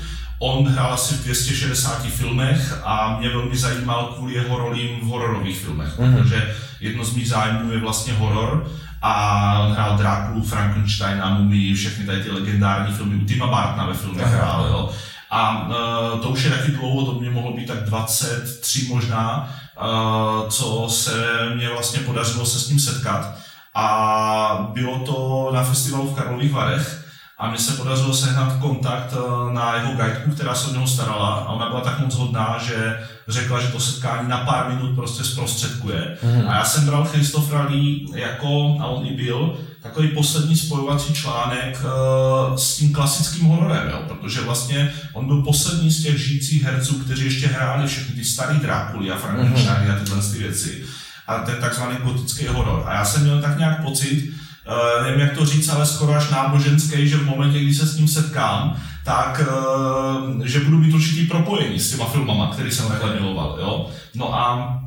On 0.44 0.66
hrál 0.66 0.94
asi 0.94 1.16
v 1.16 1.24
260 1.24 2.02
filmech 2.02 2.82
a 2.84 3.18
mě 3.20 3.30
velmi 3.30 3.58
zajímal 3.58 4.06
kvůli 4.06 4.34
jeho 4.34 4.58
rolím 4.58 5.00
v 5.00 5.04
hororových 5.04 5.60
filmech, 5.60 6.00
mm-hmm. 6.00 6.18
protože 6.18 6.56
jedno 6.80 7.06
z 7.06 7.16
mých 7.16 7.30
zájmů 7.30 7.72
je 7.72 7.80
vlastně 7.80 8.14
horor 8.14 8.68
a 9.02 9.68
hrál 9.72 9.98
Drákulu, 9.98 10.44
Frankensteina, 10.44 11.30
Mumii, 11.30 11.74
všechny 11.74 12.06
tady 12.06 12.24
ty 12.24 12.32
legendární 12.32 12.94
filmy, 12.94 13.16
u 13.16 13.26
Tima 13.26 13.48
Bartna 13.48 13.86
ve 13.86 13.94
filmech 13.94 14.28
hrál, 14.28 14.68
jo. 14.68 14.90
A 15.30 15.68
uh, 15.68 16.20
to 16.20 16.30
už 16.30 16.44
je 16.44 16.52
taky 16.52 16.72
dlouho, 16.72 17.06
to 17.06 17.20
mě 17.20 17.30
mohlo 17.30 17.54
být 17.54 17.68
tak 17.68 17.84
23 17.84 18.88
možná, 18.90 19.50
uh, 19.82 20.50
co 20.50 20.90
se 20.90 21.26
mě 21.56 21.70
vlastně 21.70 22.00
podařilo 22.00 22.46
se 22.46 22.60
s 22.60 22.70
ním 22.70 22.80
setkat. 22.80 23.36
A 23.76 24.70
bylo 24.74 25.00
to 25.00 25.50
na 25.54 25.64
festivalu 25.64 26.08
v 26.08 26.16
Karlových 26.16 26.54
Varech, 26.54 27.03
a 27.38 27.50
mně 27.50 27.60
se 27.60 27.72
podařilo 27.72 28.14
sehnat 28.14 28.60
kontakt 28.60 29.14
eh, 29.14 29.54
na 29.54 29.76
jeho 29.76 29.92
guideku, 29.94 30.32
která 30.32 30.56
se 30.56 30.68
o 30.68 30.74
něho 30.74 30.88
starala 30.88 31.30
a 31.30 31.50
ona 31.50 31.70
byla 31.70 31.82
tak 31.82 32.00
moc 32.00 32.16
hodná, 32.16 32.58
že 32.66 33.00
řekla, 33.28 33.62
že 33.62 33.68
to 33.68 33.80
setkání 33.80 34.30
na 34.30 34.38
pár 34.38 34.70
minut 34.70 34.96
prostě 34.96 35.24
zprostředkuje. 35.24 36.18
Mm. 36.24 36.48
A 36.48 36.56
já 36.56 36.66
jsem 36.66 36.86
bral 36.86 37.06
Christopher 37.06 37.66
Lee 37.70 38.06
jako, 38.16 38.78
a 38.82 38.86
on 38.86 39.06
i 39.06 39.14
byl, 39.14 39.58
takový 39.82 40.08
poslední 40.08 40.56
spojovací 40.56 41.14
článek 41.14 41.78
uh, 41.84 42.56
s 42.56 42.76
tím 42.76 42.94
klasickým 42.94 43.46
hororem, 43.46 43.90
jo? 43.90 44.04
protože 44.08 44.42
vlastně 44.42 44.94
on 45.14 45.28
byl 45.28 45.42
poslední 45.42 45.92
z 45.92 46.04
těch 46.04 46.18
žijících 46.18 46.64
herců, 46.64 47.00
kteří 47.00 47.26
ještě 47.26 47.48
hráli 47.48 47.88
všechny 47.88 48.16
ty 48.16 48.26
starý 48.26 48.60
Drákuly 48.60 49.12
a 49.12 49.18
Frankensteiny 49.18 49.86
mm. 49.86 49.96
a 49.96 50.00
tyhle 50.00 50.22
ty 50.22 50.38
věci. 50.38 50.84
A 51.28 51.38
ten 51.38 51.56
takzvaný 51.56 51.98
gotický 52.04 52.48
horor. 52.48 52.84
A 52.88 52.94
já 52.94 53.06
jsem 53.06 53.24
měl 53.24 53.42
tak 53.42 53.58
nějak 53.58 53.82
pocit, 53.82 54.34
uh, 54.68 55.04
nevím 55.04 55.20
jak 55.20 55.38
to 55.38 55.46
říct, 55.46 55.70
ale 55.70 55.86
skoro 55.86 56.14
až 56.14 56.30
náboženský, 56.30 57.08
že 57.08 57.18
v 57.18 57.26
momentě, 57.26 57.60
kdy 57.60 57.74
se 57.74 57.88
s 57.88 57.98
ním 57.98 58.08
setkám, 58.08 58.78
tak 59.06 59.42
uh, 59.42 60.46
že 60.46 60.60
budu 60.60 60.78
mít 60.78 60.94
určitý 60.94 61.26
propojení 61.26 61.80
s 61.80 61.92
těma 61.92 62.06
filmama, 62.06 62.52
který 62.54 62.72
jsem 62.72 62.88
takhle 62.88 63.14
miloval. 63.14 63.58
Jo? 63.62 63.90
No 64.16 64.36
a 64.36 64.80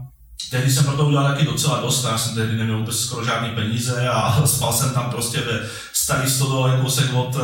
Tehdy 0.50 0.70
jsem 0.70 0.84
pro 0.84 0.96
to 0.96 1.06
udělal 1.06 1.28
taky 1.28 1.44
docela 1.44 1.80
dost, 1.80 2.04
já 2.04 2.18
jsem 2.18 2.34
tehdy 2.34 2.56
neměl 2.56 2.78
vůbec 2.78 3.00
skoro 3.00 3.24
žádný 3.24 3.50
peníze 3.50 4.08
a 4.08 4.42
spal 4.46 4.72
jsem 4.72 4.90
tam 4.90 5.10
prostě 5.10 5.40
ve 5.40 5.60
starý 5.92 6.30
stodole 6.30 6.78
kousek 6.82 7.14
od, 7.14 7.36
eh, 7.36 7.40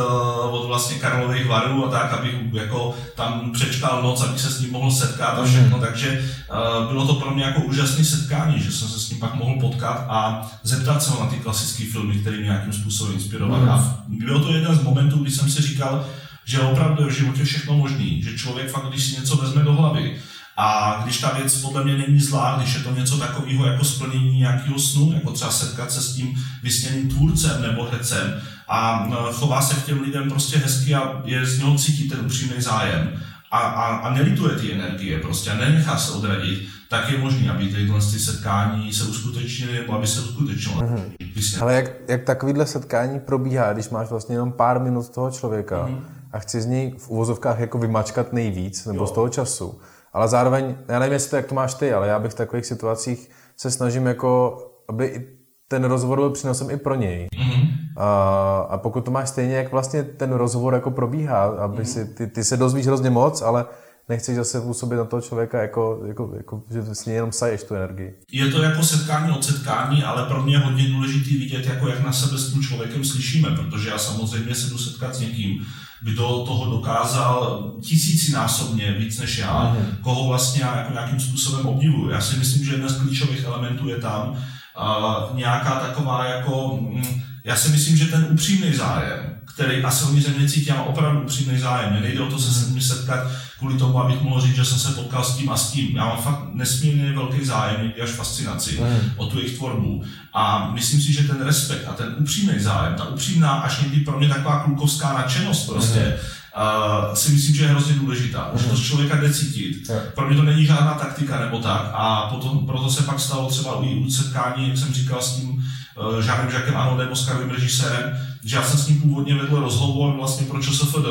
od 0.49 0.67
vlastně 0.67 0.95
Karlových 0.95 1.47
varů 1.47 1.85
a 1.85 1.89
tak, 1.89 2.13
abych 2.13 2.35
jako 2.53 2.95
tam 3.15 3.51
přečkal 3.51 4.03
noc, 4.03 4.21
abych 4.21 4.41
se 4.41 4.51
s 4.51 4.59
ním 4.59 4.71
mohl 4.71 4.91
setkat 4.91 5.39
a 5.39 5.45
všechno, 5.45 5.77
mm. 5.77 5.83
takže 5.83 6.25
uh, 6.49 6.91
bylo 6.91 7.07
to 7.07 7.13
pro 7.13 7.31
mě 7.31 7.43
jako 7.43 7.61
úžasné 7.61 8.05
setkání, 8.05 8.63
že 8.63 8.71
jsem 8.71 8.87
se 8.87 8.99
s 8.99 9.09
ním 9.09 9.19
pak 9.19 9.35
mohl 9.35 9.59
potkat 9.59 10.05
a 10.09 10.51
zeptat 10.63 11.03
se 11.03 11.11
ho 11.11 11.19
na 11.19 11.25
ty 11.25 11.35
klasické 11.35 11.83
filmy, 11.91 12.15
které 12.15 12.37
mě 12.37 12.45
nějakým 12.45 12.73
způsobem 12.73 13.13
inspirovaly. 13.13 13.63
Mm. 13.63 13.69
A 13.69 14.03
bylo 14.07 14.39
to 14.39 14.53
jeden 14.53 14.75
z 14.75 14.83
momentů, 14.83 15.17
kdy 15.17 15.31
jsem 15.31 15.49
si 15.49 15.61
říkal, 15.61 16.05
že 16.45 16.59
opravdu 16.59 17.03
je 17.03 17.09
v 17.09 17.17
životě 17.17 17.43
všechno 17.43 17.73
možný, 17.73 18.23
že 18.23 18.37
člověk 18.37 18.71
fakt, 18.71 18.89
když 18.89 19.03
si 19.03 19.19
něco 19.19 19.35
vezme 19.35 19.63
do 19.63 19.73
hlavy, 19.73 20.19
a 20.57 20.99
když 21.03 21.17
ta 21.17 21.33
věc 21.33 21.61
podle 21.61 21.83
mě 21.83 21.97
není 21.97 22.19
zlá, 22.19 22.55
když 22.57 22.75
je 22.75 22.79
to 22.79 22.91
něco 22.91 23.17
takového 23.17 23.65
jako 23.65 23.85
splnění 23.85 24.39
nějakého 24.39 24.79
snu, 24.79 25.11
jako 25.13 25.31
třeba 25.31 25.51
setkat 25.51 25.91
se 25.91 26.01
s 26.01 26.15
tím 26.15 26.43
vysněným 26.63 27.09
tvůrcem 27.09 27.61
nebo 27.61 27.87
hecem 27.91 28.41
a 28.67 29.09
e, 29.11 29.33
chová 29.33 29.61
se 29.61 29.75
k 29.75 29.85
těm 29.85 30.01
lidem 30.01 30.29
prostě 30.29 30.57
hezky 30.57 30.95
a 30.95 31.21
je 31.25 31.45
z 31.45 31.59
něho 31.59 31.77
cítit 31.77 32.09
ten 32.09 32.25
upřímný 32.25 32.61
zájem 32.61 33.19
a, 33.51 33.57
a, 33.57 33.95
a 33.95 34.13
nelituje 34.13 34.55
ty 34.55 34.73
energie 34.73 35.19
prostě 35.19 35.51
a 35.51 35.55
nenechá 35.55 35.97
se 35.97 36.11
odradit, 36.11 36.67
tak 36.89 37.09
je 37.09 37.17
možné, 37.17 37.51
aby 37.51 37.67
tyhle 37.67 38.01
setkání 38.01 38.93
se 38.93 39.03
uskutečnily 39.03 39.73
nebo 39.79 39.93
aby 39.93 40.07
se 40.07 40.19
uskutečnilo. 40.19 40.81
Mm-hmm. 40.81 41.61
Ale 41.61 41.73
jak, 41.73 41.91
jak 42.07 42.23
takovýhle 42.23 42.65
setkání 42.65 43.19
probíhá, 43.19 43.73
když 43.73 43.89
máš 43.89 44.09
vlastně 44.09 44.35
jenom 44.35 44.51
pár 44.51 44.79
minut 44.79 45.09
toho 45.09 45.31
člověka 45.31 45.87
mm-hmm. 45.87 45.99
a 46.31 46.39
chci 46.39 46.61
z 46.61 46.65
něj 46.65 46.93
v 46.97 47.09
uvozovkách 47.09 47.59
jako 47.59 47.77
vymačkat 47.77 48.33
nejvíc 48.33 48.85
nebo 48.85 48.99
jo. 48.99 49.07
z 49.07 49.11
toho 49.11 49.29
času, 49.29 49.79
ale 50.13 50.27
zároveň, 50.27 50.75
já 50.87 50.99
nevím, 50.99 51.13
jestli 51.13 51.29
to, 51.29 51.35
jak 51.35 51.45
to 51.45 51.55
máš 51.55 51.73
ty, 51.73 51.93
ale 51.93 52.07
já 52.07 52.19
bych 52.19 52.31
v 52.31 52.35
takových 52.35 52.65
situacích 52.65 53.29
se 53.57 53.71
snažím 53.71 54.05
jako, 54.05 54.57
aby 54.89 55.27
ten 55.67 55.83
rozhovor 55.83 56.19
byl 56.19 56.29
přínosem 56.29 56.69
i 56.69 56.77
pro 56.77 56.95
něj. 56.95 57.27
Mm-hmm. 57.35 57.67
A, 57.97 58.67
a 58.69 58.77
pokud 58.77 59.05
to 59.05 59.11
máš 59.11 59.29
stejně, 59.29 59.55
jak 59.55 59.71
vlastně 59.71 60.03
ten 60.03 60.31
rozhovor 60.31 60.73
jako 60.73 60.91
probíhá, 60.91 61.43
aby 61.43 61.77
mm-hmm. 61.77 61.93
si, 61.93 62.05
ty, 62.05 62.27
ty 62.27 62.43
se 62.43 62.57
dozvíš 62.57 62.87
hrozně 62.87 63.09
moc, 63.09 63.41
ale 63.41 63.65
nechceš 64.09 64.35
zase 64.35 64.61
působit 64.61 64.95
na 64.95 65.05
toho 65.05 65.21
člověka, 65.21 65.61
jako, 65.61 66.01
jako, 66.05 66.31
jako 66.37 66.63
že 66.69 66.95
s 66.95 67.05
něj 67.05 67.15
jenom 67.15 67.31
saješ 67.31 67.63
tu 67.63 67.75
energii. 67.75 68.19
Je 68.31 68.47
to 68.47 68.61
jako 68.61 68.83
setkání 68.83 69.31
od 69.31 69.45
setkání, 69.45 70.03
ale 70.03 70.25
pro 70.25 70.43
mě 70.43 70.55
je 70.55 70.59
hodně 70.59 70.87
důležitý 70.87 71.37
vidět, 71.37 71.65
jako 71.65 71.87
jak 71.87 72.03
na 72.03 72.13
sebe 72.13 72.37
s 72.37 72.53
tím 72.53 72.63
člověkem 72.63 73.05
slyšíme, 73.05 73.49
protože 73.49 73.89
já 73.89 73.97
samozřejmě 73.97 74.55
se 74.55 74.69
jdu 74.69 74.77
setkat 74.77 75.15
s 75.15 75.19
někým, 75.19 75.65
kdo 76.03 76.43
toho 76.47 76.71
dokázal 76.71 77.71
tisícinásobně 77.81 78.91
víc 78.91 79.19
než 79.19 79.37
já, 79.37 79.75
mm. 79.79 79.97
koho 80.01 80.27
vlastně 80.27 80.61
já 80.61 80.77
jako 80.77 80.93
nějakým 80.93 81.19
způsobem 81.19 81.65
obdivuju. 81.65 82.09
Já 82.09 82.21
si 82.21 82.37
myslím, 82.37 82.65
že 82.65 82.71
jeden 82.71 82.89
z 82.89 83.01
klíčových 83.01 83.43
elementů 83.43 83.89
je 83.89 83.97
tam 83.97 84.29
uh, 84.29 85.37
nějaká 85.37 85.79
taková 85.79 86.25
jako, 86.25 86.79
mm, 86.81 87.21
já 87.43 87.55
si 87.55 87.69
myslím, 87.69 87.97
že 87.97 88.05
ten 88.05 88.27
upřímný 88.31 88.73
zájem, 88.73 89.39
který 89.53 89.83
ze 90.21 90.29
mě 90.29 90.49
cítí, 90.49 90.65
já 90.65 90.75
mám 90.75 90.87
opravdu 90.87 91.21
upřímný 91.21 91.59
zájem. 91.59 91.91
Mně 91.91 92.01
nejde 92.01 92.21
o 92.21 92.29
to 92.29 92.39
se 92.39 92.51
s 92.51 92.67
nimi 92.67 92.81
setkat 92.81 93.27
kvůli 93.59 93.77
tomu, 93.77 93.99
abych 93.99 94.21
mohl 94.21 94.41
říct, 94.41 94.55
že 94.55 94.65
jsem 94.65 94.79
se 94.79 94.91
potkal 94.91 95.23
s 95.23 95.37
tím 95.37 95.49
a 95.49 95.57
s 95.57 95.71
tím. 95.71 95.95
Já 95.95 96.05
mám 96.05 96.17
fakt 96.17 96.39
nesmírně 96.53 97.13
velký 97.13 97.45
zájem, 97.45 97.81
někdy 97.83 98.01
až 98.01 98.09
fascinaci 98.09 98.79
mm. 98.81 99.11
o 99.17 99.25
tu 99.25 99.39
jejich 99.39 99.57
tvorbu. 99.57 100.03
A 100.33 100.71
myslím 100.73 101.01
si, 101.01 101.13
že 101.13 101.23
ten 101.23 101.41
respekt 101.41 101.87
a 101.87 101.93
ten 101.93 102.15
upřímný 102.17 102.59
zájem, 102.59 102.95
ta 102.95 103.05
upřímná, 103.05 103.51
až 103.51 103.81
někdy 103.81 103.99
pro 103.99 104.19
mě 104.19 104.29
taková 104.29 104.59
klukovská 104.59 105.13
nadšenost 105.13 105.69
prostě, 105.69 105.99
mm 105.99 106.43
uh, 106.55 107.13
si 107.13 107.31
myslím, 107.31 107.55
že 107.55 107.63
je 107.63 107.69
hrozně 107.69 107.93
důležitá, 107.93 108.49
mm. 108.53 108.59
že 108.59 108.65
to 108.65 108.75
z 108.75 108.83
člověka 108.83 109.15
jde 109.15 109.33
cítit. 109.33 109.89
Yeah. 109.89 110.03
Pro 110.13 110.27
mě 110.27 110.37
to 110.37 110.43
není 110.43 110.65
žádná 110.65 110.93
taktika 110.93 111.39
nebo 111.39 111.59
tak 111.59 111.91
a 111.93 112.27
potom, 112.33 112.65
proto 112.65 112.89
se 112.89 113.03
pak 113.03 113.19
stalo 113.19 113.49
třeba 113.49 113.75
u, 113.75 114.09
setkání, 114.09 114.69
jak 114.69 114.77
jsem 114.77 114.93
říkal, 114.93 115.21
s 115.21 115.35
tím 115.35 115.49
uh, 115.49 116.19
Žánem 116.19 116.51
Žakem 116.51 116.77
Anodem, 116.77 117.11
Oscarovým 117.11 117.49
režisérem, 117.49 118.17
že 118.45 118.55
já 118.55 118.63
jsem 118.63 118.79
s 118.79 118.87
ním 118.87 119.01
původně 119.01 119.35
vedl 119.35 119.59
rozhovor 119.59 120.15
vlastně 120.15 120.47
pro 120.47 120.61
ČSFD, 120.61 121.05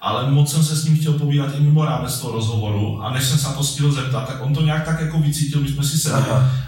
ale 0.00 0.30
moc 0.30 0.52
jsem 0.52 0.64
se 0.64 0.76
s 0.76 0.84
ním 0.84 0.96
chtěl 0.96 1.12
povídat 1.12 1.54
i 1.58 1.60
mimo 1.60 1.84
rámec 1.84 2.18
toho 2.18 2.32
rozhovoru 2.32 3.02
a 3.02 3.12
než 3.12 3.24
jsem 3.24 3.38
se 3.38 3.48
na 3.48 3.54
to 3.54 3.64
stihl 3.64 3.92
zeptat, 3.92 4.26
tak 4.26 4.42
on 4.42 4.54
to 4.54 4.62
nějak 4.62 4.84
tak 4.84 5.00
jako 5.00 5.18
vycítil, 5.18 5.60
my 5.60 5.68
jsme 5.68 5.84
si 5.84 5.98
sedli 5.98 6.24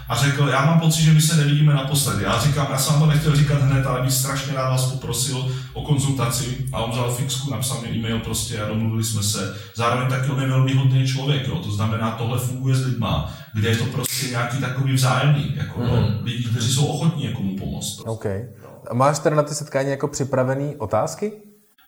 a 0.09 0.15
řekl, 0.15 0.47
já 0.47 0.65
mám 0.65 0.79
pocit, 0.79 1.01
že 1.01 1.13
my 1.13 1.21
se 1.21 1.35
nevidíme 1.35 1.73
naposledy. 1.73 2.23
Já 2.23 2.41
říkám, 2.41 2.67
já 2.71 2.77
jsem 2.77 2.93
vám 2.93 3.01
to 3.01 3.09
nechtěl 3.09 3.35
říkat 3.35 3.61
hned, 3.61 3.85
ale 3.85 4.01
bych 4.01 4.13
strašně 4.13 4.53
rád 4.53 4.69
vás 4.69 4.91
poprosil 4.91 5.51
o 5.73 5.81
konzultaci 5.81 6.65
a 6.73 6.79
on 6.79 6.91
vzal 6.91 7.11
fixku, 7.11 7.51
napsal 7.51 7.81
mi 7.81 7.87
e-mail 7.87 8.19
prostě 8.19 8.61
a 8.61 8.67
domluvili 8.67 9.03
jsme 9.03 9.23
se. 9.23 9.55
Zároveň 9.75 10.09
taky 10.09 10.31
on 10.31 10.41
je 10.41 10.47
velmi 10.47 10.73
hodný 10.73 11.07
člověk, 11.07 11.47
jo. 11.47 11.55
to 11.55 11.71
znamená, 11.71 12.11
tohle 12.11 12.39
funguje 12.39 12.75
s 12.75 12.85
lidma, 12.85 13.33
kde 13.53 13.69
je 13.69 13.75
to 13.75 13.85
prostě 13.85 14.27
nějaký 14.27 14.57
takový 14.57 14.93
vzájemný, 14.93 15.53
jako 15.55 15.79
mm-hmm. 15.79 16.23
lidi, 16.23 16.43
kteří 16.43 16.73
jsou 16.73 16.85
ochotní 16.85 17.25
jako 17.25 17.41
mu 17.41 17.57
pomoct. 17.57 17.95
Prostě. 17.95 18.09
Okay. 18.09 18.45
A 18.89 18.93
máš 18.93 19.19
teda 19.19 19.35
na 19.35 19.43
ty 19.43 19.55
setkání 19.55 19.89
jako 19.89 20.07
připravený 20.07 20.75
otázky? 20.75 21.31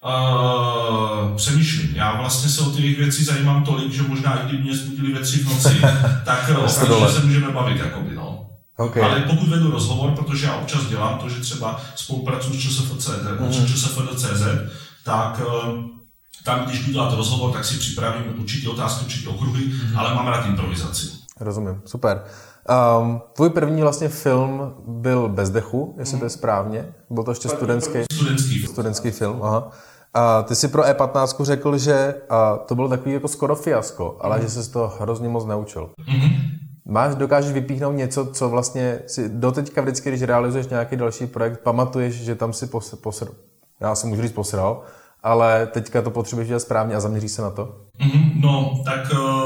Uh, 0.03 1.35
přemýšlím. 1.35 1.95
Já 1.95 2.21
vlastně 2.21 2.49
se 2.49 2.61
o 2.61 2.71
těch 2.71 2.97
věcí 2.97 3.23
zajímám 3.23 3.63
tolik, 3.63 3.91
že 3.91 4.03
možná 4.03 4.41
i 4.41 4.47
kdyby 4.47 4.63
mě 4.63 4.75
zbudili 4.75 5.13
ve 5.13 5.19
tři 5.19 5.39
v 5.39 5.49
noci, 5.49 5.81
tak 6.25 6.49
okamžitě 6.49 7.11
se 7.11 7.25
můžeme 7.25 7.51
bavit, 7.51 7.77
jakoby, 7.77 8.15
no. 8.15 8.49
Okay. 8.77 9.03
Ale 9.03 9.19
pokud 9.19 9.49
vedu 9.49 9.71
rozhovor, 9.71 10.11
protože 10.11 10.45
já 10.45 10.55
občas 10.55 10.85
dělám 10.85 11.19
to, 11.19 11.29
že 11.29 11.41
třeba 11.41 11.81
spolupracuji 11.95 12.59
s 12.59 12.61
ČSFCZ, 12.61 13.09
mm-hmm. 13.09 13.65
ČSFD.cz, 13.65 14.43
tak 15.03 15.41
tam, 16.43 16.65
když 16.65 16.79
budu 16.79 16.93
dělat 16.93 17.13
rozhovor, 17.13 17.51
tak 17.51 17.65
si 17.65 17.77
připravím 17.77 18.39
určitě 18.39 18.69
otázky, 18.69 19.05
určitě 19.05 19.29
okruhy, 19.29 19.65
mm-hmm. 19.65 19.99
ale 19.99 20.15
mám 20.15 20.27
rád 20.27 20.45
improvizaci. 20.45 21.07
Rozumím, 21.39 21.81
super. 21.85 22.23
Um, 22.99 23.21
tvůj 23.33 23.49
první 23.49 23.81
vlastně 23.81 24.09
film 24.09 24.73
byl 24.87 25.29
Bez 25.29 25.49
dechu, 25.49 25.95
jestli 25.97 26.13
mm. 26.15 26.19
to 26.19 26.25
je 26.25 26.29
správně. 26.29 26.93
Byl 27.09 27.23
to 27.23 27.31
ještě 27.31 27.49
studentský, 27.49 27.99
studentský 28.13 28.59
film. 28.59 28.73
Studentský 28.73 29.11
film 29.11 29.39
aha. 29.43 29.71
A 30.13 30.43
ty 30.43 30.55
si 30.55 30.67
pro 30.67 30.83
E15 30.83 31.43
řekl, 31.43 31.77
že 31.77 32.15
a 32.29 32.57
to 32.57 32.75
bylo 32.75 32.89
takový 32.89 33.13
jako 33.13 33.27
skoro 33.27 33.55
fiasko, 33.55 34.17
ale 34.21 34.37
mm. 34.37 34.43
že 34.43 34.49
se 34.49 34.63
z 34.63 34.67
toho 34.67 34.93
hrozně 34.99 35.29
moc 35.29 35.45
naučil. 35.45 35.89
Mm. 36.07 36.29
Máš, 36.85 37.15
dokážeš 37.15 37.51
vypíchnout 37.51 37.95
něco, 37.95 38.25
co 38.25 38.49
vlastně 38.49 38.99
si 39.07 39.29
doteďka 39.29 39.81
vždycky, 39.81 40.09
když 40.09 40.21
realizuješ 40.21 40.67
nějaký 40.67 40.95
další 40.95 41.27
projekt, 41.27 41.59
pamatuješ, 41.59 42.13
že 42.13 42.35
tam 42.35 42.53
si 42.53 42.67
posr... 43.01 43.27
Já 43.79 43.95
si 43.95 44.07
můžu 44.07 44.21
říct 44.21 44.31
posral, 44.31 44.81
ale 45.23 45.67
teďka 45.67 46.01
to 46.01 46.11
potřebuješ 46.11 46.47
dělat 46.47 46.59
správně 46.59 46.95
a 46.95 46.99
zaměří 46.99 47.29
se 47.29 47.41
na 47.41 47.49
to? 47.49 47.75
Mm-hmm, 47.99 48.41
no, 48.41 48.83
tak 48.85 49.13
uh, 49.13 49.38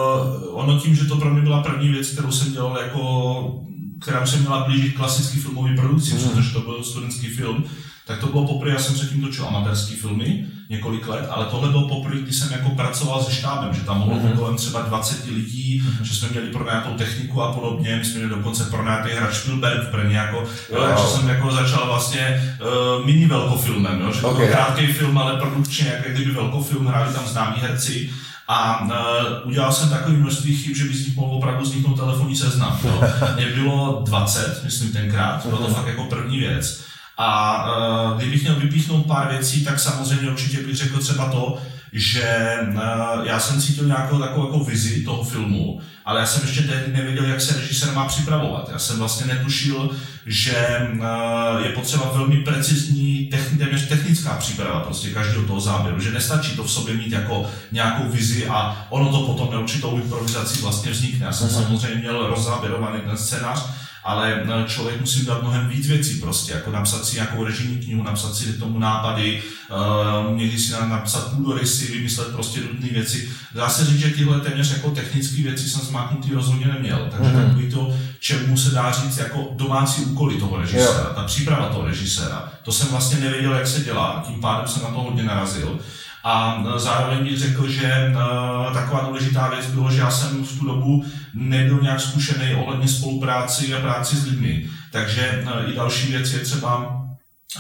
ono 0.52 0.80
tím, 0.80 0.96
že 0.96 1.06
to 1.06 1.16
pro 1.16 1.34
mě 1.34 1.42
byla 1.42 1.64
první 1.64 1.90
věc, 1.90 2.10
kterou 2.10 2.32
jsem 2.32 2.54
dělal 2.54 2.78
jako, 2.78 3.64
která 4.02 4.26
se 4.26 4.38
měla 4.38 4.64
blížit 4.64 4.96
klasický 4.96 5.40
filmový 5.40 5.76
produkci, 5.76 6.12
mm-hmm. 6.12 6.30
protože 6.30 6.54
to 6.54 6.60
byl 6.60 6.84
studentský 6.84 7.28
film, 7.28 7.64
tak 8.08 8.20
to 8.20 8.28
bylo 8.28 8.48
poprvé, 8.48 8.72
já 8.72 8.80
jsem 8.80 8.96
předtím 8.96 9.22
točil 9.22 9.48
amatérský 9.48 9.96
filmy 9.96 10.46
několik 10.70 11.08
let, 11.08 11.28
ale 11.30 11.46
tohle 11.46 11.70
bylo 11.70 11.88
poprvé, 11.88 12.22
kdy 12.22 12.34
jsem 12.34 12.52
jako 12.52 12.70
pracoval 12.70 13.24
se 13.24 13.32
štábem, 13.32 13.74
že 13.74 13.82
tam 13.82 14.00
mohlo 14.00 14.16
mm-hmm. 14.16 14.38
kolem 14.38 14.56
třeba 14.56 14.82
20 14.82 15.26
lidí, 15.26 15.82
mm-hmm. 15.82 16.04
že 16.04 16.16
jsme 16.16 16.30
měli 16.30 16.48
pro 16.48 16.66
nějakou 16.66 16.94
techniku 16.94 17.42
a 17.42 17.54
podobně, 17.54 17.96
my 17.96 18.06
jsme 18.06 18.16
měli 18.16 18.36
dokonce 18.36 18.64
pro 18.64 18.84
nějaký 18.84 19.10
hráč 19.10 19.36
Spielberg 19.36 19.84
v 19.84 19.92
Brně, 19.92 20.18
jako, 20.18 20.38
wow. 20.38 20.88
takže 20.88 21.04
jsem 21.04 21.30
jako 21.30 21.52
začal 21.52 21.88
vlastně 21.88 22.56
uh, 22.62 23.06
mini 23.06 23.26
velkofilmem, 23.26 24.02
jo, 24.02 24.12
že 24.14 24.22
to 24.22 24.30
okay. 24.30 24.46
byl 24.46 24.56
krátký 24.56 24.86
film, 24.86 25.18
ale 25.18 25.40
produkčně, 25.40 26.02
jak 26.06 26.16
kdyby 26.16 26.32
velkofilm, 26.32 26.86
hráli 26.86 27.14
tam 27.14 27.28
známí 27.28 27.56
herci, 27.62 28.10
a 28.48 28.82
uh, 28.82 29.50
udělal 29.50 29.72
jsem 29.72 29.90
takový 29.90 30.18
množství 30.18 30.56
chyb, 30.56 30.76
že 30.76 30.84
by 30.84 30.94
z 30.94 31.08
nich 31.08 31.16
mohl 31.16 31.36
opravdu 31.36 31.64
vzniknout 31.64 31.96
telefonní 31.96 32.36
seznam. 32.36 32.80
Mě 33.36 33.46
bylo 33.46 34.04
20, 34.06 34.62
myslím 34.64 34.92
tenkrát, 34.92 35.46
bylo 35.46 35.58
to 35.58 35.68
mhm. 35.68 35.74
fakt 35.74 35.88
jako 35.88 36.04
první 36.04 36.40
věc. 36.40 36.84
A 37.18 37.66
uh, 38.12 38.18
kdybych 38.18 38.42
měl 38.42 38.56
vypíchnout 38.56 39.06
pár 39.06 39.30
věcí, 39.30 39.66
tak 39.66 39.80
samozřejmě 39.80 40.30
určitě 40.30 40.58
bych 40.58 40.76
řekl 40.76 41.00
třeba 41.00 41.30
to, 41.30 41.58
že 41.94 42.58
uh, 42.72 42.80
já 43.24 43.40
jsem 43.40 43.62
cítil 43.62 43.86
nějakou 43.86 44.20
takovou 44.20 44.46
jako 44.46 44.60
vizi 44.60 45.04
toho 45.04 45.24
filmu, 45.24 45.82
ale 46.06 46.20
já 46.20 46.26
jsem 46.26 46.48
ještě 46.48 46.64
tehdy 46.64 46.94
nevěděl, 46.94 47.26
jak 47.26 47.42
se 47.42 47.60
režisér 47.60 47.92
má 47.92 48.06
připravovat. 48.08 48.70
Já 48.72 48.80
jsem 48.80 49.00
vlastně 49.00 49.34
netušil, 49.34 49.90
že 50.26 50.90
uh, 50.94 51.66
je 51.66 51.70
potřeba 51.70 52.12
velmi 52.14 52.38
precizní, 52.38 53.30
téměř 53.58 53.83
technická 54.14 54.38
příprava 54.38 54.80
prostě 54.80 55.10
každého 55.10 55.46
toho 55.46 55.60
záběru, 55.60 56.00
že 56.00 56.12
nestačí 56.12 56.56
to 56.56 56.64
v 56.64 56.72
sobě 56.72 56.94
mít 56.94 57.12
jako 57.12 57.46
nějakou 57.72 58.04
vizi 58.10 58.48
a 58.48 58.88
ono 58.90 59.12
to 59.12 59.26
potom 59.26 59.52
neurčitou 59.52 59.96
improvizací 59.96 60.62
vlastně 60.62 60.92
vznikne. 60.92 61.26
Já 61.26 61.32
jsem 61.32 61.48
uh-huh. 61.48 61.64
samozřejmě 61.64 61.96
měl 61.96 62.28
rozzáběrovaný 62.28 63.02
ten 63.02 63.18
scénář, 63.18 63.66
ale 64.04 64.44
eh, 64.44 64.64
člověk 64.68 65.00
musí 65.02 65.22
udělat 65.22 65.42
mnohem 65.42 65.68
víc 65.68 65.88
věcí 65.88 66.16
prostě, 66.16 66.54
jako 66.54 66.72
napsat 66.72 67.06
si 67.06 67.16
nějakou 67.16 67.44
režijní 67.44 67.78
knihu, 67.78 68.04
napsat 68.04 68.36
si 68.36 68.54
tomu 68.54 68.80
nápady, 68.80 69.42
uh, 69.70 70.38
někdy 70.38 70.60
si 70.60 70.72
napsat 70.72 71.34
půdorysy, 71.34 71.92
vymyslet 71.92 72.28
prostě 72.28 72.60
nutné 72.60 72.90
věci. 72.92 73.30
Dá 73.56 73.70
se 73.70 73.86
říct, 73.86 74.00
že 74.00 74.10
tyhle 74.10 74.40
téměř 74.40 74.72
jako 74.72 74.90
technické 74.90 75.42
věci 75.42 75.70
jsem 75.70 75.82
zmáknutý 75.82 76.34
rozhodně 76.34 76.68
neměl, 76.68 77.08
takže 77.12 77.32
mm-hmm. 77.32 77.48
takový 77.48 77.72
to, 77.72 77.98
čemu 78.20 78.58
se 78.58 78.72
dá 78.72 78.92
říct 78.92 79.18
jako 79.18 79.50
domácí 79.52 80.02
úkoly 80.02 80.36
toho 80.36 80.58
režiséra, 80.58 81.02
yeah. 81.02 81.16
ta 81.16 81.24
příprava 81.24 81.70
toho 81.70 81.86
režiséra, 81.86 82.52
to 82.64 82.72
jsem 82.72 82.88
vlastně 82.88 83.20
nevěděl, 83.20 83.54
jak 83.54 83.68
se 83.68 83.82
dělá, 83.82 84.24
tím 84.28 84.42
pádem 84.42 84.68
jsem 84.68 84.84
na 84.84 84.90
to 84.90 85.00
hodně 85.00 85.24
narazil. 85.24 85.80
A 86.24 86.64
e, 86.76 86.80
zároveň 86.80 87.24
bych 87.24 87.40
řekl, 87.40 87.70
že 87.70 88.14
uh, 88.16 88.74
taková 88.74 89.02
důležitá 89.08 89.50
věc 89.50 89.66
bylo, 89.66 89.92
že 89.92 90.00
já 90.00 90.12
jsem 90.12 90.46
v 90.46 90.60
tu 90.60 90.66
dobu 90.66 91.06
nebyl 91.34 91.80
nějak 91.82 92.02
zkušený 92.02 92.56
ohledně 92.56 92.88
spolupráci 92.88 93.74
a 93.74 93.82
práci 93.82 94.16
s 94.16 94.26
lidmi. 94.26 94.70
Takže 94.92 95.44
uh, 95.44 95.72
i 95.72 95.76
další 95.76 96.12
věc 96.12 96.32
je 96.32 96.40
třeba, 96.40 97.00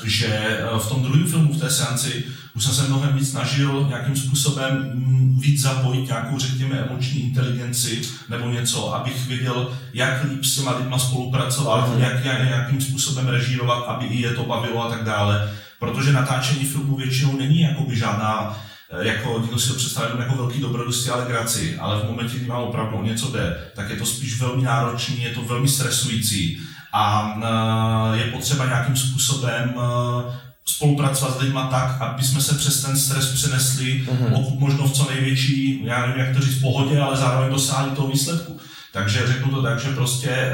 že 0.03 0.59
v 0.79 0.89
tom 0.89 1.03
druhém 1.03 1.27
filmu, 1.27 1.53
v 1.53 1.59
té 1.59 1.69
seanci, 1.69 2.23
už 2.55 2.63
jsem 2.63 2.73
se 2.73 2.87
mnohem 2.87 3.13
víc 3.13 3.31
snažil 3.31 3.85
nějakým 3.89 4.15
způsobem 4.15 4.91
mm, 4.93 5.39
víc 5.39 5.61
zapojit 5.61 6.07
nějakou, 6.07 6.39
řekněme, 6.39 6.77
emoční 6.77 7.21
inteligenci 7.21 8.01
nebo 8.29 8.49
něco, 8.49 8.95
abych 8.95 9.27
věděl, 9.27 9.71
jak 9.93 10.23
líp 10.23 10.45
s 10.45 10.55
těma 10.55 10.77
lidma 10.77 10.99
spolupracovat, 10.99 11.95
mm. 11.95 12.01
jak, 12.01 12.25
jak, 12.25 12.39
jakým 12.39 12.81
způsobem 12.81 13.27
režírovat, 13.27 13.83
aby 13.87 14.05
i 14.05 14.21
je 14.21 14.33
to 14.33 14.43
bavilo 14.43 14.83
a 14.83 14.89
tak 14.89 15.03
dále 15.03 15.51
protože 15.83 16.13
natáčení 16.13 16.65
filmu 16.65 16.95
většinou 16.95 17.37
není 17.37 17.61
jakoby 17.61 17.95
žádná 17.95 18.59
eh, 18.91 19.07
jako 19.07 19.39
někdo 19.41 19.59
si 19.59 19.67
to 19.67 19.73
představuje 19.73 20.23
jako 20.23 20.35
velký 20.35 20.61
dobrodružství 20.61 21.11
a 21.11 21.15
legraci, 21.15 21.77
ale 21.79 21.99
v 21.99 22.09
momentě, 22.09 22.37
kdy 22.37 22.45
vám 22.45 22.63
opravdu 22.63 22.97
o 22.97 23.03
něco 23.03 23.31
jde, 23.31 23.57
tak 23.75 23.89
je 23.89 23.95
to 23.95 24.05
spíš 24.05 24.41
velmi 24.41 24.61
náročný, 24.63 25.23
je 25.23 25.29
to 25.29 25.41
velmi 25.41 25.67
stresující 25.67 26.59
a 26.93 27.33
eh, 27.43 28.17
je 28.17 28.23
potřeba 28.23 28.65
nějakým 28.65 28.95
způsobem 28.95 29.73
eh, 29.77 30.33
spolupracovat 30.65 31.37
s 31.37 31.41
lidmi 31.41 31.59
tak, 31.71 32.01
aby 32.01 32.23
jsme 32.23 32.41
se 32.41 32.55
přes 32.55 32.81
ten 32.81 32.97
stres 32.97 33.33
přenesli 33.33 34.05
mm-hmm. 34.05 34.31
pokud 34.33 34.59
možno 34.59 34.87
v 34.87 34.93
co 34.93 35.09
největší, 35.09 35.85
já 35.85 36.05
nevím, 36.05 36.25
jak 36.25 36.35
to 36.35 36.41
říct, 36.41 36.61
pohodě, 36.61 36.99
ale 36.99 37.17
zároveň 37.17 37.51
dosáhli 37.51 37.91
toho 37.91 38.07
výsledku. 38.07 38.59
Takže 38.93 39.27
řeknu 39.27 39.51
to 39.51 39.61
tak, 39.61 39.79
že 39.79 39.89
prostě 39.89 40.53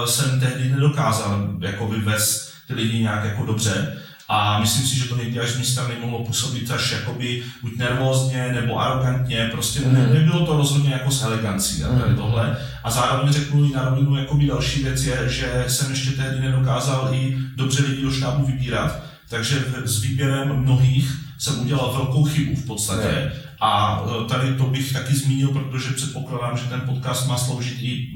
uh, 0.00 0.04
jsem 0.04 0.40
tehdy 0.40 0.70
nedokázal 0.70 1.48
jako 1.60 1.88
vyvést 1.88 2.54
ty 2.66 2.74
lidi 2.74 2.98
nějak 2.98 3.24
jako 3.24 3.46
dobře, 3.46 4.03
a 4.28 4.60
myslím 4.60 4.86
si, 4.86 4.98
že 4.98 5.08
to 5.08 5.16
někdy 5.16 5.40
až 5.40 5.50
z 5.50 5.58
mé 5.58 5.64
strany 5.64 5.94
mohlo 6.00 6.24
působit 6.24 6.70
až 6.70 6.92
jakoby 6.92 7.42
buď 7.62 7.76
nervózně 7.76 8.52
nebo 8.52 8.80
arrogantně, 8.80 9.48
prostě 9.52 9.80
mm. 9.80 9.94
ne, 9.94 10.06
nebylo 10.06 10.46
to 10.46 10.56
rozhodně 10.56 10.92
jako 10.92 11.10
s 11.10 11.22
elegancí 11.22 11.82
mm. 11.82 12.00
tady 12.00 12.14
tohle. 12.14 12.56
A 12.84 12.90
zároveň 12.90 13.32
řeknu 13.32 13.64
i 13.64 13.72
na 13.72 13.84
rovinu, 13.84 14.16
jakoby 14.16 14.46
další 14.46 14.82
věc 14.82 15.04
je, 15.04 15.28
že 15.28 15.64
jsem 15.68 15.90
ještě 15.90 16.10
tehdy 16.10 16.40
nedokázal 16.40 17.08
i 17.12 17.36
dobře 17.56 17.82
lidi 17.82 18.02
do 18.02 18.10
štábu 18.10 18.46
vybírat, 18.46 19.02
takže 19.28 19.64
s 19.84 20.02
výběrem 20.02 20.56
mnohých 20.56 21.12
jsem 21.38 21.60
udělal 21.60 21.92
velkou 21.92 22.24
chybu 22.24 22.56
v 22.56 22.66
podstatě. 22.66 23.08
Mm. 23.24 23.40
A 23.60 24.02
e, 24.24 24.28
tady 24.28 24.54
to 24.54 24.64
bych 24.64 24.92
taky 24.92 25.14
zmínil, 25.14 25.48
protože 25.48 25.90
předpokládám, 25.90 26.58
že 26.58 26.64
ten 26.64 26.80
podcast 26.80 27.28
má 27.28 27.38
sloužit 27.38 27.78
i 27.80 28.08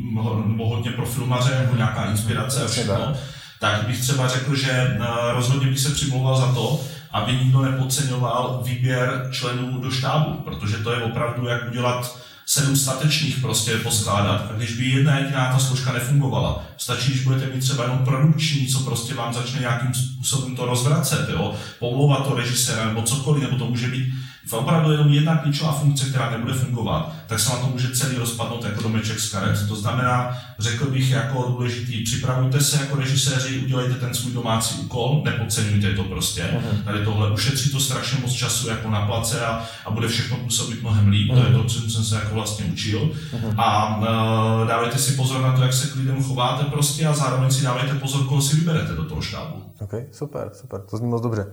hodně 0.58 0.90
pro 0.90 1.06
filmaře, 1.06 1.58
jako 1.60 1.76
nějaká 1.76 2.04
inspirace 2.04 2.64
a 2.64 2.68
všechno 2.68 3.14
tak 3.60 3.86
bych 3.86 4.00
třeba 4.00 4.28
řekl, 4.28 4.56
že 4.56 4.70
eh, 4.70 4.98
rozhodně 5.32 5.66
bych 5.66 5.80
se 5.80 5.90
přimlouval 5.90 6.36
za 6.36 6.52
to, 6.52 6.80
aby 7.10 7.32
nikdo 7.32 7.62
nepodceňoval 7.62 8.60
výběr 8.64 9.28
členů 9.32 9.80
do 9.80 9.90
štábu, 9.90 10.34
protože 10.34 10.76
to 10.76 10.92
je 10.92 11.02
opravdu 11.02 11.46
jak 11.46 11.68
udělat 11.68 12.18
sedm 12.46 12.76
statečných 12.76 13.38
prostě 13.40 13.76
poskládat. 13.76 14.46
A 14.50 14.52
když 14.56 14.72
by 14.72 14.84
jedna 14.84 15.18
jediná 15.18 15.52
ta 15.52 15.58
složka 15.58 15.92
nefungovala, 15.92 16.64
stačí, 16.76 17.10
když 17.10 17.24
budete 17.24 17.46
mít 17.46 17.60
třeba 17.60 17.84
jenom 17.84 17.98
produkční, 17.98 18.66
co 18.66 18.80
prostě 18.80 19.14
vám 19.14 19.34
začne 19.34 19.60
nějakým 19.60 19.94
způsobem 19.94 20.56
to 20.56 20.66
rozvracet, 20.66 21.28
jo, 21.28 21.54
pomlouvat 21.78 22.28
to 22.28 22.34
režiséra 22.34 22.84
nebo 22.84 23.02
cokoliv, 23.02 23.42
nebo 23.42 23.56
to 23.56 23.64
může 23.64 23.86
být 23.86 24.14
opravdu 24.56 24.92
jenom 24.92 25.08
jedna 25.08 25.36
klíčová 25.36 25.72
funkce, 25.72 26.08
která 26.08 26.30
nebude 26.30 26.54
fungovat, 26.54 27.12
tak 27.26 27.40
se 27.40 27.50
vám 27.50 27.60
to 27.60 27.66
může 27.66 27.88
celý 27.88 28.16
rozpadnout 28.16 28.64
jako 28.64 28.82
domeček 28.82 29.20
z 29.20 29.30
karet. 29.30 29.68
To 29.68 29.76
znamená, 29.76 30.38
řekl 30.58 30.90
bych 30.90 31.10
jako 31.10 31.44
důležitý, 31.48 32.04
připravujte 32.04 32.60
se 32.60 32.80
jako 32.80 32.96
režiséři, 32.96 33.58
udělejte 33.58 33.94
ten 33.94 34.14
svůj 34.14 34.32
domácí 34.32 34.74
úkol, 34.80 35.22
nepodceňujte 35.24 35.92
to 35.94 36.04
prostě. 36.04 36.42
Uh-huh. 36.42 36.84
Tady 36.84 37.04
tohle 37.04 37.32
ušetří 37.32 37.70
to 37.70 37.80
strašně 37.80 38.18
moc 38.22 38.32
času 38.32 38.68
jako 38.68 38.90
na 38.90 39.06
place 39.06 39.46
a, 39.46 39.64
a 39.84 39.90
bude 39.90 40.08
všechno 40.08 40.36
působit 40.36 40.82
mnohem 40.82 41.08
líp. 41.08 41.32
Uh-huh. 41.32 41.40
To 41.40 41.48
je 41.48 41.52
to, 41.52 41.64
co 41.64 41.90
jsem 41.90 42.04
se 42.04 42.14
jako 42.14 42.34
vlastně 42.34 42.64
učil. 42.64 43.00
Uh-huh. 43.00 43.54
A 43.56 43.96
uh, 43.96 44.68
dávejte 44.68 44.98
si 44.98 45.12
pozor 45.12 45.40
na 45.40 45.52
to, 45.52 45.62
jak 45.62 45.72
se 45.72 45.86
k 45.86 45.96
lidem 45.96 46.24
chováte 46.24 46.64
prostě 46.64 47.06
a 47.06 47.14
zároveň 47.14 47.50
si 47.50 47.62
dávejte 47.62 47.94
pozor, 47.94 48.26
koho 48.26 48.42
si 48.42 48.56
vyberete 48.56 48.94
do 48.94 49.04
toho 49.04 49.22
štábu. 49.22 49.62
Ok, 49.80 49.92
super, 50.12 50.50
super, 50.60 50.80
to 50.90 50.96
zní 50.96 51.08
moc 51.08 51.22
dobře. 51.22 51.46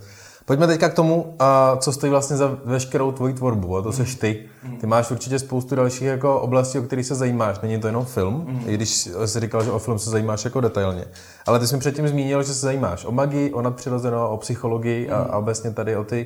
Pojďme 0.46 0.68
teďka 0.68 0.90
k 0.90 0.94
tomu, 0.94 1.38
co 1.78 1.92
stojí 1.92 2.10
vlastně 2.10 2.38
za 2.38 2.58
veškerou 2.66 3.12
tvoji 3.12 3.34
tvorbu, 3.34 3.78
a 3.78 3.82
to 3.82 3.92
seš 3.92 4.16
ty. 4.16 4.50
Ty 4.80 4.88
máš 4.88 5.12
určitě 5.12 5.40
spoustu 5.40 5.76
dalších 5.76 6.02
jako 6.02 6.40
oblastí, 6.42 6.80
o 6.80 6.82
kterých 6.82 7.06
se 7.06 7.16
zajímáš. 7.16 7.60
Není 7.60 7.80
to 7.80 7.88
jenom 7.88 8.06
film, 8.06 8.46
mm. 8.48 8.64
i 8.68 8.74
když 8.74 8.90
jsi 9.26 9.40
říkal, 9.40 9.64
že 9.64 9.72
o 9.72 9.80
film 9.80 10.00
se 10.00 10.10
zajímáš 10.10 10.46
jako 10.46 10.62
detailně. 10.62 11.06
Ale 11.46 11.60
ty 11.60 11.68
jsi 11.68 11.76
mi 11.76 11.80
předtím 11.80 12.08
zmínil, 12.08 12.44
že 12.44 12.54
se 12.54 12.60
zajímáš 12.60 13.06
o 13.06 13.12
magii, 13.12 13.54
o 13.54 13.62
nadpřirozeno, 13.62 14.30
o 14.30 14.38
psychologii 14.38 15.10
a, 15.10 15.18
a 15.18 15.38
obecně 15.38 15.72
tady 15.72 15.96
o 15.96 16.04
ty, 16.04 16.26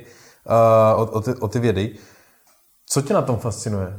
o, 0.96 1.06
o, 1.06 1.20
ty, 1.20 1.34
o 1.34 1.48
ty 1.48 1.58
vědy. 1.58 1.94
Co 2.86 3.02
tě 3.02 3.14
na 3.14 3.22
tom 3.22 3.36
fascinuje? 3.36 3.96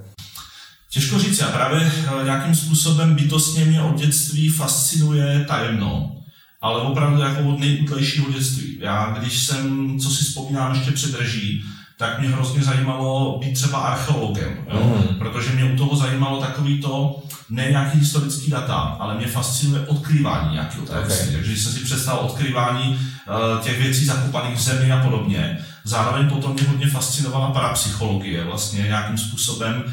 Těžko 0.94 1.20
říct, 1.20 1.40
já 1.40 1.48
právě 1.48 1.92
eh, 2.22 2.24
nějakým 2.24 2.56
způsobem 2.56 3.16
bytostně 3.16 3.66
mě 3.66 3.82
od 3.82 3.96
dětství 3.96 4.50
fascinuje 4.50 5.46
tajemno 5.48 6.21
ale 6.62 6.82
opravdu 6.82 7.22
jako 7.22 7.42
od 7.42 7.60
nejútlejšího 7.60 8.32
dětství. 8.32 8.78
Já, 8.80 9.16
když 9.20 9.40
jsem, 9.40 10.00
co 10.00 10.10
si 10.10 10.24
vzpomínám 10.24 10.76
ještě 10.76 10.92
před 10.92 11.20
reží, 11.20 11.64
tak 11.98 12.20
mě 12.20 12.30
hrozně 12.30 12.64
zajímalo 12.64 13.40
být 13.40 13.54
třeba 13.54 13.78
archeologem, 13.78 14.58
jo? 14.74 15.06
Mm. 15.10 15.16
protože 15.16 15.52
mě 15.52 15.64
u 15.74 15.78
toho 15.78 15.96
zajímalo 15.96 16.42
takový 16.42 16.82
to, 16.82 17.24
ne 17.50 17.68
nějaký 17.70 18.00
historický 18.00 18.52
data, 18.52 18.76
ale 18.76 19.18
mě 19.18 19.28
fascinuje 19.28 19.88
odkrývání 19.88 20.54
nějakého 20.54 20.84
okay. 20.84 21.04
Takže 21.04 21.40
když 21.40 21.60
jsem 21.62 21.74
si 21.74 21.80
představil 21.80 22.26
odkrývání 22.26 22.90
uh, 22.90 23.64
těch 23.64 23.82
věcí 23.82 24.06
zakopaných 24.06 24.58
v 24.58 24.62
zemi 24.62 24.92
a 24.92 25.04
podobně, 25.04 25.58
Zároveň 25.84 26.30
potom 26.30 26.54
mě 26.54 26.64
hodně 26.64 26.88
fascinovala 26.88 27.52
parapsychologie, 27.52 28.44
vlastně 28.44 28.82
nějakým 28.82 29.18
způsobem 29.18 29.84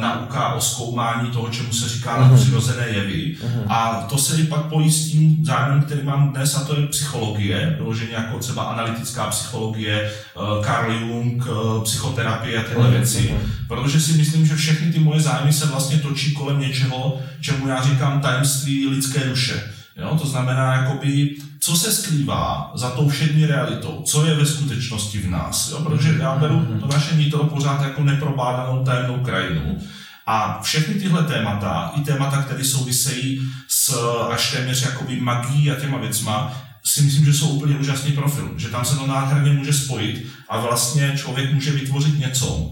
nauka 0.00 0.52
o 0.52 0.60
zkoumání 0.60 1.30
toho, 1.30 1.48
čemu 1.48 1.72
se 1.72 1.88
říká 1.88 2.18
uh-huh. 2.18 2.34
přirozené 2.36 2.88
jevy. 2.88 3.36
Uh-huh. 3.42 3.62
A 3.68 4.06
to 4.10 4.18
se 4.18 4.44
pak 4.44 4.62
pojí 4.62 4.92
s 4.92 5.10
tím 5.10 5.44
zájmem, 5.44 5.82
který 5.82 6.02
mám 6.02 6.32
dnes, 6.32 6.54
a 6.54 6.64
to 6.64 6.80
je 6.80 6.86
psychologie, 6.86 7.74
vyloženě 7.78 8.14
jako 8.14 8.38
třeba 8.38 8.62
analytická 8.62 9.26
psychologie, 9.26 10.10
uh, 10.36 10.64
Carl 10.64 10.92
Jung, 10.92 11.46
uh, 11.46 11.82
psychoterapie 11.84 12.58
a 12.58 12.68
tyhle 12.68 12.88
uh-huh. 12.88 12.90
věci. 12.90 13.34
Protože 13.68 14.00
si 14.00 14.12
myslím, 14.12 14.46
že 14.46 14.56
všechny 14.56 14.92
ty 14.92 14.98
moje 14.98 15.20
zájmy 15.20 15.52
se 15.52 15.66
vlastně 15.66 15.98
točí 15.98 16.34
kolem 16.34 16.60
něčeho, 16.60 17.18
čemu 17.40 17.68
já 17.68 17.82
říkám 17.82 18.20
tajemství 18.20 18.86
lidské 18.86 19.20
duše. 19.20 19.62
Jo? 19.96 20.18
To 20.22 20.26
znamená, 20.26 20.74
jakoby, 20.74 21.30
co 21.66 21.76
se 21.76 21.92
skrývá 21.92 22.72
za 22.74 22.90
tou 22.90 23.08
všední 23.08 23.46
realitou, 23.46 24.02
co 24.06 24.26
je 24.26 24.34
ve 24.34 24.46
skutečnosti 24.46 25.18
v 25.18 25.30
nás. 25.30 25.70
Jo? 25.70 25.80
Protože 25.80 26.16
já 26.18 26.34
beru 26.34 26.78
to 26.80 26.86
naše 26.86 27.16
nitro 27.16 27.44
pořád 27.44 27.82
jako 27.82 28.02
neprobádanou 28.02 28.84
tajemnou 28.84 29.24
krajinu. 29.24 29.78
A 30.26 30.60
všechny 30.62 30.94
tyhle 30.94 31.24
témata, 31.24 31.92
i 31.96 32.00
témata, 32.00 32.42
které 32.42 32.64
souvisejí 32.64 33.40
s 33.68 33.98
až 34.30 34.52
téměř 34.52 34.82
jakoby 34.82 35.20
magií 35.20 35.70
a 35.70 35.80
těma 35.80 35.98
věcma, 35.98 36.62
si 36.84 37.02
myslím, 37.02 37.24
že 37.24 37.32
jsou 37.32 37.48
úplně 37.48 37.76
úžasný 37.76 38.12
pro 38.12 38.28
film. 38.28 38.58
Že 38.58 38.68
tam 38.68 38.84
se 38.84 38.96
to 38.96 39.06
nádherně 39.06 39.52
může 39.52 39.72
spojit 39.72 40.26
a 40.48 40.60
vlastně 40.60 41.14
člověk 41.16 41.52
může 41.52 41.70
vytvořit 41.70 42.18
něco 42.18 42.70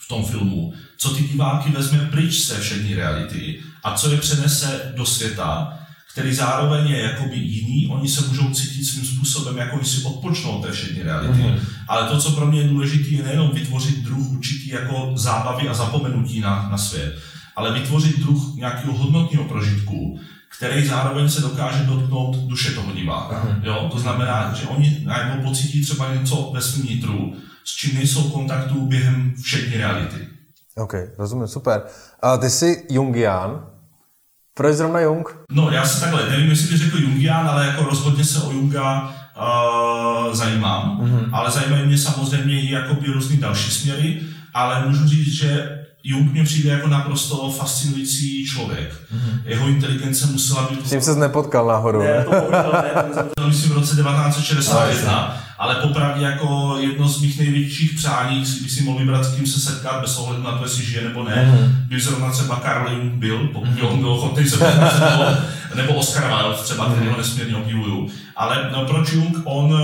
v 0.00 0.08
tom 0.08 0.24
filmu, 0.24 0.74
co 0.98 1.14
ty 1.14 1.22
diváky 1.22 1.70
vezme 1.70 1.98
pryč 1.98 2.34
z 2.34 2.48
té 2.48 2.60
všední 2.60 2.94
reality 2.94 3.60
a 3.84 3.94
co 3.94 4.10
je 4.10 4.16
přenese 4.16 4.92
do 4.96 5.06
světa, 5.06 5.78
který 6.12 6.34
zároveň 6.34 6.86
je 6.86 7.02
jakoby 7.02 7.36
jiný, 7.36 7.88
oni 7.88 8.08
se 8.08 8.28
můžou 8.28 8.50
cítit 8.50 8.84
svým 8.84 9.04
způsobem, 9.04 9.56
jako 9.56 9.76
oni 9.76 9.84
si 9.84 10.04
odpočnou 10.04 10.62
té 10.62 10.72
všední 10.72 11.02
reality. 11.02 11.42
Mm-hmm. 11.42 11.58
Ale 11.88 12.08
to, 12.08 12.18
co 12.18 12.32
pro 12.32 12.46
mě 12.46 12.60
je 12.60 12.68
důležité, 12.68 13.08
je 13.08 13.22
nejenom 13.22 13.50
vytvořit 13.50 13.98
druh 13.98 14.30
určitý 14.30 14.68
jako 14.68 15.12
zábavy 15.14 15.68
a 15.68 15.74
zapomenutí 15.74 16.40
na, 16.40 16.68
na 16.70 16.78
svět, 16.78 17.18
ale 17.56 17.72
vytvořit 17.80 18.18
druh 18.18 18.56
nějakého 18.56 18.92
hodnotného 18.92 19.44
prožitku, 19.44 20.18
který 20.56 20.86
zároveň 20.86 21.28
se 21.28 21.40
dokáže 21.40 21.84
dotknout 21.84 22.36
duše 22.36 22.70
toho 22.70 22.92
diváka. 22.92 23.44
Mm-hmm. 23.44 23.64
Jo? 23.64 23.88
To 23.92 23.98
znamená, 23.98 24.54
že 24.54 24.66
oni 24.66 25.00
najednou 25.04 25.48
pocítí 25.48 25.84
třeba 25.84 26.14
něco 26.14 26.50
ve 26.54 26.60
svém 26.60 26.86
nitru, 26.86 27.34
s 27.64 27.76
čím 27.76 27.94
nejsou 27.94 28.22
v 28.22 28.32
kontaktu 28.32 28.86
během 28.86 29.34
všední 29.42 29.76
reality. 29.76 30.28
OK, 30.76 30.94
rozumím, 31.18 31.46
super. 31.46 31.82
A 32.22 32.36
ty 32.36 32.50
jsi 32.50 32.86
Jungian, 32.90 33.71
proč 34.54 34.76
zrovna 34.76 35.00
Jung? 35.00 35.28
No, 35.52 35.70
já 35.70 35.84
se 35.84 36.00
takhle, 36.00 36.30
nevím, 36.30 36.50
jestli 36.50 36.68
bych 36.68 36.78
řekl 36.78 36.98
Jungian, 36.98 37.48
ale 37.48 37.66
jako 37.66 37.84
rozhodně 37.84 38.24
se 38.24 38.42
o 38.42 38.52
Junga 38.52 39.14
uh, 39.36 40.34
zajímám, 40.34 41.00
mm-hmm. 41.00 41.28
ale 41.32 41.50
zajímají 41.50 41.86
mě 41.86 41.98
samozřejmě 41.98 42.62
i 42.62 42.70
jakoby 42.70 43.06
různý 43.06 43.36
další 43.36 43.70
směry, 43.70 44.20
ale 44.54 44.86
můžu 44.86 45.08
říct, 45.08 45.32
že 45.32 45.78
Jung 46.04 46.32
mě 46.32 46.44
přijde 46.44 46.70
jako 46.70 46.88
naprosto 46.88 47.50
fascinující 47.50 48.46
člověk. 48.46 48.92
Mm-hmm. 48.92 49.40
Jeho 49.44 49.68
inteligence 49.68 50.26
musela 50.26 50.68
být... 50.70 50.86
S 50.86 50.90
tím 50.90 51.00
se 51.00 51.14
nepotkal 51.14 51.66
náhodou. 51.66 51.98
Ne, 51.98 52.24
to 52.24 52.30
ne, 53.40 53.46
myslím 53.46 53.70
v 53.70 53.74
roce 53.74 53.96
1961, 53.96 55.36
ale 55.62 55.74
popravdě 55.74 56.24
jako 56.24 56.76
jedno 56.80 57.08
z 57.08 57.20
mých 57.20 57.38
největších 57.38 57.94
přání, 57.94 58.40
když 58.60 58.72
si 58.72 58.82
mohl 58.82 58.98
vybrat, 58.98 59.24
s 59.24 59.34
kým 59.34 59.46
se 59.46 59.60
setkat, 59.60 60.00
bez 60.00 60.18
ohledu 60.18 60.42
na 60.42 60.58
to, 60.58 60.64
jestli 60.64 60.84
žije 60.84 61.04
nebo 61.04 61.22
ne, 61.22 61.34
mm-hmm. 61.34 61.88
by 61.88 62.00
zrovna 62.00 62.30
třeba 62.30 62.56
Karl 62.56 62.92
Jung 62.92 63.12
byl, 63.12 63.48
pokud 63.52 63.68
mm-hmm. 63.68 63.92
on 63.92 63.98
byl 63.98 64.12
ochotný 64.12 64.48
se 64.48 64.56
nebo 65.74 65.94
Oscar 65.94 66.28
Wilde 66.28 66.62
třeba, 66.62 66.92
který 66.92 67.08
ho 67.08 67.16
nesmírně 67.16 67.56
obdivuju. 67.56 68.08
Ale 68.36 68.70
no, 68.72 68.84
proč 68.84 69.12
Jung? 69.12 69.36
On 69.44 69.74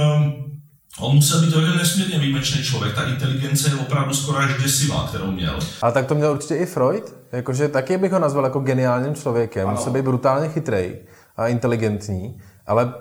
On 1.01 1.15
musel 1.15 1.41
být 1.41 1.55
jako 1.55 1.77
nesmírně 1.79 2.19
výjimečný 2.19 2.63
člověk, 2.63 2.95
ta 2.95 3.09
inteligence 3.09 3.69
je 3.69 3.75
opravdu 3.75 4.15
skoro 4.15 4.39
až 4.39 4.63
děsivá, 4.63 5.07
kterou 5.09 5.31
měl. 5.31 5.59
A 5.83 5.91
tak 5.91 6.07
to 6.07 6.15
měl 6.15 6.33
určitě 6.33 6.55
i 6.57 6.67
Freud, 6.67 7.15
jakože 7.33 7.69
taky 7.69 7.99
bych 7.99 8.13
ho 8.13 8.19
nazval 8.19 8.45
jako 8.45 8.61
geniálním 8.61 9.15
člověkem, 9.15 9.69
musel 9.69 9.93
být 9.93 10.03
brutálně 10.03 10.49
chytrý 10.49 10.95
a 11.37 11.49
inteligentní, 11.49 12.41
ale 12.67 12.93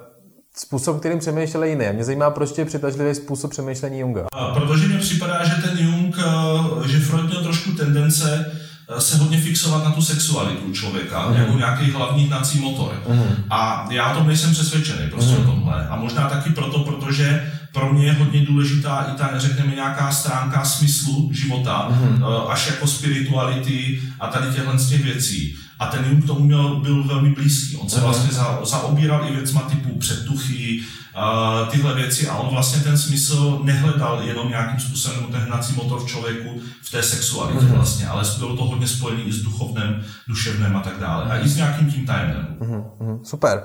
způsob, 0.60 1.00
kterým 1.00 1.20
přemýšlel 1.20 1.64
jiný. 1.64 1.86
Mě 1.94 2.04
zajímá, 2.04 2.30
proč 2.30 2.58
je 2.58 2.66
přitažlivý 2.66 3.16
způsob 3.16 3.52
přemýšlení 3.52 4.00
Junga. 4.00 4.26
A 4.34 4.46
protože 4.48 4.88
mi 4.88 4.98
připadá, 4.98 5.46
že 5.46 5.62
ten 5.62 5.78
Jung, 5.78 6.18
eh, 6.20 6.90
že 6.90 7.00
Freud 7.00 7.26
měl 7.26 7.44
trošku 7.44 7.72
tendence 7.72 8.52
eh, 8.90 9.02
se 9.02 9.18
hodně 9.18 9.38
fixovat 9.42 9.84
na 9.84 9.92
tu 9.92 10.02
sexualitu 10.02 10.74
člověka, 10.74 11.30
mm. 11.30 11.36
jako 11.36 11.58
nějaký 11.58 11.92
hlavní 11.92 12.24
hnací 12.24 12.60
motor. 12.60 13.02
Mm. 13.10 13.36
A 13.50 13.88
já 13.92 14.12
o 14.12 14.18
tom 14.18 14.28
nejsem 14.28 14.52
přesvědčený 14.52 15.10
prostě 15.10 15.36
mm. 15.36 15.42
o 15.42 15.52
tomhle. 15.52 15.88
A 15.88 15.96
možná 15.96 16.30
taky 16.30 16.50
proto, 16.50 16.80
protože 16.80 17.52
pro 17.74 17.94
mě 17.94 18.06
je 18.06 18.14
hodně 18.14 18.46
důležitá 18.46 19.06
i 19.14 19.18
ta, 19.18 19.30
řekněme, 19.40 19.76
nějaká 19.76 20.12
stránka 20.12 20.66
smyslu 20.66 21.30
života, 21.34 21.90
mm-hmm. 21.92 22.50
až 22.50 22.68
jako 22.68 22.88
spirituality 22.88 24.00
a 24.20 24.28
tady 24.28 24.54
těchhle 24.54 24.80
z 24.80 24.90
těch 24.90 25.04
věcí. 25.04 25.56
A 25.80 25.88
ten 25.88 26.06
Jung 26.06 26.24
k 26.24 26.28
tomu 26.28 26.40
měl, 26.40 26.76
byl 26.76 27.04
velmi 27.04 27.30
blízký. 27.30 27.78
On 27.78 27.90
se 27.90 28.02
vlastně 28.02 28.32
za, 28.32 28.60
zaobíral 28.64 29.30
i 29.30 29.36
věcma 29.36 29.62
typu 29.62 30.00
předtuchy, 30.00 30.80
uh, 31.18 31.70
tyhle 31.70 31.96
věci 31.96 32.28
a 32.28 32.38
on 32.38 32.50
vlastně 32.50 32.84
ten 32.84 32.98
smysl 32.98 33.60
nehledal 33.64 34.22
jenom 34.22 34.50
nějakým 34.50 34.80
způsobem 34.80 35.24
ten 35.32 35.42
hnací 35.42 35.74
motor 35.76 36.00
v 36.00 36.06
člověku 36.06 36.50
v 36.84 36.92
té 36.92 37.04
sexualitě 37.04 37.60
mm-hmm. 37.60 37.76
vlastně, 37.76 38.08
ale 38.08 38.24
bylo 38.40 38.58
to 38.58 38.64
hodně 38.64 38.88
spojené 38.88 39.22
i 39.22 39.32
s 39.32 39.44
duchovnem, 39.44 40.04
duševnem 40.28 40.76
a 40.76 40.80
tak 40.80 41.00
dále. 41.00 41.24
A 41.24 41.38
i 41.38 41.50
s 41.50 41.58
nějakým 41.58 41.92
tím 41.92 42.06
tajemnem. 42.06 42.58
Mm-hmm. 42.60 43.20
Super. 43.24 43.64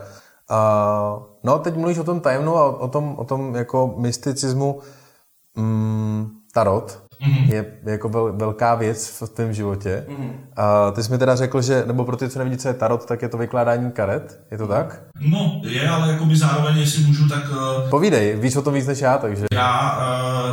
Uh, 0.51 1.23
no, 1.45 1.59
teď 1.59 1.77
mluvíš 1.77 1.99
o 1.99 2.05
tom 2.05 2.21
tajemnu 2.21 2.57
a 2.57 2.81
o 2.81 2.89
tom, 2.89 3.15
o 3.19 3.25
tom 3.25 3.55
jako 3.55 3.95
mysticismu. 3.99 4.81
Mm, 5.57 6.31
tarot 6.55 7.02
mm-hmm. 7.23 7.53
je 7.53 7.67
jako 7.85 8.09
vel, 8.09 8.33
velká 8.37 8.75
věc 8.75 9.23
v 9.23 9.29
tvém 9.29 9.53
životě. 9.55 10.05
Mm-hmm. 10.09 10.31
A 10.57 10.91
ty 10.91 11.03
jsi 11.03 11.13
mi 11.13 11.19
teda 11.19 11.37
řekl, 11.37 11.63
že, 11.63 11.85
nebo 11.87 12.05
pro 12.05 12.17
ty, 12.17 12.29
co 12.29 12.39
nevidí, 12.39 12.57
co 12.57 12.69
je 12.69 12.75
tarot, 12.75 13.07
tak 13.07 13.23
je 13.23 13.29
to 13.29 13.39
vykládání 13.39 13.91
karet, 13.91 14.41
je 14.51 14.59
to 14.59 14.67
tak? 14.67 15.03
No, 15.21 15.61
je, 15.65 15.89
ale 15.89 16.13
jakoby 16.13 16.37
zároveň, 16.37 16.79
jestli 16.79 17.03
můžu, 17.03 17.29
tak... 17.29 17.51
Uh, 17.51 17.91
Povídej, 17.91 18.37
víš 18.37 18.57
o 18.57 18.63
tom 18.63 18.75
víc 18.75 18.87
než 18.87 18.99
já, 18.99 19.19
takže... 19.19 19.45
Já, 19.55 19.99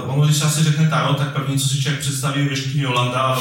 uh, 0.05 0.13
ono, 0.13 0.25
když 0.25 0.37
se 0.37 0.45
asi 0.45 0.63
řekne 0.63 0.89
tarot, 0.89 1.17
tak 1.17 1.33
první, 1.33 1.59
co 1.59 1.67
si 1.67 1.81
člověk 1.81 2.01
představí, 2.01 2.41
je 2.41 2.47
věštní 2.47 2.81
Jolanda, 2.81 3.37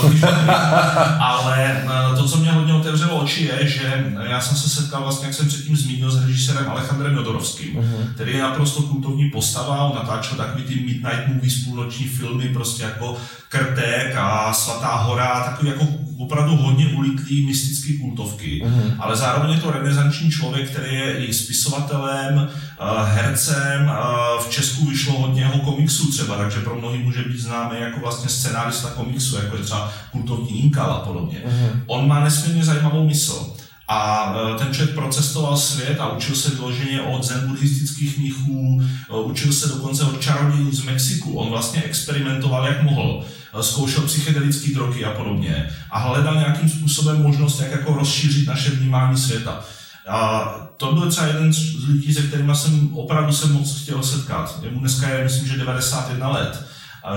ale 1.20 1.82
uh, 1.84 2.16
to, 2.18 2.28
co 2.28 2.36
mě 2.36 2.52
hodně 2.52 2.74
otevřelo 2.74 3.20
oči, 3.22 3.44
je, 3.44 3.68
že 3.68 4.12
já 4.30 4.40
jsem 4.40 4.56
se 4.56 4.68
setkal 4.68 5.02
vlastně, 5.02 5.26
jak 5.26 5.34
jsem 5.34 5.48
předtím 5.48 5.76
zmínil, 5.76 6.10
s 6.10 6.26
režisérem 6.26 6.70
Alejandrem 6.70 7.16
Jodorovským, 7.16 7.76
mm-hmm. 7.76 8.14
který 8.14 8.32
je 8.32 8.42
naprosto 8.42 8.82
kultovní 8.82 9.30
postava, 9.30 9.84
on 9.84 9.96
natáčel 9.96 10.36
takový 10.36 10.64
ty 10.64 10.74
Midnight 10.74 11.28
Movies, 11.28 11.64
půlnoční 11.64 12.06
filmy, 12.06 12.48
prostě 12.48 12.82
jako 12.82 13.16
Krtek 13.48 14.16
a 14.16 14.52
Svatá 14.52 14.96
hora, 14.96 15.40
takový 15.44 15.68
jako 15.68 15.86
opravdu 16.18 16.56
hodně 16.56 16.86
ulitlý 16.86 17.46
mystický 17.46 17.98
kultovky, 17.98 18.62
mm-hmm. 18.64 18.94
ale 18.98 19.16
zároveň 19.16 19.50
je 19.50 19.60
to 19.60 19.70
renesanční 19.70 20.30
člověk, 20.30 20.70
který 20.70 20.94
je 20.94 21.26
i 21.26 21.32
spisovatelem, 21.34 22.48
eh, 22.48 22.84
hercem, 23.04 23.90
eh, 23.90 24.42
v 24.42 24.50
Česku 24.50 24.86
vyšlo 24.86 25.18
hodně 25.18 25.42
jeho 25.42 25.58
komiksů 25.58 26.12
třeba, 26.12 26.36
takže 26.36 26.60
pro 26.60 26.74
mnohý 26.74 26.98
může 26.98 27.22
být 27.22 27.40
známý 27.40 27.80
jako 27.80 28.00
vlastně 28.00 28.28
scenárista 28.28 28.90
komiksu, 28.90 29.36
jako 29.36 29.56
je 29.56 29.62
třeba 29.62 29.92
kultovní 30.12 30.60
Inkal 30.60 30.92
a 30.92 30.98
podobně. 30.98 31.42
Mm-hmm. 31.46 31.82
On 31.86 32.08
má 32.08 32.24
nesmírně 32.24 32.64
zajímavou 32.64 33.06
mysl. 33.06 33.54
A 33.88 34.32
e, 34.34 34.58
ten 34.58 34.74
člověk 34.74 34.94
procestoval 34.94 35.56
svět 35.56 36.00
a 36.00 36.12
učil 36.12 36.36
se 36.36 36.50
vyloženě 36.50 37.02
od 37.02 37.24
zen 37.24 37.48
buddhistických 37.48 38.18
mnichů, 38.18 38.82
e, 39.10 39.16
učil 39.16 39.52
se 39.52 39.68
dokonce 39.68 40.04
od 40.04 40.20
čarodějů 40.20 40.72
z 40.72 40.84
Mexiku. 40.84 41.32
On 41.32 41.50
vlastně 41.50 41.82
experimentoval, 41.82 42.66
jak 42.66 42.82
mohl. 42.82 43.24
E, 43.58 43.62
zkoušel 43.62 44.02
psychedelické 44.02 44.74
drogy 44.74 45.04
a 45.04 45.10
podobně. 45.10 45.70
A 45.90 45.98
hledal 45.98 46.34
nějakým 46.34 46.68
způsobem 46.68 47.22
možnost, 47.22 47.60
jak 47.60 47.70
jako 47.70 47.94
rozšířit 47.94 48.46
naše 48.46 48.70
vnímání 48.70 49.16
světa. 49.16 49.64
A 50.08 50.44
to 50.76 50.92
byl 50.92 51.10
třeba 51.10 51.26
jeden 51.26 51.52
z 51.52 51.88
lidí, 51.88 52.14
se 52.14 52.22
kterými 52.22 52.54
jsem 52.54 52.96
opravdu 52.96 53.32
se 53.32 53.46
moc 53.46 53.82
chtěl 53.82 54.02
setkat. 54.02 54.58
Jemu 54.62 54.80
dneska 54.80 55.08
je, 55.08 55.24
myslím, 55.24 55.48
že 55.48 55.56
91 55.56 56.28
let. 56.28 56.66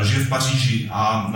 Žije 0.04 0.26
v 0.26 0.30
Paříži 0.30 0.90
a 0.92 1.32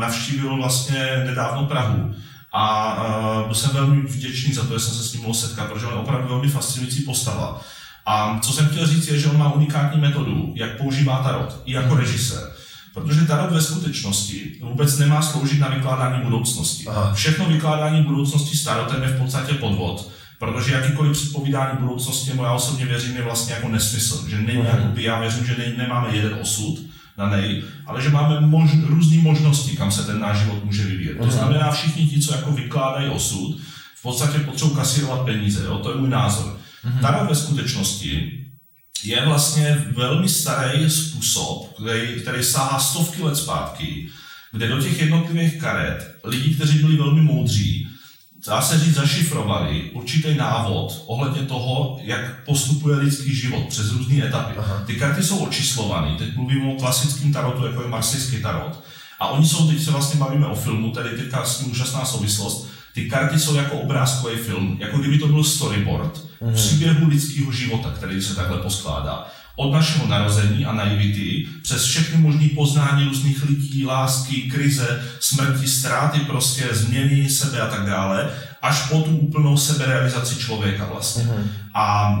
navštívil 0.00 0.56
vlastně 0.56 1.22
nedávno 1.26 1.66
Prahu 1.66 2.14
a 2.52 2.96
uh, 3.40 3.46
byl 3.46 3.54
jsem 3.54 3.70
velmi 3.70 4.02
vděčný 4.02 4.52
za 4.52 4.64
to, 4.64 4.78
že 4.78 4.84
jsem 4.84 4.94
se 4.94 5.02
s 5.02 5.12
ním 5.12 5.22
mohl 5.22 5.34
setkat, 5.34 5.68
protože 5.68 5.86
on 5.86 5.92
je 5.92 5.98
opravdu 5.98 6.28
velmi 6.28 6.48
fascinující 6.48 7.02
postava. 7.02 7.60
A 8.06 8.38
co 8.42 8.52
jsem 8.52 8.68
chtěl 8.68 8.86
říct 8.86 9.08
je, 9.08 9.18
že 9.18 9.28
on 9.28 9.38
má 9.38 9.52
unikátní 9.52 10.00
metodu, 10.00 10.52
jak 10.56 10.78
používá 10.78 11.22
tarot, 11.22 11.62
i 11.64 11.72
jako 11.72 11.96
režisér. 11.96 12.52
Protože 12.94 13.26
tarot 13.26 13.52
ve 13.52 13.62
skutečnosti 13.62 14.52
vůbec 14.62 14.98
nemá 14.98 15.22
sloužit 15.22 15.60
na 15.60 15.68
vykládání 15.68 16.24
budoucnosti. 16.24 16.86
Aha. 16.86 17.14
Všechno 17.14 17.46
vykládání 17.46 18.02
budoucnosti 18.02 18.56
s 18.56 18.64
tarotem 18.64 19.02
je 19.02 19.08
v 19.08 19.18
podstatě 19.18 19.54
podvod, 19.54 20.10
protože 20.38 20.72
jakýkoliv 20.72 21.12
předpovídání 21.12 21.78
budoucnosti, 21.80 22.30
já 22.42 22.52
osobně 22.52 22.86
věřím, 22.86 23.16
je 23.16 23.22
vlastně 23.22 23.54
jako 23.54 23.68
nesmysl. 23.68 24.28
Že 24.28 24.38
není, 24.38 24.64
jakoby, 24.64 25.02
já 25.02 25.20
věřím, 25.20 25.46
že 25.46 25.56
ne, 25.58 25.72
nemáme 25.76 26.16
jeden 26.16 26.38
osud, 26.40 26.78
na 27.18 27.28
nej, 27.28 27.62
ale 27.86 28.02
že 28.02 28.08
máme 28.08 28.40
mož, 28.40 28.70
různé 28.86 29.22
možnosti, 29.22 29.76
kam 29.76 29.92
se 29.92 30.02
ten 30.02 30.20
náš 30.20 30.38
život 30.38 30.64
může 30.64 30.84
vyvíjet. 30.84 31.18
To 31.18 31.30
znamená, 31.30 31.70
všichni 31.70 32.06
ti, 32.06 32.20
co 32.20 32.34
jako 32.34 32.52
vykládají 32.52 33.10
osud, 33.10 33.60
v 33.98 34.02
podstatě 34.02 34.38
potřebují 34.38 34.76
kasírovat 34.76 35.24
peníze, 35.24 35.64
jo? 35.64 35.78
to 35.78 35.90
je 35.90 35.96
můj 35.96 36.08
názor. 36.08 36.58
Mm-hmm. 36.84 37.00
Tady 37.00 37.28
ve 37.28 37.34
skutečnosti 37.34 38.42
je 39.04 39.26
vlastně 39.26 39.84
velmi 39.96 40.28
starý 40.28 40.90
způsob, 40.90 41.74
který, 41.74 42.20
který 42.20 42.42
sáhá 42.42 42.78
stovky 42.78 43.22
let 43.22 43.36
zpátky, 43.36 44.08
kde 44.52 44.68
do 44.68 44.82
těch 44.82 45.00
jednotlivých 45.00 45.60
karet 45.60 46.16
lidi, 46.24 46.54
kteří 46.54 46.78
byli 46.78 46.96
velmi 46.96 47.22
moudří, 47.22 47.88
dá 48.46 48.62
se 48.62 48.78
říct, 48.78 48.94
zašifrovali 48.94 49.90
určitý 49.92 50.34
návod 50.34 51.02
ohledně 51.06 51.42
toho, 51.42 51.98
jak 52.02 52.44
postupuje 52.44 52.96
lidský 52.96 53.34
život 53.34 53.66
přes 53.68 53.92
různé 53.92 54.26
etapy. 54.26 54.58
Aha. 54.58 54.82
Ty 54.86 54.94
karty 54.94 55.22
jsou 55.22 55.38
očíslované, 55.38 56.16
teď 56.18 56.36
mluvím 56.36 56.68
o 56.68 56.76
klasickém 56.76 57.32
tarotu, 57.32 57.66
jako 57.66 57.82
je 57.82 57.88
marsijský 57.88 58.42
tarot. 58.42 58.84
A 59.20 59.28
oni 59.28 59.48
jsou, 59.48 59.68
teď 59.68 59.82
se 59.82 59.90
vlastně 59.90 60.20
bavíme 60.20 60.46
o 60.46 60.54
filmu, 60.54 60.90
tady 60.90 61.10
teďka 61.10 61.44
s 61.44 61.58
tím 61.58 61.70
úžasná 61.70 62.04
souvislost, 62.04 62.68
ty 62.94 63.10
karty 63.10 63.38
jsou 63.38 63.54
jako 63.54 63.76
obrázkový 63.76 64.36
film, 64.36 64.76
jako 64.80 64.98
kdyby 64.98 65.18
to 65.18 65.28
byl 65.28 65.44
storyboard 65.44 66.20
mm-hmm. 66.42 66.54
příběhu 66.54 67.08
lidského 67.08 67.52
života, 67.52 67.90
který 67.96 68.22
se 68.22 68.34
takhle 68.34 68.58
poskládá 68.58 69.26
od 69.56 69.72
našeho 69.72 70.06
narození 70.06 70.66
a 70.66 70.72
naivity 70.72 71.46
přes 71.62 71.84
všechny 71.84 72.20
možné 72.20 72.48
poznání 72.54 73.04
různých 73.04 73.44
lidí, 73.48 73.86
lásky, 73.86 74.42
krize, 74.42 75.04
smrti, 75.20 75.68
ztráty, 75.68 76.20
prostě 76.20 76.68
změny 76.72 77.30
sebe 77.30 77.60
a 77.60 77.66
tak 77.66 77.86
dále, 77.86 78.30
až 78.62 78.88
po 78.88 79.00
tu 79.00 79.16
úplnou 79.16 79.56
seberealizaci 79.56 80.36
člověka 80.36 80.88
vlastně. 80.92 81.24
Mm-hmm. 81.24 81.46
A 81.74 82.16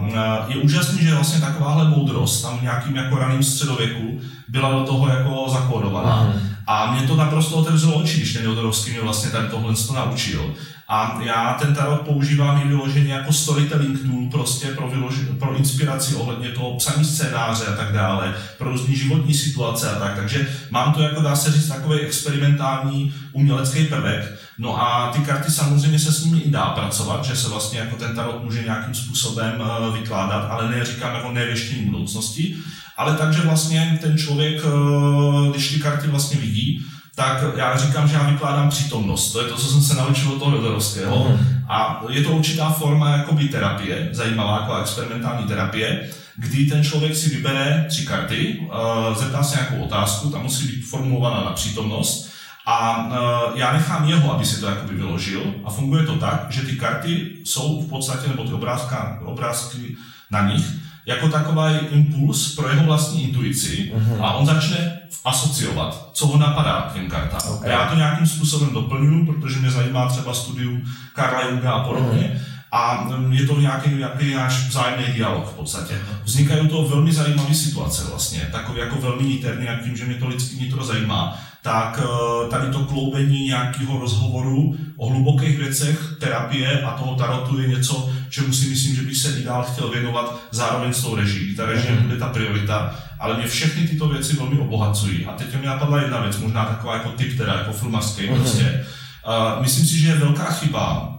je 0.48 0.56
úžasný, 0.56 1.02
že 1.02 1.14
vlastně 1.14 1.40
takováhle 1.40 1.88
moudrost 1.88 2.42
tam 2.42 2.58
v 2.58 2.62
nějakým 2.62 2.96
jako 2.96 3.16
raným 3.16 3.42
středověku 3.42 4.20
byla 4.48 4.72
do 4.72 4.84
toho 4.84 5.08
jako 5.08 5.46
zakódovaná. 5.52 6.24
Mm-hmm. 6.24 6.52
A 6.66 6.94
mě 6.94 7.06
to 7.06 7.16
naprosto 7.16 7.56
otevřelo 7.56 7.94
oči, 7.94 8.16
když 8.16 8.32
ten 8.32 8.44
Jodorovský 8.44 8.90
mě 8.90 9.00
vlastně 9.00 9.30
tady 9.30 9.48
tohle 9.48 9.74
to 9.86 9.92
naučil. 9.92 10.54
A 10.92 11.18
já 11.22 11.56
ten 11.60 11.74
tarot 11.74 12.00
používám 12.00 12.62
i 12.64 12.68
vyloženě 12.68 13.12
jako 13.12 13.32
storytelling 13.32 14.02
tool 14.02 14.28
prostě 14.30 14.66
pro, 14.66 14.88
vyložení, 14.88 15.28
pro 15.38 15.56
inspiraci 15.56 16.14
ohledně 16.14 16.48
toho 16.48 16.76
psaní 16.76 17.04
scénáře 17.04 17.64
a 17.66 17.76
tak 17.76 17.92
dále, 17.92 18.34
pro 18.58 18.70
různý 18.70 18.96
životní 18.96 19.34
situace 19.34 19.90
a 19.90 19.98
tak. 19.98 20.16
Takže 20.16 20.48
mám 20.70 20.92
to 20.92 21.02
jako 21.02 21.20
dá 21.20 21.36
se 21.36 21.52
říct 21.52 21.68
takový 21.68 22.00
experimentální 22.00 23.14
umělecký 23.32 23.84
prvek. 23.84 24.38
No 24.58 24.82
a 24.82 25.10
ty 25.12 25.20
karty 25.20 25.50
samozřejmě 25.50 25.98
se 25.98 26.12
s 26.12 26.24
nimi 26.24 26.40
i 26.40 26.50
dá 26.50 26.64
pracovat, 26.66 27.24
že 27.24 27.36
se 27.36 27.48
vlastně 27.48 27.78
jako 27.78 27.96
ten 27.96 28.16
tarot 28.16 28.44
může 28.44 28.62
nějakým 28.62 28.94
způsobem 28.94 29.52
eh, 29.62 29.98
vykládat, 29.98 30.46
ale 30.50 30.70
ne 30.70 30.84
říkám 30.84 31.14
jako 31.14 31.32
nevěštění 31.32 31.84
budoucnosti, 31.84 32.56
ale 32.96 33.16
takže 33.16 33.40
vlastně 33.40 33.98
ten 34.02 34.18
člověk, 34.18 34.62
eh, 34.64 35.50
když 35.50 35.72
ty 35.72 35.80
karty 35.80 36.08
vlastně 36.08 36.40
vidí, 36.40 36.84
tak 37.14 37.44
já 37.56 37.76
říkám, 37.76 38.08
že 38.08 38.14
já 38.14 38.22
vykládám 38.22 38.68
přítomnost. 38.68 39.32
To 39.32 39.42
je 39.42 39.48
to, 39.48 39.56
co 39.56 39.66
jsem 39.66 39.82
se 39.82 39.94
naučil 39.94 40.32
od 40.32 40.38
toho 40.38 40.56
Jodorovského. 40.56 41.28
Mm. 41.28 41.38
A 41.68 42.04
je 42.08 42.22
to 42.22 42.30
určitá 42.30 42.70
forma 42.70 43.16
jakoby 43.16 43.48
terapie, 43.48 44.08
zajímavá 44.12 44.60
jako 44.60 44.76
experimentální 44.76 45.44
terapie, 45.46 46.08
kdy 46.36 46.66
ten 46.66 46.84
člověk 46.84 47.16
si 47.16 47.28
vybere 47.28 47.86
tři 47.88 48.06
karty, 48.06 48.58
uh, 48.60 49.16
zeptá 49.16 49.42
se 49.42 49.56
nějakou 49.56 49.84
otázku, 49.84 50.30
ta 50.30 50.38
musí 50.38 50.66
být 50.66 50.82
formulovaná 50.82 51.44
na 51.44 51.50
přítomnost, 51.50 52.32
a 52.66 53.06
uh, 53.06 53.58
já 53.58 53.72
nechám 53.72 54.08
jeho, 54.08 54.34
aby 54.34 54.44
si 54.44 54.60
to 54.60 54.66
jakoby 54.66 54.94
vyložil 54.94 55.54
a 55.64 55.70
funguje 55.70 56.06
to 56.06 56.16
tak, 56.16 56.46
že 56.50 56.62
ty 56.62 56.76
karty 56.76 57.28
jsou 57.44 57.82
v 57.82 57.88
podstatě, 57.88 58.28
nebo 58.28 58.44
ty 58.44 58.52
obrázka, 58.52 59.18
obrázky 59.24 59.96
na 60.30 60.48
nich, 60.48 60.66
jako 61.06 61.28
takový 61.28 61.74
impuls 61.90 62.54
pro 62.54 62.68
jeho 62.68 62.84
vlastní 62.84 63.28
intuici 63.28 63.92
mm-hmm. 63.94 64.24
a 64.24 64.32
on 64.32 64.46
začne 64.46 65.01
asociovat, 65.24 66.10
co 66.12 66.26
ho 66.26 66.38
napadá 66.38 66.88
k 66.90 66.94
těm 66.94 67.08
kartám. 67.08 67.40
Okay. 67.54 67.70
Já 67.70 67.86
to 67.86 67.94
nějakým 67.94 68.26
způsobem 68.26 68.72
doplňuji, 68.72 69.26
protože 69.26 69.58
mě 69.58 69.70
zajímá 69.70 70.08
třeba 70.08 70.34
studium 70.34 70.82
Karla 71.12 71.48
Junga 71.48 71.72
a 71.72 71.84
podobně. 71.84 72.40
A 72.72 73.04
mm, 73.04 73.32
je 73.32 73.46
to 73.46 73.60
nějaký, 73.60 73.90
nějaký 73.90 74.34
náš 74.34 74.68
vzájemný 74.68 75.14
dialog 75.14 75.46
v 75.46 75.54
podstatě. 75.54 75.98
Vznikají 76.24 76.68
to 76.68 76.82
velmi 76.82 77.12
zajímavé 77.12 77.54
situace 77.54 78.04
vlastně, 78.10 78.48
takový 78.52 78.80
jako 78.80 78.96
velmi 78.96 79.24
niterný, 79.24 79.68
a 79.68 79.78
tím, 79.84 79.96
že 79.96 80.04
mě 80.04 80.14
to 80.14 80.28
lidský 80.28 80.60
nitro 80.60 80.84
zajímá, 80.84 81.38
tak 81.62 82.00
eh, 82.02 82.50
tady 82.50 82.72
to 82.72 82.78
kloubení 82.78 83.46
nějakého 83.46 84.00
rozhovoru 84.00 84.76
o 84.96 85.08
hlubokých 85.08 85.58
věcech, 85.58 86.16
terapie 86.20 86.82
a 86.82 86.90
toho 86.90 87.14
tarotu 87.14 87.60
je 87.60 87.68
něco, 87.68 88.10
čemu 88.30 88.52
si 88.52 88.68
myslím, 88.68 88.94
že 88.94 89.02
bych 89.02 89.16
se 89.16 89.40
i 89.40 89.44
dál 89.44 89.66
chtěl 89.72 89.88
věnovat 89.88 90.40
zároveň 90.50 90.92
s 90.92 91.02
tou 91.02 91.16
reží. 91.16 91.56
Ta 91.56 91.66
režie 91.66 91.92
mm. 91.92 92.02
bude 92.02 92.16
ta 92.16 92.28
priorita, 92.28 92.94
ale 93.20 93.36
mě 93.36 93.46
všechny 93.46 93.88
tyto 93.88 94.08
věci 94.08 94.36
velmi 94.36 94.58
obohacují. 94.58 95.24
A 95.26 95.32
teď 95.32 95.60
mi 95.60 95.66
napadla 95.66 96.02
jedna 96.02 96.20
věc, 96.20 96.38
možná 96.38 96.64
taková 96.64 96.94
jako 96.94 97.08
typ, 97.08 97.38
teda 97.38 97.54
jako 97.54 97.72
filmarský 97.72 98.30
mm. 98.30 98.36
prostě. 98.36 98.86
Uh, 99.26 99.62
myslím 99.62 99.86
si, 99.86 99.98
že 99.98 100.08
je 100.08 100.14
velká 100.14 100.44
chyba, 100.44 101.18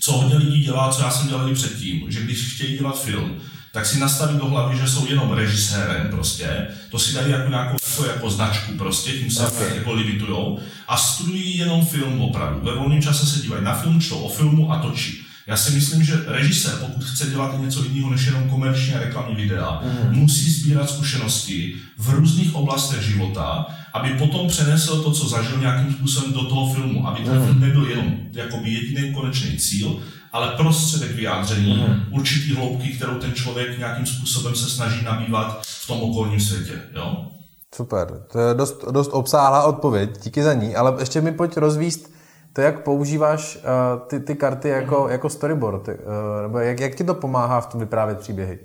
co 0.00 0.12
hodně 0.12 0.36
lidí 0.36 0.62
dělá, 0.62 0.92
co 0.92 1.02
já 1.02 1.10
jsem 1.10 1.28
dělal 1.28 1.50
i 1.50 1.54
předtím, 1.54 2.04
že 2.08 2.20
když 2.20 2.54
chtějí 2.54 2.78
dělat 2.78 3.02
film, 3.02 3.40
tak 3.72 3.86
si 3.86 3.98
nastaví 3.98 4.38
do 4.38 4.46
hlavy, 4.46 4.78
že 4.78 4.88
jsou 4.88 5.06
jenom 5.06 5.32
režisérem 5.32 6.08
prostě, 6.10 6.66
to 6.90 6.98
si 6.98 7.14
dají 7.14 7.30
jako 7.30 7.48
nějakou 7.48 7.76
jako, 7.92 8.06
jako 8.06 8.30
značku 8.30 8.72
prostě, 8.72 9.12
tím 9.12 9.30
se 9.30 9.46
okay. 9.46 9.76
jako 9.76 9.92
limitujou 9.92 10.58
a 10.88 10.96
studují 10.96 11.58
jenom 11.58 11.86
film 11.86 12.20
opravdu. 12.20 12.60
Ve 12.60 12.74
volném 12.74 13.02
čase 13.02 13.26
se 13.26 13.40
dívají 13.40 13.64
na 13.64 13.74
film, 13.74 14.00
čtou 14.00 14.18
o 14.18 14.28
filmu 14.28 14.72
a 14.72 14.78
točí. 14.78 15.22
Já 15.46 15.56
si 15.56 15.70
myslím, 15.70 16.04
že 16.04 16.24
režisér, 16.26 16.72
pokud 16.80 17.04
chce 17.04 17.26
dělat 17.26 17.60
něco 17.60 17.84
jiného 17.84 18.10
než 18.10 18.26
jenom 18.26 18.50
komerční 18.50 18.94
a 18.94 19.00
reklamní 19.00 19.34
videa, 19.34 19.80
mm. 19.84 20.18
musí 20.18 20.50
sbírat 20.50 20.90
zkušenosti 20.90 21.74
v 21.98 22.10
různých 22.10 22.54
oblastech 22.54 23.02
života, 23.02 23.66
aby 23.92 24.08
potom 24.08 24.48
přenesl 24.48 25.02
to, 25.02 25.12
co 25.12 25.28
zažil 25.28 25.58
nějakým 25.58 25.94
způsobem 25.94 26.32
do 26.32 26.44
toho 26.44 26.74
filmu, 26.74 27.08
aby 27.08 27.24
ten 27.24 27.38
mm. 27.38 27.44
film 27.44 27.60
nebyl 27.60 27.86
jenom 27.86 28.14
jakoby 28.32 28.70
jediný 28.70 29.14
konečný 29.14 29.56
cíl, 29.56 30.00
ale 30.32 30.48
prostředek 30.48 31.10
vyjádření 31.10 31.86
mm. 31.88 32.14
určitý 32.14 32.54
hloubky, 32.54 32.88
kterou 32.88 33.14
ten 33.14 33.32
člověk 33.32 33.78
nějakým 33.78 34.06
způsobem 34.06 34.54
se 34.54 34.70
snaží 34.70 35.04
nabývat 35.04 35.62
v 35.62 35.86
tom 35.86 36.02
okolním 36.02 36.40
světě. 36.40 36.72
Jo? 36.94 37.26
Super, 37.74 38.08
to 38.32 38.40
je 38.40 38.54
dost, 38.54 38.84
dost 38.90 39.10
obsáhlá 39.12 39.64
odpověď, 39.64 40.10
díky 40.24 40.42
za 40.42 40.54
ní, 40.54 40.76
ale 40.76 40.94
ještě 40.98 41.20
mi 41.20 41.32
pojď 41.32 41.56
rozvíst 41.56 42.12
to, 42.52 42.60
jak 42.60 42.82
používáš 42.84 43.56
uh, 43.56 43.62
ty, 44.08 44.20
ty 44.20 44.34
karty 44.34 44.68
jako, 44.68 45.08
jako 45.08 45.28
storyboard, 45.28 45.88
uh, 45.88 45.94
nebo 46.42 46.58
jak, 46.58 46.80
jak 46.80 46.94
ti 46.94 47.04
to 47.04 47.14
pomáhá 47.14 47.60
v 47.60 47.66
tom 47.66 47.80
vyprávět 47.80 48.18
příběhy? 48.18 48.58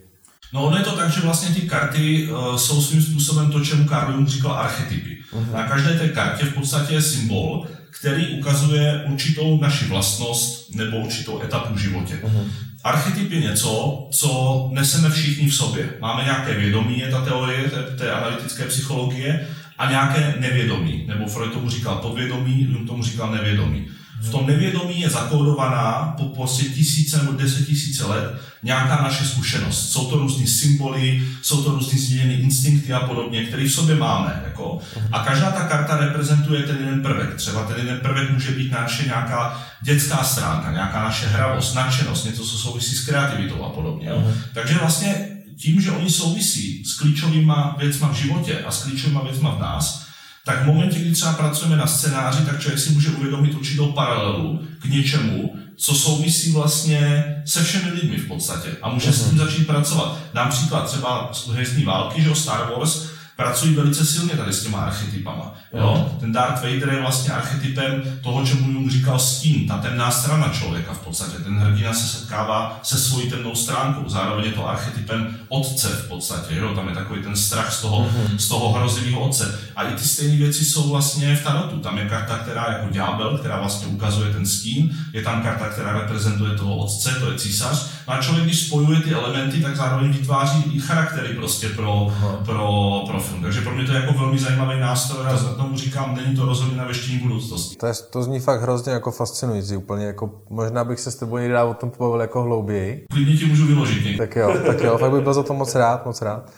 No 0.53 0.63
ono 0.63 0.77
je 0.77 0.83
to 0.83 0.95
tak, 0.95 1.09
že 1.09 1.21
vlastně 1.21 1.55
ty 1.55 1.61
karty 1.61 2.29
uh, 2.31 2.55
jsou 2.55 2.81
svým 2.81 3.01
způsobem 3.01 3.51
to, 3.51 3.65
čemu 3.65 3.85
Karl 3.85 4.13
Jung 4.13 4.27
říkal 4.27 4.51
archetypy. 4.51 5.17
Uh-huh. 5.33 5.53
Na 5.53 5.67
každé 5.67 5.99
té 5.99 6.09
kartě 6.09 6.45
v 6.45 6.53
podstatě 6.53 6.93
je 6.93 7.01
symbol, 7.01 7.67
který 7.99 8.27
ukazuje 8.27 9.03
určitou 9.05 9.61
naši 9.61 9.85
vlastnost 9.85 10.75
nebo 10.75 10.97
určitou 10.97 11.41
etapu 11.41 11.73
v 11.73 11.77
životě. 11.77 12.19
Uh-huh. 12.23 12.47
Archetyp 12.83 13.31
je 13.31 13.41
něco, 13.41 14.07
co 14.11 14.29
neseme 14.73 15.09
všichni 15.09 15.49
v 15.49 15.55
sobě. 15.55 15.89
Máme 15.99 16.23
nějaké 16.23 16.53
vědomí, 16.53 16.99
je 16.99 17.11
ta 17.11 17.25
teorie 17.25 17.69
té, 17.69 17.83
té 17.83 18.11
analytické 18.11 18.65
psychologie, 18.65 19.47
a 19.77 19.89
nějaké 19.89 20.35
nevědomí, 20.39 21.03
nebo 21.07 21.25
Freud 21.25 21.53
tomu 21.53 21.69
říkal 21.69 21.95
podvědomí, 21.95 22.67
Jung 22.71 22.87
tomu 22.87 23.03
říkal 23.03 23.31
nevědomí. 23.31 23.87
V 24.21 24.31
tom 24.31 24.47
nevědomí 24.47 24.99
je 25.01 25.09
zakódovaná 25.09 26.15
po 26.17 26.23
prostě 26.23 26.65
tisíce 26.65 27.17
nebo 27.17 27.31
deset 27.31 27.65
tisíce 27.65 28.05
let 28.05 28.41
nějaká 28.63 29.03
naše 29.03 29.25
zkušenost. 29.25 29.91
Jsou 29.91 30.09
to 30.09 30.17
různé 30.17 30.47
symboly, 30.47 31.23
jsou 31.41 31.63
to 31.63 31.71
různé 31.71 31.99
změněné 31.99 32.33
instinkty 32.33 32.93
a 32.93 32.99
podobně, 32.99 33.43
které 33.43 33.63
v 33.63 33.71
sobě 33.71 33.95
máme. 33.95 34.41
Jako. 34.43 34.79
A 35.11 35.19
každá 35.19 35.51
ta 35.51 35.63
karta 35.63 35.97
reprezentuje 35.97 36.63
ten 36.63 36.77
jeden 36.79 37.01
prvek. 37.01 37.35
Třeba 37.35 37.63
ten 37.63 37.77
jeden 37.77 37.99
prvek 37.99 38.31
může 38.31 38.51
být 38.51 38.71
naše 38.71 39.03
nějaká 39.03 39.67
dětská 39.81 40.23
stránka, 40.23 40.71
nějaká 40.71 41.03
naše 41.03 41.27
hravost, 41.27 41.75
nadšenost, 41.75 42.25
něco, 42.25 42.43
co 42.43 42.57
souvisí 42.57 42.95
s 42.95 43.05
kreativitou 43.05 43.63
a 43.63 43.69
podobně. 43.69 44.07
Jo. 44.09 44.33
Takže 44.53 44.77
vlastně 44.77 45.29
tím, 45.57 45.81
že 45.81 45.91
oni 45.91 46.09
souvisí 46.09 46.85
s 46.85 46.97
klíčovými 46.97 47.53
věcmi 47.77 48.07
v 48.11 48.15
životě 48.15 48.59
a 48.67 48.71
s 48.71 48.83
klíčovými 48.83 49.19
věcmi 49.23 49.49
v 49.57 49.61
nás, 49.61 50.06
tak 50.47 50.63
v 50.63 50.65
momentě, 50.65 50.99
kdy 50.99 51.11
třeba 51.11 51.33
pracujeme 51.33 51.77
na 51.77 51.87
scénáři, 51.87 52.45
tak 52.45 52.59
člověk 52.59 52.79
si 52.79 52.89
může 52.89 53.09
uvědomit 53.09 53.55
určitou 53.55 53.91
paralelu 53.91 54.61
k 54.81 54.85
něčemu, 54.85 55.55
co 55.75 55.95
souvisí 55.95 56.51
vlastně 56.51 57.25
se 57.45 57.63
všemi 57.63 57.91
lidmi 57.91 58.17
v 58.17 58.27
podstatě 58.27 58.69
a 58.81 58.89
může 58.89 59.13
s 59.13 59.23
tím 59.23 59.37
mhm. 59.37 59.37
začít 59.37 59.67
pracovat. 59.67 60.19
Dám 60.33 60.49
příklad 60.49 60.87
třeba 60.87 61.29
z 61.33 61.83
války, 61.83 62.21
že 62.21 62.35
Star 62.35 62.71
Wars, 62.71 63.07
pracují 63.37 63.75
velice 63.75 64.05
silně 64.05 64.33
tady 64.33 64.53
s 64.53 64.63
těma 64.63 64.77
archetypama. 64.77 65.55
Jo? 65.73 66.11
Ten 66.19 66.31
Darth 66.31 66.63
Vader 66.63 66.89
je 66.93 67.01
vlastně 67.01 67.33
archetypem 67.33 68.03
toho, 68.23 68.45
čemu 68.45 68.71
Jung 68.71 68.91
říkal 68.91 69.19
stín, 69.19 69.67
ta 69.67 69.77
temná 69.77 70.11
strana 70.11 70.49
člověka 70.49 70.93
v 70.93 70.99
podstatě. 70.99 71.37
Ten 71.43 71.59
hrdina 71.59 71.93
se 71.93 72.07
setkává 72.07 72.79
se 72.83 72.97
svojí 72.97 73.29
temnou 73.29 73.55
stránkou, 73.55 74.09
zároveň 74.09 74.45
je 74.45 74.51
to 74.51 74.69
archetypem 74.69 75.37
otce 75.49 75.87
v 75.87 76.07
podstatě. 76.07 76.55
Jo? 76.55 76.75
Tam 76.75 76.89
je 76.89 76.95
takový 76.95 77.23
ten 77.23 77.35
strach 77.35 77.73
z 77.73 77.81
toho, 77.81 77.99
mm-hmm. 77.99 78.37
z 78.37 78.47
toho 78.47 78.73
hrozivého 78.73 79.19
otce. 79.19 79.59
A 79.75 79.83
i 79.83 79.93
ty 79.93 80.03
stejné 80.03 80.37
věci 80.37 80.65
jsou 80.65 80.89
vlastně 80.89 81.35
v 81.35 81.43
Tarotu. 81.43 81.79
Tam 81.79 81.97
je 81.97 82.09
karta, 82.09 82.37
která 82.37 82.65
je 82.67 82.73
jako 82.73 82.93
ďábel, 82.93 83.37
která 83.37 83.59
vlastně 83.59 83.87
ukazuje 83.87 84.33
ten 84.33 84.45
stín. 84.45 84.97
Je 85.13 85.21
tam 85.21 85.41
karta, 85.41 85.69
která 85.69 85.93
reprezentuje 85.93 86.57
toho 86.57 86.77
otce, 86.77 87.15
to 87.19 87.31
je 87.31 87.37
císař. 87.37 87.89
No 88.07 88.13
a 88.13 88.21
člověk, 88.21 88.45
když 88.45 88.59
spojuje 88.59 88.99
ty 88.99 89.13
elementy, 89.13 89.61
tak 89.61 89.75
zároveň 89.75 90.11
vytváří 90.11 90.63
i 90.73 90.79
charaktery 90.79 91.33
prostě 91.33 91.69
pro, 91.69 92.13
pro, 92.45 93.03
pro 93.07 93.19
film. 93.27 93.41
Takže 93.41 93.61
pro 93.61 93.71
mě 93.71 93.85
to 93.85 93.91
je 93.91 94.01
jako 94.01 94.13
velmi 94.13 94.39
zajímavý 94.39 94.79
nástroj 94.79 95.25
a 95.27 95.37
za 95.37 95.53
tomu 95.53 95.77
říkám, 95.77 96.15
není 96.15 96.35
to 96.35 96.45
rozhodně 96.45 96.77
na 96.77 96.85
věštění 96.85 97.19
budoucnosti. 97.19 97.75
To, 97.75 97.87
je, 97.87 97.93
to 98.11 98.23
zní 98.23 98.39
fakt 98.39 98.61
hrozně 98.61 98.91
jako 98.91 99.11
fascinující, 99.11 99.77
úplně 99.77 100.05
jako, 100.05 100.31
možná 100.49 100.83
bych 100.83 100.99
se 100.99 101.11
s 101.11 101.15
tebou 101.15 101.37
někdy 101.37 101.57
o 101.57 101.73
tom 101.73 101.89
pobavil 101.89 102.21
jako 102.21 102.41
hlouběji. 102.41 103.05
Klidně 103.11 103.37
ti 103.37 103.45
můžu 103.45 103.67
vyložit. 103.67 104.17
Tak 104.17 104.35
jo, 104.35 104.53
tak 104.65 104.79
jo, 104.81 104.97
fakt 104.97 105.11
bych 105.11 105.23
byl 105.23 105.33
za 105.33 105.43
to 105.43 105.53
moc 105.53 105.75
rád, 105.75 106.05
moc 106.05 106.21
rád. 106.21 106.51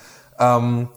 Um, 0.57 0.87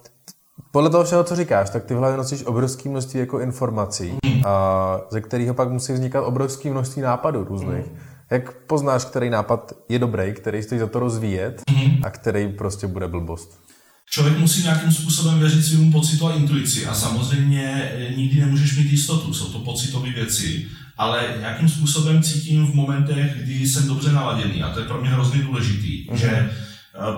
podle 0.71 0.91
toho 0.91 1.05
všeho, 1.05 1.25
co 1.25 1.37
říkáš, 1.37 1.71
tak 1.71 1.85
ty 1.85 1.95
v 1.95 1.99
hlavě 1.99 2.17
nosíš 2.17 2.45
obrovské 2.45 2.89
množství 2.89 3.21
jako 3.21 3.41
informací, 3.41 4.19
mm. 4.27 4.43
a, 4.47 5.01
ze 5.11 5.21
kterého 5.21 5.55
pak 5.55 5.71
musí 5.71 5.93
vznikat 5.93 6.21
obrovské 6.21 6.71
množství 6.71 7.03
nápadů 7.03 7.45
různých. 7.45 7.87
Mm. 7.87 7.99
Jak 8.31 8.53
poznáš, 8.53 9.05
který 9.05 9.31
nápad 9.31 9.73
je 9.89 9.99
dobrý, 9.99 10.33
který 10.33 10.63
stojí 10.63 10.79
za 10.79 10.87
to 10.87 10.99
rozvíjet 10.99 11.63
mm. 11.71 12.05
a 12.05 12.11
který 12.11 12.49
prostě 12.49 12.87
bude 12.87 13.09
blbost? 13.09 13.63
Člověk 14.11 14.39
musí 14.39 14.63
nějakým 14.63 14.93
způsobem 14.93 15.39
věřit 15.39 15.65
svým 15.65 15.93
pocitu 15.93 16.27
a 16.27 16.35
intuici 16.35 16.87
a 16.87 16.95
samozřejmě 16.95 17.93
eh, 17.95 18.15
nikdy 18.17 18.41
nemůžeš 18.41 18.77
mít 18.77 18.91
jistotu, 18.91 19.35
jsou 19.35 19.53
to 19.53 19.59
pocitové 19.59 20.11
věci, 20.11 20.67
ale 20.99 21.35
nějakým 21.41 21.69
způsobem 21.69 22.23
cítím 22.23 22.67
v 22.67 22.75
momentech, 22.75 23.43
kdy 23.43 23.69
jsem 23.69 23.87
dobře 23.87 24.13
naladěný 24.13 24.63
a 24.63 24.75
to 24.75 24.81
je 24.81 24.87
pro 24.87 25.01
mě 25.01 25.11
hrozně 25.11 25.43
důležitý, 25.43 26.07
mm-hmm. 26.07 26.17
že 26.17 26.29
eh, 26.29 26.51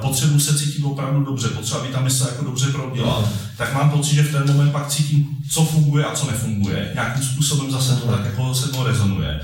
potřebuji 0.00 0.40
se 0.40 0.58
cítit 0.58 0.82
opravdu 0.82 1.24
dobře, 1.24 1.48
potřeba 1.48 1.80
by 1.80 1.88
ta 1.88 2.00
mysl 2.00 2.26
jako 2.26 2.44
dobře 2.44 2.66
proběhla, 2.72 3.20
mm. 3.20 3.26
tak 3.56 3.74
mám 3.74 3.90
pocit, 3.90 4.14
že 4.14 4.22
v 4.22 4.32
ten 4.32 4.46
moment 4.46 4.72
pak 4.72 4.88
cítím, 4.88 5.26
co 5.50 5.64
funguje 5.64 6.04
a 6.04 6.14
co 6.14 6.30
nefunguje. 6.30 6.90
Nějakým 6.94 7.24
způsobem 7.24 7.70
zase 7.70 7.96
to 7.96 8.06
tak 8.06 8.24
jako 8.24 8.54
se 8.54 8.68
to 8.68 8.84
rezonuje. 8.84 9.40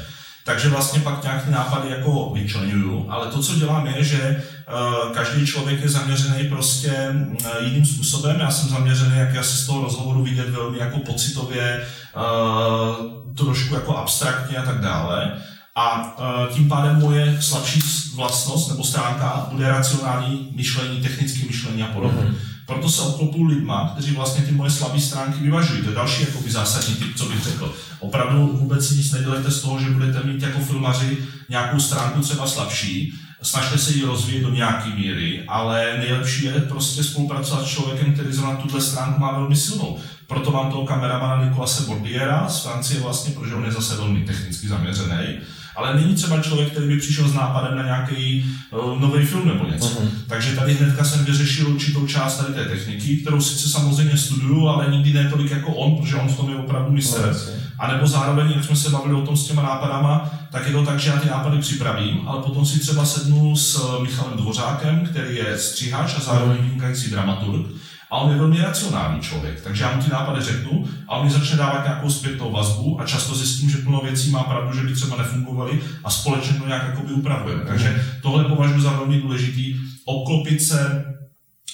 Takže 0.51 0.68
vlastně 0.68 1.01
pak 1.01 1.22
nějaký 1.22 1.51
nápady 1.51 1.90
jako 1.90 2.30
vyčlenuju, 2.34 3.07
ale 3.09 3.26
to, 3.26 3.42
co 3.42 3.55
dělám, 3.55 3.86
je, 3.86 4.05
že 4.05 4.42
uh, 4.72 5.14
každý 5.14 5.46
člověk 5.46 5.82
je 5.82 5.88
zaměřený 5.88 6.48
prostě 6.48 6.92
uh, 7.11 7.64
jiným 7.64 7.86
způsobem. 7.86 8.40
Já 8.40 8.51
jsem 8.51 8.68
zaměřený, 8.68 9.18
jak 9.18 9.34
já 9.34 9.42
si 9.42 9.57
z 9.57 9.66
toho 9.66 9.82
rozhovoru 9.82 10.22
vidět 10.22 10.51
velmi 10.51 10.78
jako 10.78 10.98
pocitově, 10.98 11.86
uh, 12.16 13.34
trošku 13.34 13.74
jako 13.74 13.96
abstraktně 13.96 14.57
a 14.57 14.62
tak 14.62 14.80
dále. 14.80 15.32
A 15.76 16.16
tím 16.53 16.68
pádem 16.68 17.01
moje 17.01 17.42
slabší 17.42 17.80
vlastnost 18.14 18.70
nebo 18.70 18.84
stránka 18.84 19.46
bude 19.53 19.68
racionální 19.68 20.53
myšlení, 20.57 21.01
technické 21.01 21.46
myšlení 21.46 21.82
a 21.82 21.86
podobně. 21.86 22.22
Mm-hmm. 22.22 22.49
Proto 22.70 22.90
se 22.90 23.02
obklopuju 23.02 23.44
lidma, 23.44 23.90
kteří 23.92 24.12
vlastně 24.12 24.44
ty 24.44 24.52
moje 24.52 24.70
slabé 24.70 25.00
stránky 25.00 25.40
vyvažují. 25.40 25.82
To 25.82 25.88
je 25.88 25.94
další 25.94 26.22
jakoby, 26.22 26.50
zásadní 26.50 26.94
typ, 26.94 27.16
co 27.16 27.24
bych 27.24 27.44
řekl. 27.44 27.74
Opravdu 27.98 28.46
vůbec 28.46 28.88
si 28.88 28.94
nic 28.94 29.12
nedělejte 29.12 29.50
z 29.50 29.62
toho, 29.62 29.80
že 29.80 29.90
budete 29.90 30.22
mít 30.22 30.42
jako 30.42 30.58
filmaři 30.58 31.18
nějakou 31.48 31.80
stránku 31.80 32.20
třeba 32.20 32.46
slabší, 32.46 33.14
snažte 33.42 33.78
se 33.78 33.92
ji 33.92 34.04
rozvíjet 34.04 34.42
do 34.42 34.50
nějaké 34.50 34.88
míry, 34.88 35.44
ale 35.48 35.94
nejlepší 35.98 36.44
je 36.44 36.52
prostě 36.52 37.04
spolupracovat 37.04 37.66
s 37.66 37.70
člověkem, 37.70 38.14
který 38.14 38.32
zrovna 38.32 38.56
tuhle 38.56 38.80
stránku 38.80 39.20
má 39.20 39.32
velmi 39.32 39.56
silnou. 39.56 39.98
Proto 40.26 40.50
mám 40.50 40.70
toho 40.70 40.86
kameramana 40.86 41.44
Nikolase 41.44 41.82
Bordiera 41.82 42.48
z 42.48 42.62
Francie 42.62 43.00
vlastně, 43.00 43.34
protože 43.34 43.54
on 43.54 43.64
je 43.64 43.72
zase 43.72 43.96
velmi 43.96 44.20
technicky 44.20 44.68
zaměřený 44.68 45.38
ale 45.76 45.94
není 45.94 46.14
třeba 46.14 46.42
člověk, 46.42 46.70
který 46.70 46.88
by 46.88 46.96
přišel 46.96 47.28
s 47.28 47.34
nápadem 47.34 47.76
na 47.76 47.84
nějaký 47.84 48.44
uh, 48.70 49.00
nový 49.00 49.26
film 49.26 49.48
nebo 49.48 49.66
něco. 49.66 49.86
Uh-huh. 49.86 50.08
Takže 50.28 50.56
tady 50.56 50.74
hnedka 50.74 51.04
jsem 51.04 51.24
vyřešil 51.24 51.68
určitou 51.68 52.06
část 52.06 52.36
tady 52.36 52.54
té 52.54 52.64
techniky, 52.64 53.16
kterou 53.16 53.40
sice 53.40 53.68
samozřejmě 53.68 54.16
studuju, 54.16 54.68
ale 54.68 54.86
nikdy 54.90 55.12
ne 55.12 55.30
tolik 55.30 55.50
jako 55.50 55.74
on, 55.74 55.96
protože 55.96 56.16
on 56.16 56.28
v 56.28 56.36
tom 56.36 56.50
je 56.50 56.56
opravdu 56.56 56.92
mistr. 56.92 57.20
Uh-huh. 57.20 57.50
A 57.78 57.92
nebo 57.92 58.06
zároveň, 58.06 58.52
jak 58.54 58.64
jsme 58.64 58.76
se 58.76 58.90
bavili 58.90 59.14
o 59.14 59.26
tom 59.26 59.36
s 59.36 59.46
těma 59.46 59.62
nápadama, 59.62 60.30
tak 60.52 60.66
je 60.66 60.72
to 60.72 60.84
tak, 60.84 60.98
že 60.98 61.10
já 61.10 61.16
ty 61.16 61.28
nápady 61.28 61.58
připravím, 61.58 62.20
ale 62.26 62.42
potom 62.42 62.66
si 62.66 62.80
třeba 62.80 63.04
sednu 63.04 63.56
s 63.56 63.98
Michalem 64.02 64.36
Dvořákem, 64.36 65.06
který 65.10 65.36
je 65.36 65.58
stříhač 65.58 66.14
a 66.16 66.20
zároveň 66.20 66.56
vynikající 66.62 67.10
dramaturg 67.10 67.66
a 68.11 68.18
on 68.18 68.30
je 68.30 68.38
velmi 68.38 68.62
racionální 68.62 69.20
člověk, 69.20 69.61
takže 69.61 69.84
já 69.84 69.96
mu 69.96 70.02
ty 70.02 70.11
nápady 70.11 70.44
řeknu 70.44 70.84
a 71.08 71.16
on 71.16 71.24
mi 71.24 71.32
začne 71.32 71.56
dávat 71.56 71.84
nějakou 71.84 72.11
zpětnou 72.11 72.52
vazbu 72.52 73.00
a 73.00 73.06
často 73.06 73.34
zjistím, 73.34 73.70
že 73.70 73.78
plno 73.78 74.00
věcí 74.00 74.30
má 74.30 74.42
pravdu, 74.42 74.76
že 74.76 74.82
by 74.82 74.94
třeba 74.94 75.16
nefungovaly 75.16 75.80
a 76.04 76.11
společně 76.11 76.58
to 76.58 76.66
nějak 76.66 76.88
jakoby 76.88 77.12
upravujeme. 77.12 77.64
Takže 77.64 78.04
tohle 78.22 78.44
považuji 78.44 78.80
za 78.80 78.90
velmi 78.90 79.20
důležitý, 79.20 79.76
obklopit 80.04 80.62
se 80.62 81.04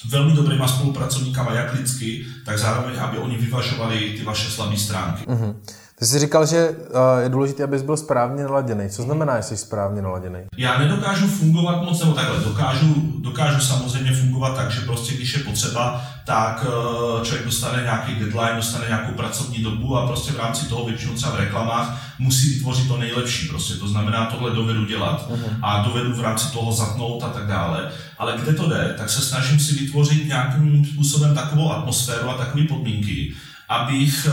velmi 0.09 0.33
dobrýma 0.33 0.67
spolupracovníkama, 0.67 1.53
jak 1.53 1.73
lidsky, 1.73 2.25
tak 2.45 2.57
zároveň, 2.57 2.99
aby 2.99 3.17
oni 3.17 3.37
vyvažovali 3.37 4.13
ty 4.17 4.23
vaše 4.23 4.49
slabé 4.49 4.77
stránky. 4.77 5.25
Mm-hmm. 5.25 5.55
Ty 5.99 6.05
jsi 6.05 6.19
říkal, 6.19 6.45
že 6.45 6.75
je 7.23 7.29
důležité, 7.29 7.63
abys 7.63 7.81
byl 7.81 7.97
správně 7.97 8.43
naladěný. 8.43 8.89
Co 8.89 9.03
znamená, 9.03 9.37
že 9.37 9.43
jsi 9.43 9.57
správně 9.57 10.01
naladěný? 10.01 10.39
Já 10.57 10.79
nedokážu 10.79 11.27
fungovat 11.27 11.83
moc, 11.83 11.99
nebo 11.99 12.13
takhle, 12.13 12.39
dokážu, 12.39 13.13
dokážu 13.19 13.61
samozřejmě 13.61 14.11
fungovat 14.11 14.55
tak, 14.55 14.71
že 14.71 14.81
prostě 14.81 15.13
když 15.13 15.33
je 15.33 15.43
potřeba, 15.43 16.01
tak 16.25 16.65
e, 16.65 17.25
člověk 17.25 17.45
dostane 17.45 17.83
nějaký 17.83 18.15
deadline, 18.15 18.55
dostane 18.55 18.85
nějakou 18.87 19.11
pracovní 19.11 19.63
dobu 19.63 19.97
a 19.97 20.07
prostě 20.07 20.31
v 20.31 20.37
rámci 20.37 20.65
toho 20.65 20.85
většinou 20.85 21.13
třeba 21.13 21.31
v 21.31 21.39
reklamách 21.39 22.15
musí 22.19 22.53
vytvořit 22.53 22.87
to 22.87 22.97
nejlepší. 22.97 23.47
Prostě 23.47 23.73
to 23.73 23.87
znamená, 23.87 24.25
tohle 24.25 24.51
dovedu 24.51 24.85
dělat 24.85 25.29
uh-huh. 25.29 25.59
a 25.61 25.83
dovedu 25.83 26.13
v 26.13 26.21
rámci 26.21 26.53
toho 26.53 26.71
zatnout 26.71 27.23
a 27.23 27.29
tak 27.29 27.47
dále. 27.47 27.91
Ale 28.17 28.37
kde 28.43 28.53
to 28.53 28.69
jde, 28.69 28.95
tak 28.97 29.09
se 29.09 29.21
snažím 29.21 29.59
si 29.59 29.75
vytvořit 29.75 30.27
nějakým 30.27 30.85
způsobem 30.85 31.35
takovou 31.35 31.71
atmosféru 31.71 32.29
a 32.29 32.33
takové 32.33 32.63
podmínky, 32.63 33.33
abych 33.69 34.27
eh, 34.29 34.31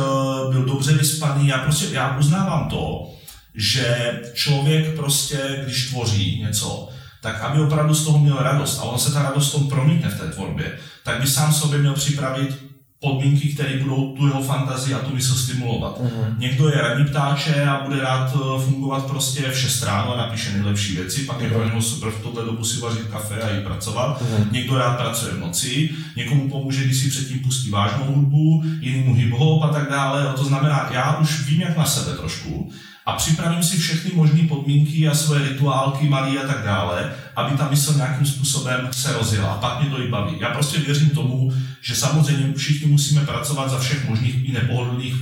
byl 0.52 0.64
dobře 0.64 0.92
vyspaný. 0.92 1.48
Já 1.48 1.58
prostě, 1.58 1.94
já 1.94 2.18
uznávám 2.18 2.68
to, 2.68 3.10
že 3.54 4.20
člověk 4.34 4.96
prostě, 4.96 5.60
když 5.64 5.88
tvoří 5.88 6.40
něco, 6.40 6.88
tak 7.20 7.40
aby 7.40 7.60
opravdu 7.60 7.94
z 7.94 8.04
toho 8.04 8.18
měl 8.18 8.36
radost 8.36 8.78
a 8.78 8.82
on 8.82 8.98
se 8.98 9.12
ta 9.12 9.22
radost 9.22 9.52
tom 9.52 9.68
promítne 9.68 10.08
v 10.08 10.18
té 10.18 10.28
tvorbě, 10.28 10.78
tak 11.04 11.20
by 11.20 11.26
sám 11.26 11.52
sobě 11.52 11.78
měl 11.78 11.94
připravit 11.94 12.73
podmínky, 13.04 13.48
které 13.48 13.78
budou 13.78 14.14
tu 14.16 14.26
jeho 14.26 14.42
fantazii 14.42 14.94
a 14.94 14.98
tu 14.98 15.14
mysl 15.14 15.34
stimulovat. 15.34 16.00
Uh-huh. 16.00 16.38
Někdo 16.38 16.68
je 16.68 16.82
ranní 16.82 17.04
ptáče 17.04 17.62
a 17.62 17.80
bude 17.84 18.00
rád 18.00 18.34
eh, 18.34 18.62
fungovat 18.64 19.06
prostě 19.06 19.50
v 19.50 19.58
6 19.58 19.82
ráno 19.82 20.14
a 20.14 20.16
napíše 20.16 20.52
nejlepší 20.52 20.96
věci, 20.96 21.22
pak 21.22 21.40
je 21.40 21.50
pro 21.50 21.64
něho 21.64 21.82
super 21.82 22.10
v 22.10 22.22
tuhle 22.22 22.44
dobu 22.44 22.64
si 22.64 22.80
vařit 22.80 23.06
kafe 23.10 23.40
a 23.40 23.54
jít 23.54 23.64
pracovat. 23.64 24.22
Uh-huh. 24.22 24.52
Někdo 24.52 24.78
rád 24.78 24.96
pracuje 24.96 25.32
v 25.32 25.40
noci, 25.40 25.90
někomu 26.16 26.48
pomůže, 26.48 26.84
když 26.84 26.98
si 26.98 27.08
předtím 27.08 27.38
pustí 27.38 27.70
vážnou 27.70 28.04
hudbu, 28.04 28.64
jinému 28.80 29.14
hip-hop 29.14 29.64
a 29.64 29.68
tak 29.68 29.90
dále. 29.90 30.28
A 30.28 30.32
to 30.32 30.44
znamená, 30.44 30.88
já 30.92 31.16
už 31.16 31.46
vím 31.46 31.60
jak 31.60 31.76
na 31.76 31.84
sebe 31.84 32.16
trošku 32.16 32.70
a 33.06 33.12
připravím 33.12 33.62
si 33.62 33.76
všechny 33.76 34.10
možné 34.14 34.48
podmínky 34.48 35.08
a 35.08 35.14
své 35.14 35.48
rituálky 35.48 36.08
malý 36.08 36.38
a 36.38 36.46
tak 36.46 36.64
dále, 36.64 37.12
aby 37.36 37.56
ta 37.56 37.68
mysl 37.70 37.94
nějakým 37.96 38.26
způsobem 38.26 38.88
se 38.92 39.12
rozjela. 39.12 39.52
A 39.52 39.58
pak 39.58 39.80
mě 39.80 39.90
to 39.90 40.02
i 40.02 40.08
baví. 40.08 40.36
Já 40.40 40.50
prostě 40.50 40.78
věřím 40.78 41.10
tomu, 41.10 41.52
že 41.80 41.94
samozřejmě 41.94 42.54
všichni 42.54 42.86
musíme 42.86 43.26
pracovat 43.26 43.70
za 43.70 43.78
všech 43.78 44.08
možných 44.08 44.48
i 44.48 44.52
nepohodlných, 44.52 45.14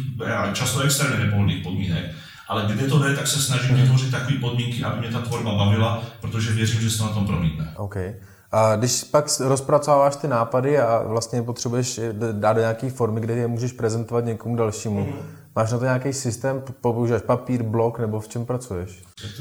často 0.53 0.81
extrémně 0.81 1.25
nepohodlných 1.25 1.63
podmínek. 1.63 2.05
Ale 2.49 2.73
kde 2.73 2.89
to 2.89 2.99
jde, 2.99 3.17
tak 3.17 3.27
se 3.27 3.43
snažím 3.43 3.77
vytvořit 3.77 4.11
takové 4.11 4.39
podmínky, 4.39 4.85
aby 4.85 5.01
mě 5.01 5.09
ta 5.09 5.21
tvorba 5.21 5.55
bavila, 5.55 6.03
protože 6.21 6.53
věřím, 6.53 6.81
že 6.81 6.91
se 6.91 7.03
na 7.03 7.09
tom 7.09 7.27
promítne. 7.27 7.73
Okay. 7.77 8.15
A 8.53 8.77
když 8.77 9.05
pak 9.05 9.25
rozpracováváš 9.41 10.17
ty 10.17 10.29
nápady 10.29 10.79
a 10.79 11.03
vlastně 11.07 11.43
potřebuješ 11.43 12.01
dát 12.33 12.53
do 12.53 12.61
nějaké 12.61 12.91
formy, 12.91 13.21
kde 13.21 13.35
je 13.35 13.49
můžeš 13.49 13.73
prezentovat 13.73 14.25
někomu 14.25 14.57
dalšímu, 14.57 15.01
mm. 15.01 15.43
Máš 15.57 15.73
na 15.73 15.79
to 15.79 15.85
nějaký 15.85 16.13
systém, 16.13 16.63
používáš 16.81 17.23
papír, 17.23 17.63
blok 17.63 17.99
nebo 17.99 18.21
v 18.21 18.29
čem 18.29 18.47
pracuješ? 18.47 18.91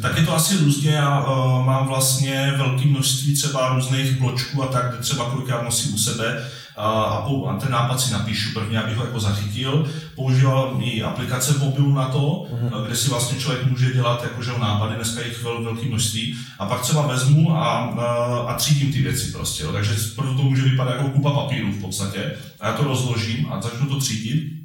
Tak 0.02 0.18
je 0.18 0.26
to 0.26 0.36
asi 0.36 0.58
různě, 0.58 0.92
já 0.92 1.20
uh, 1.20 1.66
mám 1.66 1.88
vlastně 1.88 2.54
velké 2.58 2.86
množství 2.86 3.36
třeba 3.36 3.74
různých 3.76 4.20
bločků 4.20 4.64
a 4.64 4.68
tak, 4.68 4.90
kde 4.90 4.98
třeba 4.98 5.30
kolikrát 5.30 5.62
nosím 5.62 5.94
u 5.94 5.98
sebe 5.98 6.48
a, 6.78 7.28
ten 7.60 7.72
nápad 7.72 8.02
si 8.02 8.14
napíšu 8.14 8.54
prvně, 8.54 8.80
abych 8.80 8.98
ho 8.98 9.06
jako 9.06 9.20
zachytil. 9.20 9.88
Používal 10.16 10.78
i 10.82 11.04
aplikace 11.04 11.54
v 11.54 11.60
mobilu 11.60 11.94
na 11.94 12.06
to, 12.06 12.20
uh-huh. 12.20 12.86
kde 12.86 12.96
si 12.96 13.10
vlastně 13.10 13.40
člověk 13.40 13.66
může 13.66 13.94
dělat 13.94 14.24
jakože 14.24 14.52
nápady, 14.60 14.96
dneska 14.96 15.26
jich 15.26 15.44
vel, 15.44 15.64
velké 15.64 15.86
množství, 15.86 16.36
a 16.60 16.66
pak 16.66 16.82
třeba 16.82 17.08
vezmu 17.08 17.58
a, 17.58 17.78
a, 17.78 18.38
a 18.48 18.54
třídím 18.54 18.94
ty 18.94 19.02
věci 19.02 19.32
prostě. 19.32 19.64
Jo. 19.64 19.72
Takže 19.72 19.94
proto 20.16 20.36
to 20.36 20.44
může 20.44 20.62
vypadat 20.62 20.96
jako 20.96 21.10
kupa 21.10 21.32
papíru 21.32 21.72
v 21.72 21.82
podstatě. 21.82 22.32
A 22.60 22.68
já 22.68 22.74
to 22.74 22.84
rozložím 22.84 23.48
a 23.52 23.62
začnu 23.62 23.88
to 23.88 24.00
třídit 24.00 24.61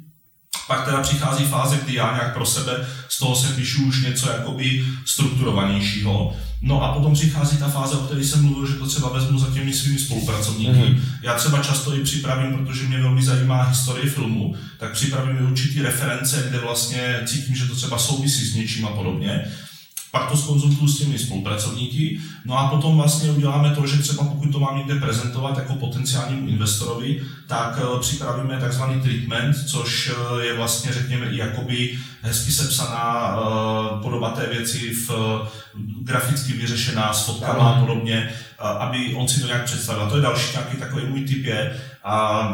pak 0.67 0.85
teda 0.85 1.01
přichází 1.01 1.45
fáze, 1.45 1.79
kdy 1.83 1.93
já 1.93 2.15
nějak 2.15 2.33
pro 2.33 2.45
sebe 2.45 2.87
z 3.09 3.19
toho 3.19 3.35
se 3.35 3.47
píšu 3.47 3.83
už 3.83 4.03
něco 4.03 4.29
jakoby 4.29 4.85
strukturovanějšího. 5.05 6.33
No 6.61 6.83
a 6.83 6.93
potom 6.93 7.13
přichází 7.13 7.57
ta 7.57 7.67
fáze, 7.67 7.95
o 7.95 8.05
které 8.05 8.23
jsem 8.23 8.43
mluvil, 8.43 8.67
že 8.67 8.73
to 8.73 8.87
třeba 8.87 9.09
vezmu 9.09 9.39
za 9.39 9.51
těmi 9.51 9.73
svými 9.73 9.99
spolupracovníky. 9.99 10.71
Mm-hmm. 10.71 10.99
Já 11.23 11.33
třeba 11.33 11.63
často 11.63 11.95
i 11.95 12.03
připravím, 12.03 12.57
protože 12.57 12.83
mě 12.83 13.01
velmi 13.01 13.23
zajímá 13.23 13.63
historie 13.63 14.09
filmu, 14.09 14.55
tak 14.79 14.91
připravím 14.91 15.37
i 15.37 15.51
určitý 15.51 15.81
reference, 15.81 16.45
kde 16.49 16.59
vlastně 16.59 17.19
cítím, 17.25 17.55
že 17.55 17.65
to 17.65 17.75
třeba 17.75 17.97
souvisí 17.97 18.45
s 18.45 18.55
něčím 18.55 18.85
a 18.85 18.89
podobně 18.89 19.45
pak 20.11 20.31
to 20.31 20.37
skonzultuju 20.37 20.87
s 20.87 20.97
těmi 20.97 21.19
spolupracovníky, 21.19 22.19
no 22.45 22.57
a 22.57 22.67
potom 22.67 22.97
vlastně 22.97 23.31
uděláme 23.31 23.75
to, 23.75 23.87
že 23.87 23.97
třeba 23.97 24.23
pokud 24.23 24.51
to 24.51 24.59
mám 24.59 24.77
někde 24.77 24.95
prezentovat 24.95 25.57
jako 25.57 25.75
potenciálnímu 25.75 26.47
investorovi, 26.47 27.21
tak 27.47 27.79
eh, 27.81 27.99
připravíme 27.99 28.57
takzvaný 28.59 29.01
treatment, 29.01 29.55
což 29.67 30.11
eh, 30.11 30.45
je 30.45 30.53
vlastně, 30.53 30.93
řekněme, 30.93 31.25
i 31.25 31.37
jakoby 31.37 31.99
hezky 32.21 32.51
sepsaná 32.51 33.37
uh, 33.37 34.01
podoba 34.01 34.29
té 34.29 34.45
věci, 34.45 34.93
v, 34.93 35.11
graficky 36.01 36.53
vyřešená 36.53 37.13
s 37.13 37.25
fotkama 37.25 37.69
a 37.69 37.79
podobně, 37.79 38.29
aby 38.59 39.15
on 39.15 39.27
si 39.27 39.41
to 39.41 39.47
nějak 39.47 39.63
představil. 39.63 40.03
A 40.03 40.09
to 40.09 40.15
je 40.15 40.21
další 40.21 40.51
nějaký 40.51 40.77
takový 40.77 41.05
můj 41.05 41.21
typ 41.21 41.45
je, 41.45 41.81
a 42.03 42.47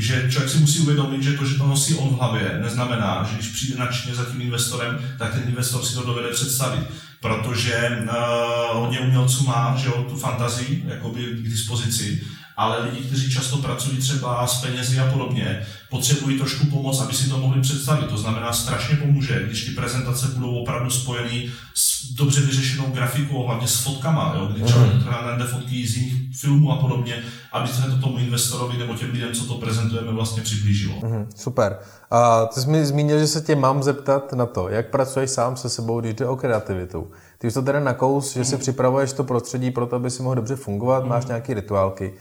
že 0.00 0.28
člověk 0.30 0.52
si 0.52 0.58
musí 0.58 0.78
uvědomit, 0.78 1.22
že 1.22 1.32
to, 1.32 1.44
že 1.44 1.54
to 1.54 1.66
nosí 1.66 1.94
on 1.94 2.08
v 2.08 2.18
hlavě, 2.18 2.58
neznamená, 2.62 3.28
že 3.30 3.34
když 3.34 3.48
přijde 3.48 3.78
načně 3.78 4.14
za 4.14 4.24
tím 4.24 4.40
investorem, 4.40 4.98
tak 5.18 5.32
ten 5.32 5.42
investor 5.48 5.84
si 5.84 5.94
to 5.94 6.02
dovede 6.02 6.28
představit. 6.28 6.86
Protože 7.20 8.02
uh, 8.02 8.80
hodně 8.80 9.00
umělců 9.00 9.44
má 9.44 9.76
že 9.76 9.88
jo, 9.88 10.06
tu 10.10 10.16
fantazii 10.16 10.84
jakoby 10.88 11.24
k 11.24 11.48
dispozici 11.48 12.20
ale 12.60 12.82
lidi, 12.82 13.00
kteří 13.00 13.32
často 13.32 13.56
pracují 13.56 13.98
třeba 13.98 14.46
s 14.46 14.60
penězi 14.60 15.00
a 15.00 15.12
podobně, 15.12 15.66
potřebují 15.90 16.38
trošku 16.38 16.66
pomoc, 16.66 17.00
aby 17.00 17.14
si 17.14 17.30
to 17.30 17.38
mohli 17.38 17.60
představit. 17.60 18.06
To 18.06 18.18
znamená, 18.18 18.52
strašně 18.52 18.96
pomůže, 18.96 19.42
když 19.46 19.64
ty 19.64 19.70
prezentace 19.70 20.26
budou 20.26 20.54
opravdu 20.54 20.90
spojeny 20.90 21.50
s 21.74 22.12
dobře 22.14 22.40
vyřešenou 22.40 22.86
grafikou, 22.86 23.46
hlavně 23.46 23.68
s 23.68 23.76
fotkama, 23.76 24.34
jo? 24.36 24.46
kdy 24.46 24.68
člověk 24.68 24.94
mm. 24.94 25.04
najde 25.26 25.44
fotky 25.44 25.86
z 25.86 25.96
jiných 25.96 26.36
filmů 26.36 26.72
a 26.72 26.76
podobně, 26.76 27.22
aby 27.52 27.68
se 27.68 27.82
to 27.82 27.96
tomu 27.96 28.18
investorovi 28.18 28.78
nebo 28.78 28.94
těm 28.94 29.10
lidem, 29.10 29.32
co 29.32 29.44
to 29.44 29.54
prezentujeme, 29.54 30.12
vlastně 30.12 30.42
přiblížilo. 30.42 30.94
Mm, 31.02 31.28
super. 31.36 31.78
A 32.10 32.46
ty 32.46 32.60
jsi 32.60 32.68
mi 32.68 32.86
zmínil, 32.86 33.18
že 33.18 33.26
se 33.26 33.40
tě 33.40 33.56
mám 33.56 33.82
zeptat 33.82 34.32
na 34.32 34.46
to, 34.46 34.68
jak 34.68 34.90
pracuješ 34.90 35.30
sám 35.30 35.56
se 35.56 35.68
sebou, 35.70 36.00
když 36.00 36.14
jde 36.14 36.26
o 36.26 36.36
kreativitu. 36.36 37.10
Ty 37.38 37.46
už 37.46 37.54
to 37.54 37.62
teda 37.62 37.80
nakous, 37.80 38.32
že 38.32 38.44
si 38.44 38.54
mm. 38.54 38.60
připravuješ 38.60 39.12
to 39.12 39.24
prostředí 39.24 39.70
pro 39.70 39.86
to, 39.86 39.96
aby 39.96 40.10
si 40.10 40.22
mohl 40.22 40.34
dobře 40.34 40.56
fungovat, 40.56 41.02
mm. 41.02 41.08
máš 41.08 41.26
nějaké 41.26 41.54
rituálky. 41.54 42.12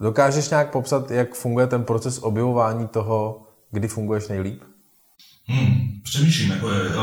Dokážeš 0.00 0.50
nějak 0.50 0.70
popsat, 0.70 1.10
jak 1.10 1.34
funguje 1.34 1.66
ten 1.66 1.84
proces 1.84 2.18
objevování 2.18 2.88
toho, 2.88 3.42
kdy 3.70 3.88
funguješ 3.88 4.28
nejlíp? 4.28 4.62
Hmm, 5.44 6.00
přemýšlím, 6.02 6.50
jako 6.50 6.70
je, 6.70 6.80
uh, 6.80 6.96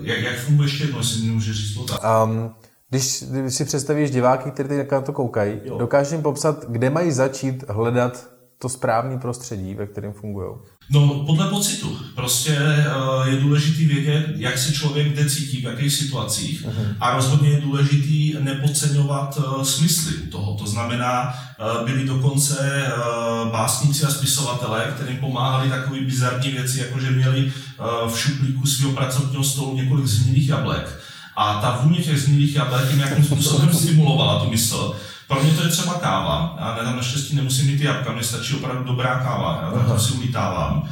jak, 0.00 0.18
jak 0.18 0.38
funguje 0.38 0.66
ještě 0.66 0.84
jedno, 0.84 0.98
jestli 0.98 1.22
mi 1.22 1.32
může 1.32 1.54
říct 1.54 1.74
to 1.74 1.84
tak. 1.84 2.00
Um, 2.24 2.54
když, 2.90 3.24
když 3.30 3.54
si 3.54 3.64
představíš 3.64 4.10
diváky, 4.10 4.50
kteří 4.50 4.74
na 4.92 5.00
to 5.00 5.12
koukají, 5.12 5.60
dokážeš 5.78 6.12
jim 6.12 6.22
popsat, 6.22 6.64
kde 6.68 6.90
mají 6.90 7.12
začít 7.12 7.64
hledat 7.68 8.28
to 8.58 8.68
správné 8.68 9.18
prostředí, 9.18 9.74
ve 9.74 9.86
kterém 9.86 10.12
fungují? 10.12 10.54
No, 10.90 11.24
podle 11.26 11.48
pocitu. 11.48 11.98
Prostě 12.14 12.58
uh, 12.58 13.28
je 13.28 13.36
důležitý 13.36 13.84
vědět, 13.84 14.26
jak 14.36 14.58
se 14.58 14.72
člověk 14.72 15.12
kde 15.12 15.30
cítí, 15.30 15.60
v 15.60 15.64
jakých 15.64 15.92
situacích. 15.92 16.66
Uh-huh. 16.66 16.96
A 17.00 17.16
rozhodně 17.16 17.50
je 17.50 17.60
důležitý 17.60 18.34
nepodceňovat 18.40 19.38
uh, 19.38 19.62
smysly 19.62 20.16
u 20.16 20.26
toho. 20.26 20.54
To 20.54 20.66
znamená, 20.66 21.34
uh, 21.80 21.86
byli 21.86 22.06
dokonce 22.06 22.84
uh, 22.86 23.52
básníci 23.52 24.04
a 24.04 24.10
spisovatelé, 24.10 24.92
kterým 24.96 25.16
pomáhali 25.16 25.70
takové 25.70 26.00
bizarní 26.00 26.50
věci, 26.50 26.80
jako 26.80 27.00
že 27.00 27.10
měli 27.10 27.44
uh, 27.44 28.12
v 28.12 28.18
šuplíku 28.18 28.66
svého 28.66 28.92
pracovního 28.92 29.44
stolu 29.44 29.76
několik 29.76 30.06
zhnilých 30.06 30.48
jablek. 30.48 31.00
A 31.36 31.60
ta 31.60 31.80
vůně 31.82 32.02
těch 32.02 32.20
zhnilých 32.20 32.54
jablek 32.54 32.90
jim 32.90 32.98
nějakým 32.98 33.24
způsobem 33.24 33.74
stimulovala 33.74 34.44
tu 34.44 34.50
mysl. 34.50 34.96
Pro 35.28 35.42
mě 35.42 35.52
to 35.52 35.62
je 35.62 35.68
třeba 35.68 35.94
káva. 35.94 36.56
Já 36.60 36.84
tam 36.84 36.96
naštěstí 36.96 37.36
nemusím 37.36 37.66
mít 37.66 37.80
jabka, 37.80 38.12
mně 38.12 38.22
stačí 38.22 38.54
opravdu 38.54 38.84
dobrá 38.84 39.18
káva. 39.18 39.72
Já 39.76 39.82
tam 39.82 40.00
si 40.00 40.12
ulítávám. 40.12 40.88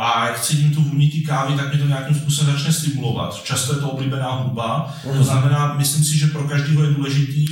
A 0.00 0.26
jak 0.26 0.40
cítím 0.40 0.74
tu 0.74 0.82
vůni 0.82 1.08
té 1.10 1.28
kávy, 1.28 1.56
tak 1.56 1.68
mě 1.68 1.82
to 1.82 1.88
nějakým 1.88 2.16
způsobem 2.16 2.54
začne 2.54 2.72
stimulovat. 2.72 3.44
Často 3.44 3.74
je 3.74 3.80
to 3.80 3.90
oblíbená 3.90 4.30
hudba. 4.30 4.94
To 5.02 5.08
mhm. 5.08 5.24
znamená, 5.24 5.74
myslím 5.74 6.04
si, 6.04 6.18
že 6.18 6.26
pro 6.26 6.48
každého 6.48 6.82
je 6.82 6.90
důležitý 6.90 7.46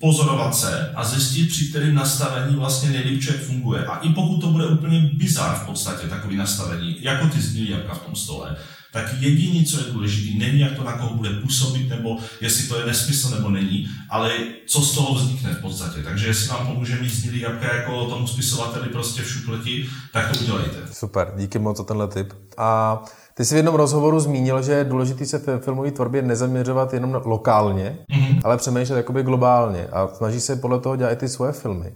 pozorovat 0.00 0.56
se 0.56 0.92
a 0.94 1.04
zjistit, 1.04 1.48
při 1.48 1.68
kterém 1.68 1.94
nastavení 1.94 2.56
vlastně 2.56 2.90
nejlíp 2.90 3.22
člověk 3.22 3.46
funguje. 3.46 3.86
A 3.86 3.96
i 3.96 4.08
pokud 4.08 4.40
to 4.40 4.46
bude 4.46 4.66
úplně 4.66 5.10
bizar 5.12 5.54
v 5.62 5.66
podstatě, 5.66 6.06
takový 6.06 6.36
nastavení, 6.36 6.96
jako 7.00 7.28
ty 7.28 7.40
zní 7.40 7.70
jabka 7.70 7.94
v 7.94 8.02
tom 8.02 8.16
stole, 8.16 8.56
tak 8.96 9.12
jediný, 9.20 9.64
co 9.64 9.78
je 9.78 9.92
důležité, 9.92 10.38
není, 10.38 10.60
jak 10.60 10.72
to 10.72 10.84
na 10.84 10.92
koho 10.92 11.14
bude 11.14 11.30
působit, 11.30 11.88
nebo 11.88 12.16
jestli 12.40 12.68
to 12.68 12.80
je 12.80 12.86
nesmysl 12.86 13.36
nebo 13.36 13.48
není, 13.48 13.88
ale 14.10 14.30
co 14.66 14.82
z 14.82 14.94
toho 14.94 15.14
vznikne 15.14 15.54
v 15.54 15.60
podstatě. 15.60 16.02
Takže 16.02 16.26
jestli 16.26 16.48
vám 16.48 16.66
pomůže 16.66 16.96
mít 17.00 17.14
znělý 17.14 17.40
jabka 17.40 17.76
jako 17.76 18.04
tomu 18.04 18.26
spisovateli 18.26 18.88
prostě 18.88 19.22
v 19.22 19.28
šupleti, 19.30 19.86
tak 20.12 20.32
to 20.32 20.44
udělejte. 20.44 20.76
Super, 20.92 21.32
díky 21.36 21.58
moc 21.58 21.76
za 21.76 21.84
tenhle 21.84 22.08
tip. 22.08 22.32
A 22.56 23.02
ty 23.34 23.44
jsi 23.44 23.54
v 23.54 23.56
jednom 23.56 23.74
rozhovoru 23.74 24.20
zmínil, 24.20 24.62
že 24.62 24.72
je 24.72 24.84
důležité 24.84 25.26
se 25.26 25.38
v 25.38 25.60
filmové 25.60 25.90
tvorbě 25.90 26.22
nezaměřovat 26.22 26.94
jenom 26.94 27.20
lokálně, 27.24 27.98
mm-hmm. 28.12 28.40
ale 28.44 28.56
přemýšlet 28.56 28.96
jakoby 28.96 29.22
globálně 29.22 29.86
a 29.86 30.08
snaží 30.08 30.40
se 30.40 30.56
podle 30.56 30.80
toho 30.80 30.96
dělat 30.96 31.12
i 31.12 31.16
ty 31.16 31.28
svoje 31.28 31.52
filmy. 31.52 31.94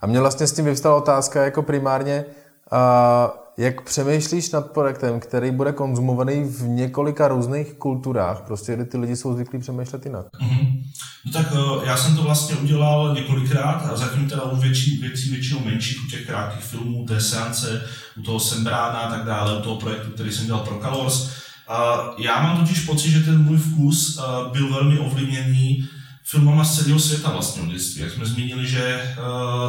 A 0.00 0.06
mě 0.06 0.20
vlastně 0.20 0.46
s 0.46 0.52
tím 0.52 0.64
vyvstala 0.64 0.96
otázka 0.96 1.44
jako 1.44 1.62
primárně, 1.62 2.24
uh, 2.72 3.41
jak 3.58 3.82
přemýšlíš 3.82 4.50
nad 4.50 4.70
projektem, 4.70 5.20
který 5.20 5.50
bude 5.50 5.72
konzumovaný 5.72 6.44
v 6.44 6.62
několika 6.62 7.28
různých 7.28 7.72
kulturách, 7.72 8.42
prostě 8.46 8.76
kdy 8.76 8.84
ty 8.84 8.98
lidi 8.98 9.16
jsou 9.16 9.34
zvyklí 9.34 9.58
přemýšlet 9.58 10.06
jinak? 10.06 10.26
Mm-hmm. 10.26 10.82
No 11.26 11.32
tak 11.32 11.52
eh, 11.52 11.86
já 11.86 11.96
jsem 11.96 12.16
to 12.16 12.22
vlastně 12.22 12.56
udělal 12.56 13.14
několikrát 13.14 13.90
a 13.92 13.96
zatím 13.96 14.28
teda 14.28 14.42
u 14.42 14.56
větší, 14.56 15.00
věcí 15.00 15.30
většinou 15.30 15.60
menších, 15.64 16.04
u 16.06 16.10
těch 16.10 16.26
krátkých 16.26 16.64
filmů, 16.64 17.04
té 17.06 17.20
seance, 17.20 17.82
u 18.16 18.22
toho 18.22 18.40
Sembrána 18.40 18.98
a 18.98 19.10
tak 19.10 19.24
dále, 19.24 19.58
u 19.58 19.62
toho 19.62 19.76
projektu, 19.76 20.10
který 20.10 20.32
jsem 20.32 20.46
dělal 20.46 20.60
pro 20.60 20.80
Colors. 20.82 21.30
Já 22.18 22.42
mám 22.42 22.60
totiž 22.60 22.80
pocit, 22.80 23.10
že 23.10 23.20
ten 23.20 23.42
můj 23.42 23.56
vkus 23.56 24.18
eh, 24.18 24.50
byl 24.52 24.72
velmi 24.72 24.98
ovlivněný 24.98 25.88
filmama 26.24 26.64
z 26.64 26.76
celého 26.76 26.98
světa 26.98 27.30
vlastně 27.30 27.62
od 27.62 27.68
dětství. 27.68 28.02
Jak 28.02 28.12
jsme 28.12 28.26
zmínili, 28.26 28.66
že 28.66 28.82
eh, 28.82 29.14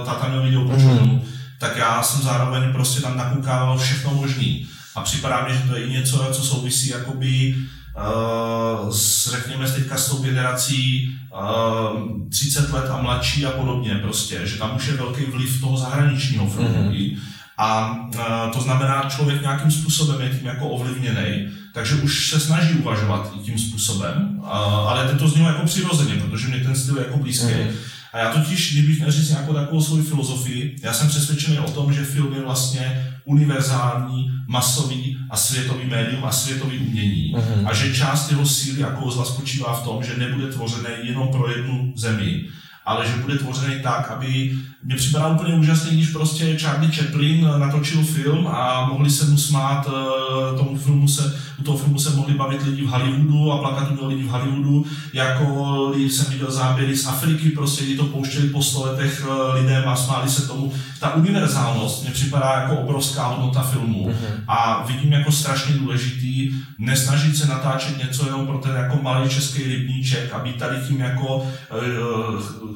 táta 0.06 0.28
měl 0.28 0.44
video 0.44 0.62
mm-hmm 0.62 1.22
tak 1.64 1.78
já 1.78 2.04
jsem 2.04 2.22
zároveň 2.22 2.74
prostě 2.74 3.02
tam 3.02 3.18
nakoukával 3.18 3.78
všechno 3.78 4.14
možný. 4.14 4.68
A 4.96 5.02
připadá 5.02 5.48
mi, 5.48 5.54
že 5.54 5.70
to 5.70 5.76
je 5.76 5.86
i 5.86 5.92
něco, 5.92 6.30
co 6.32 6.42
souvisí 6.42 6.90
jakoby 6.90 7.56
uh, 7.56 8.90
s, 8.90 9.32
řekněme, 9.32 9.72
teďka 9.72 9.98
s 9.98 10.10
tou 10.10 10.24
generací 10.24 11.10
uh, 11.34 12.30
30 12.30 12.74
let 12.74 12.90
a 12.90 13.02
mladší 13.02 13.46
a 13.46 13.52
podobně 13.52 13.96
prostě, 13.96 14.42
že 14.44 14.58
tam 14.58 14.76
už 14.76 14.88
je 14.88 14.94
velký 14.94 15.26
vliv 15.26 15.62
toho 15.62 15.78
zahraničního 15.78 16.48
filmu. 16.50 16.92
Mm-hmm. 16.92 17.18
A 17.58 17.92
uh, 17.92 18.54
to 18.54 18.62
znamená, 18.62 19.10
člověk 19.10 19.42
nějakým 19.42 19.72
způsobem 19.72 20.22
je 20.22 20.30
tím 20.30 20.48
jako 20.48 20.70
ovlivněný, 20.70 21.48
takže 21.74 21.96
už 21.96 22.30
se 22.30 22.40
snaží 22.40 22.74
uvažovat 22.74 23.32
i 23.36 23.40
tím 23.40 23.60
způsobem, 23.60 24.36
uh, 24.38 24.48
ale 24.90 25.16
to 25.16 25.28
znělo 25.28 25.48
jako 25.48 25.66
přirozeně, 25.66 26.16
protože 26.16 26.48
mě 26.48 26.60
ten 26.60 26.76
styl 26.76 26.98
je 26.98 27.04
jako 27.06 27.18
blízký. 27.18 27.46
Mm-hmm. 27.46 27.93
A 28.14 28.18
já 28.20 28.30
totiž, 28.30 28.74
kdybych 28.74 28.98
měl 28.98 29.12
říct 29.12 29.30
nějakou 29.30 29.54
takovou 29.54 29.82
svou 29.82 30.02
filozofii, 30.02 30.76
já 30.84 30.94
jsem 30.94 31.08
přesvědčený 31.08 31.60
o 31.60 31.72
tom, 31.72 31.94
že 31.94 32.06
film 32.06 32.34
je 32.34 32.42
vlastně 32.42 33.14
univerzální, 33.26 34.32
masový 34.48 35.18
a 35.30 35.38
světový 35.38 35.86
médium 35.86 36.26
a 36.26 36.32
světový 36.32 36.78
umění. 36.78 37.36
Mm-hmm. 37.36 37.68
A 37.68 37.74
že 37.74 37.96
část 37.96 38.32
jeho 38.32 38.46
síly 38.46 38.84
a 38.84 38.92
kouzla 38.92 39.26
spočívá 39.26 39.74
v 39.74 39.84
tom, 39.84 40.04
že 40.04 40.18
nebude 40.18 40.48
tvořený 40.48 40.90
jenom 41.04 41.28
pro 41.28 41.52
jednu 41.52 41.94
zemi, 41.96 42.44
ale 42.86 43.08
že 43.08 43.22
bude 43.22 43.38
tvořený 43.38 43.76
tak, 43.84 44.12
aby 44.12 44.58
mě 44.84 44.96
připadá 44.96 45.28
úplně 45.28 45.54
úžasný, 45.54 45.92
když 45.92 46.10
prostě 46.10 46.58
Charlie 46.58 46.92
Chaplin 46.92 47.48
natočil 47.58 48.04
film 48.04 48.48
a 48.48 48.86
mohli 48.90 49.10
se 49.10 49.26
mu 49.26 49.38
smát, 49.38 49.88
eh, 49.88 50.58
tomu 50.58 50.78
filmu 50.78 51.08
se, 51.08 51.40
u 51.60 51.64
toho 51.64 51.78
filmu 51.78 52.00
se 52.00 52.16
mohli 52.16 52.34
bavit 52.34 52.64
lidi 52.64 52.82
v 52.82 52.90
Hollywoodu 52.90 53.52
a 53.52 53.58
plakat 53.58 53.92
u 54.02 54.08
lidi 54.08 54.24
v 54.24 54.30
Hollywoodu, 54.30 54.86
jako 55.14 55.94
jsem 55.96 56.26
viděl 56.32 56.52
záběry 56.52 56.98
z 56.98 57.08
Afriky, 57.08 57.50
prostě 57.50 57.86
kdy 57.86 57.98
to 57.98 58.04
pouštěli 58.04 58.50
po 58.50 58.62
sto 58.62 58.86
letech 58.86 59.26
eh, 59.28 59.60
lidem 59.60 59.90
a 59.90 59.96
smáli 59.96 60.30
se 60.30 60.48
tomu. 60.48 60.74
Ta 61.00 61.16
univerzálnost 61.16 62.04
mě 62.04 62.12
připadá 62.12 62.54
jako 62.54 62.76
obrovská 62.76 63.28
hodnota 63.28 63.62
filmu 63.62 64.10
mm-hmm. 64.10 64.44
a 64.48 64.86
vidím 64.88 65.12
jako 65.12 65.32
strašně 65.32 65.76
důležitý 65.76 66.52
nesnažit 66.78 67.38
se 67.38 67.48
natáčet 67.48 67.98
něco 67.98 68.26
jenom 68.26 68.48
pro 68.48 68.58
ten 68.58 68.76
jako 68.76 69.00
malý 69.02 69.30
český 69.30 69.64
rybníček 69.64 70.34
a 70.34 70.40
být 70.40 70.58
tady 70.58 70.78
tím 70.88 71.00
jako 71.00 71.36
uh, 71.36 72.73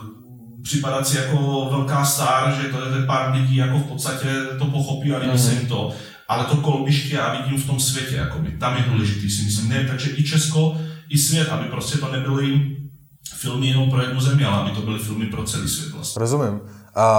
připadat 0.64 1.08
si 1.08 1.18
jako 1.18 1.68
velká 1.72 2.06
star, 2.06 2.54
že 2.62 2.70
to 2.70 2.96
je 2.96 3.06
pár 3.06 3.34
lidí 3.36 3.56
jako 3.56 3.78
v 3.78 3.84
podstatě 3.84 4.28
to 4.60 4.66
pochopí 4.66 5.14
a 5.14 5.18
líbí 5.18 5.32
mm. 5.32 5.40
se 5.40 5.54
jim 5.54 5.68
to. 5.68 5.94
Ale 6.28 6.44
to 6.46 6.58
kolbiště 6.58 7.16
já 7.16 7.42
vidím 7.42 7.62
v 7.62 7.68
tom 7.68 7.80
světě, 7.80 8.16
jakoby. 8.16 8.52
tam 8.52 8.78
je 8.78 8.84
důležitý 8.92 9.30
si 9.30 9.44
myslím. 9.44 9.70
Ne, 9.70 9.86
takže 9.88 10.12
i 10.18 10.24
Česko, 10.24 10.78
i 11.10 11.18
svět, 11.18 11.50
aby 11.50 11.68
prostě 11.68 11.98
to 11.98 12.12
nebyly 12.12 12.78
filmy 13.36 13.68
jenom 13.68 13.90
pro 13.90 14.02
jednu 14.02 14.22
zemi, 14.22 14.46
ale 14.46 14.58
aby 14.58 14.72
to 14.72 14.82
byly 14.82 15.00
filmy 15.00 15.26
pro 15.26 15.44
celý 15.44 15.68
svět 15.68 15.94
vlastně. 15.94 16.20
Rozumím. 16.20 16.60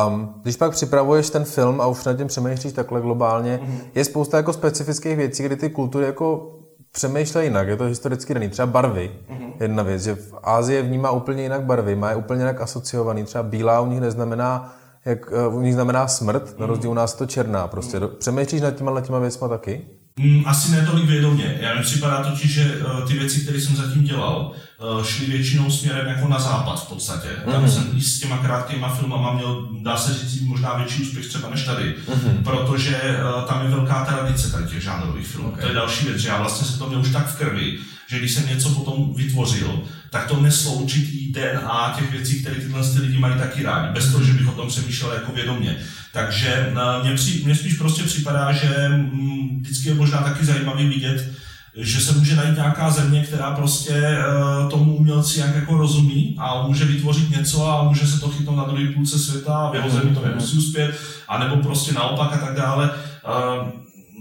Um, 0.09 0.35
když 0.43 0.57
pak 0.57 0.73
připravuješ 0.73 1.31
ten 1.31 1.45
film 1.45 1.81
a 1.81 1.87
už 1.87 2.05
nad 2.05 2.17
tím 2.17 2.27
přemýšlíš 2.27 2.73
takhle 2.73 3.01
globálně, 3.01 3.61
mm-hmm. 3.63 3.81
je 3.95 4.05
spousta 4.05 4.37
jako 4.37 4.53
specifických 4.53 5.17
věcí, 5.17 5.43
kdy 5.43 5.57
ty 5.57 5.71
kultury 5.71 6.07
jako 6.07 6.55
přemýšlej 6.93 7.47
jinak, 7.47 7.69
je 7.69 7.77
to 7.77 7.85
historicky 7.85 8.35
daný. 8.35 8.49
Třeba 8.49 8.67
barvy, 8.67 9.11
mm-hmm. 9.31 9.53
jedna 9.61 9.83
věc, 9.83 10.03
že 10.03 10.15
v 10.15 10.35
Ázii 10.43 10.83
vnímá 10.83 11.11
úplně 11.11 11.43
jinak 11.43 11.63
barvy, 11.63 11.97
má 11.97 12.11
je 12.11 12.17
úplně 12.17 12.41
jinak 12.41 12.61
asociovaný. 12.61 13.25
Třeba 13.25 13.43
bílá 13.43 13.81
u 13.81 13.87
nich 13.87 14.01
neznamená, 14.01 14.77
jak 15.05 15.19
eh, 15.33 15.47
u 15.47 15.61
nich 15.61 15.75
znamená 15.75 16.09
smrt, 16.09 16.45
mm-hmm. 16.45 16.61
na 16.61 16.67
rozdíl 16.67 16.91
u 16.91 16.95
nás 16.95 17.15
to 17.15 17.27
černá. 17.27 17.69
Prostě 17.69 17.99
mm-hmm. 17.99 18.09
přemýšlíš 18.09 18.61
nad 18.61 18.71
těma, 18.71 19.01
těma 19.01 19.19
věcma 19.19 19.49
taky? 19.49 19.87
Mm, 20.21 20.43
asi 20.47 20.73
ne 20.73 20.87
tolik 20.87 21.07
vědomě. 21.07 21.59
Já 21.61 21.75
mi 21.75 21.83
připadá 21.83 22.25
totiž, 22.25 22.55
že 22.55 22.77
uh, 22.77 23.09
ty 23.09 23.19
věci, 23.19 23.41
které 23.41 23.61
jsem 23.61 23.77
zatím 23.77 24.05
dělal, 24.05 24.53
uh, 24.79 25.05
šly 25.05 25.27
většinou 25.27 25.71
směrem 25.71 26.07
jako 26.07 26.29
na 26.29 26.39
západ 26.39 26.85
v 26.85 26.89
podstatě. 26.89 27.29
Mm-hmm. 27.29 27.53
Tam 27.53 27.71
jsem 27.71 27.91
i 27.97 28.01
s 28.01 28.21
těma 28.21 28.39
krátkýma 28.39 28.95
filmama 28.95 29.33
měl, 29.33 29.69
dá 29.83 29.97
se 29.97 30.15
říct, 30.15 30.41
možná 30.41 30.75
větší 30.75 31.03
úspěch 31.03 31.27
třeba 31.27 31.51
než 31.51 31.65
tady, 31.65 31.95
mm-hmm. 32.09 32.43
protože 32.43 32.97
uh, 32.97 33.45
tam 33.45 33.65
je 33.65 33.71
velká 33.71 34.05
tradice 34.05 34.53
tady 34.53 34.67
těch 34.67 34.83
žánrových 34.83 35.27
filmů. 35.27 35.49
Okay. 35.49 35.63
To 35.63 35.69
je 35.69 35.75
další 35.75 36.07
věc, 36.07 36.19
že 36.19 36.29
já 36.29 36.39
vlastně 36.39 36.67
se 36.67 36.79
to 36.79 36.89
měl 36.89 37.01
už 37.01 37.13
tak 37.13 37.27
v 37.27 37.39
krvi, 37.39 37.79
že 38.11 38.19
když 38.19 38.33
jsem 38.35 38.49
něco 38.49 38.71
potom 38.71 39.15
vytvořil, 39.15 39.83
tak 40.11 40.27
to 40.27 40.41
neslo 40.41 40.73
určitý 40.73 41.33
DNA 41.33 41.95
těch 41.99 42.11
věcí, 42.11 42.41
které 42.41 42.57
tyhle 42.57 42.89
ty 42.89 42.99
lidi 42.99 43.19
mají 43.19 43.39
taky 43.39 43.63
rádi, 43.63 43.93
bez 43.93 44.13
toho, 44.13 44.25
že 44.25 44.33
bych 44.33 44.49
o 44.49 44.53
tom 44.53 44.69
přemýšlel 44.69 45.13
jako 45.13 45.33
vědomě. 45.33 45.77
Takže 46.13 46.75
mně, 47.03 47.15
při, 47.15 47.43
mně 47.45 47.55
spíš 47.55 47.75
prostě 47.75 48.03
připadá, 48.03 48.53
že 48.53 48.89
mm, 48.89 49.61
vždycky 49.63 49.89
je 49.89 49.95
možná 49.95 50.19
taky 50.19 50.45
zajímavý 50.45 50.89
vidět, 50.89 51.33
že 51.79 52.01
se 52.01 52.13
může 52.13 52.37
najít 52.37 52.57
nějaká 52.57 52.91
země, 52.91 53.23
která 53.23 53.51
prostě 53.51 54.19
uh, 54.19 54.71
tomu 54.71 54.97
umělci 54.97 55.41
jak 55.41 55.55
jako 55.55 55.77
rozumí 55.77 56.37
a 56.39 56.67
může 56.67 56.85
vytvořit 56.85 57.31
něco 57.31 57.69
a 57.69 57.83
může 57.83 58.07
se 58.07 58.21
to 58.21 58.29
chytnout 58.29 58.57
na 58.57 58.65
druhé 58.65 58.87
půlce 58.95 59.19
světa 59.19 59.55
a 59.55 59.71
v 59.71 59.75
jeho 59.75 59.91
zemi 59.91 60.15
to 60.15 60.27
nemusí 60.27 60.59
uspět, 60.59 61.01
anebo 61.29 61.57
prostě 61.57 61.93
naopak 61.93 62.33
a 62.33 62.47
tak 62.47 62.57
dále. 62.57 62.91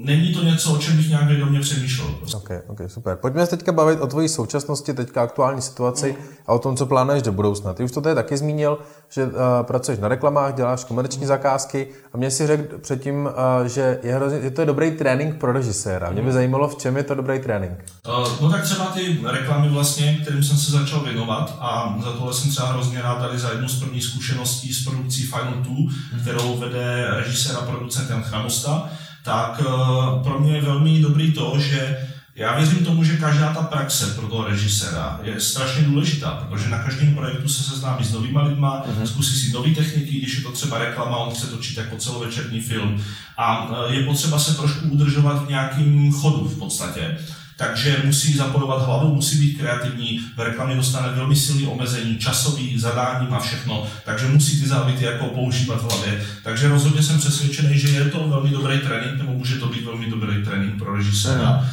Není 0.03 0.33
to 0.33 0.43
něco, 0.43 0.73
o 0.73 0.77
čem 0.77 0.97
bych 0.97 1.09
nějak 1.09 1.27
vědomě 1.27 1.59
přemýšlel. 1.59 2.07
Prostě. 2.07 2.37
Okay, 2.37 2.61
okay, 2.67 2.89
super. 2.89 3.15
Pojďme 3.15 3.45
se 3.45 3.57
teďka 3.57 3.71
bavit 3.71 4.01
o 4.01 4.07
tvojí 4.07 4.29
současnosti, 4.29 4.93
teďka 4.93 5.21
aktuální 5.21 5.61
situaci 5.61 6.15
mm. 6.19 6.25
a 6.47 6.53
o 6.53 6.59
tom, 6.59 6.77
co 6.77 6.85
plánuješ 6.85 7.23
do 7.23 7.31
budoucna. 7.31 7.73
Ty 7.73 7.83
už 7.83 7.91
to 7.91 8.01
tady 8.01 8.15
taky 8.15 8.37
zmínil, 8.37 8.77
že 9.09 9.25
uh, 9.25 9.31
pracuješ 9.61 9.99
na 9.99 10.07
reklamách, 10.07 10.55
děláš 10.55 10.83
komerční 10.83 11.21
mm. 11.21 11.27
zakázky 11.27 11.87
a 12.13 12.17
mě 12.17 12.31
si 12.31 12.47
řekl 12.47 12.77
předtím, 12.77 13.25
uh, 13.25 13.67
že 13.67 13.99
je, 14.03 14.15
hrozně, 14.15 14.39
je 14.39 14.51
to 14.51 14.61
je 14.61 14.67
dobrý 14.67 14.91
trénink 14.91 15.35
pro 15.35 15.53
režiséra. 15.53 16.09
Mě 16.09 16.21
by 16.21 16.27
mm. 16.27 16.33
zajímalo, 16.33 16.67
v 16.67 16.75
čem 16.75 16.97
je 16.97 17.03
to 17.03 17.15
dobrý 17.15 17.39
trénink. 17.39 17.73
Uh, 18.07 18.41
no 18.41 18.51
tak 18.51 18.63
třeba 18.63 18.85
ty 18.85 19.19
reklamy 19.23 19.69
vlastně, 19.69 20.17
kterým 20.21 20.43
jsem 20.43 20.57
se 20.57 20.71
začal 20.71 20.99
věnovat 20.99 21.57
a 21.59 21.97
za 22.03 22.11
tohle 22.11 22.33
jsem 22.33 22.51
třeba 22.51 22.67
hrozně 22.67 23.01
rád 23.01 23.15
tady 23.15 23.39
za 23.39 23.49
jednu 23.49 23.67
z 23.67 23.79
prvních 23.79 24.03
zkušeností 24.03 24.73
s 24.73 24.85
produkcí 24.85 25.23
Final 25.23 25.53
2, 25.53 25.73
mm. 25.73 26.21
kterou 26.21 26.57
vede 26.57 27.07
režisér 27.09 27.55
a 27.55 27.65
producent 27.65 28.09
Jan 28.09 28.23
Chramosta 28.23 28.89
tak 29.27 29.61
eh, 29.61 30.23
pro 30.23 30.39
mě 30.39 30.55
je 30.55 30.61
velmi 30.61 30.99
dobrý 30.99 31.33
to, 31.33 31.53
že 31.59 31.97
já 32.35 32.57
věřím 32.57 32.85
tomu, 32.85 33.03
že 33.03 33.17
každá 33.17 33.53
ta 33.53 33.61
praxe 33.61 34.13
pro 34.15 34.27
toho 34.27 34.47
režiséra 34.47 35.19
je 35.23 35.39
strašně 35.39 35.83
důležitá, 35.83 36.31
protože 36.31 36.69
na 36.69 36.83
každém 36.83 37.15
projektu 37.15 37.49
se 37.49 37.63
seznámí 37.63 38.05
s 38.05 38.13
novýma 38.13 38.43
lidma, 38.43 38.83
uh-huh. 38.83 39.03
zkusí 39.05 39.39
si 39.39 39.53
nové 39.53 39.69
techniky, 39.69 40.17
když 40.17 40.37
je 40.37 40.43
to 40.43 40.51
třeba 40.51 40.77
reklama, 40.77 41.17
on 41.17 41.35
chce 41.35 41.47
točit 41.47 41.77
jako 41.77 41.97
celovečerní 41.97 42.61
film 42.61 43.03
a 43.37 43.71
eh, 43.71 43.95
je 43.95 44.03
potřeba 44.03 44.39
se 44.39 44.53
trošku 44.55 44.87
udržovat 44.87 45.45
v 45.45 45.49
nějakým 45.49 46.11
chodu 46.11 46.47
v 46.47 46.59
podstatě 46.59 47.17
takže 47.57 47.97
musí 48.03 48.33
zapojovat 48.33 48.85
hlavu, 48.85 49.15
musí 49.15 49.37
být 49.37 49.57
kreativní, 49.57 50.19
v 50.35 50.39
reklamě 50.39 50.75
dostane 50.75 51.09
velmi 51.09 51.35
silný 51.35 51.67
omezení, 51.67 52.17
časový, 52.17 52.79
zadání 52.79 53.27
a 53.31 53.39
všechno, 53.39 53.87
takže 54.05 54.27
musí 54.27 54.61
ty 54.61 54.67
závity 54.67 55.05
jako 55.05 55.25
používat 55.25 55.81
v 55.81 55.91
hlavě. 55.91 56.25
Takže 56.43 56.69
rozhodně 56.69 57.03
jsem 57.03 57.19
přesvědčený, 57.19 57.79
že 57.79 57.89
je 57.89 58.05
to 58.05 58.27
velmi 58.27 58.49
dobrý 58.49 58.79
trénink, 58.79 59.17
nebo 59.17 59.33
může 59.33 59.55
to 59.55 59.67
být 59.67 59.85
velmi 59.85 60.09
dobrý 60.09 60.43
trénink 60.43 60.77
pro 60.77 60.95
režiséra, 60.95 61.65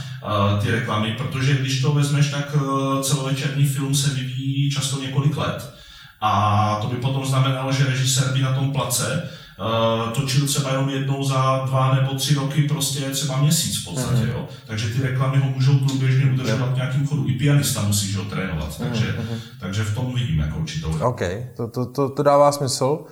ty 0.62 0.70
reklamy, 0.70 1.14
protože 1.18 1.54
když 1.54 1.80
to 1.80 1.92
vezmeš, 1.92 2.30
tak 2.30 2.56
uh, 2.56 3.02
celovečerní 3.02 3.66
film 3.66 3.94
se 3.94 4.14
vyvíjí 4.14 4.70
často 4.70 5.00
několik 5.00 5.36
let. 5.36 5.74
A 6.20 6.78
to 6.82 6.88
by 6.88 6.96
potom 6.96 7.26
znamenalo, 7.26 7.72
že 7.72 7.84
režisér 7.84 8.32
by 8.32 8.42
na 8.42 8.54
tom 8.54 8.72
place 8.72 9.30
točil 10.14 10.46
třeba 10.46 10.70
jenom 10.70 10.88
jednou 10.88 11.24
za 11.24 11.62
dva 11.66 11.94
nebo 11.94 12.14
tři 12.14 12.34
roky, 12.34 12.62
prostě 12.62 13.00
třeba 13.00 13.36
měsíc 13.36 13.82
v 13.82 13.84
podstatě, 13.84 14.22
uh-huh. 14.22 14.32
jo. 14.32 14.48
Takže 14.66 14.88
ty 14.88 15.02
reklamy 15.02 15.38
ho 15.38 15.50
můžou 15.50 15.78
průběžně 15.78 16.32
udržovat 16.32 16.72
v 16.72 16.76
nějakým 16.76 17.06
chodu. 17.06 17.28
I 17.28 17.32
pianista 17.32 17.82
musí 17.82 18.14
ho 18.14 18.24
trénovat, 18.24 18.78
takže, 18.78 19.06
uh-huh. 19.06 19.38
takže 19.60 19.84
v 19.84 19.94
tom 19.94 20.14
vidím 20.14 20.38
jako 20.38 20.58
určitou. 20.58 20.98
OK, 21.00 21.20
to, 21.56 21.68
to, 21.68 21.86
to, 21.86 22.08
to 22.10 22.22
dává 22.22 22.52
smysl. 22.52 23.04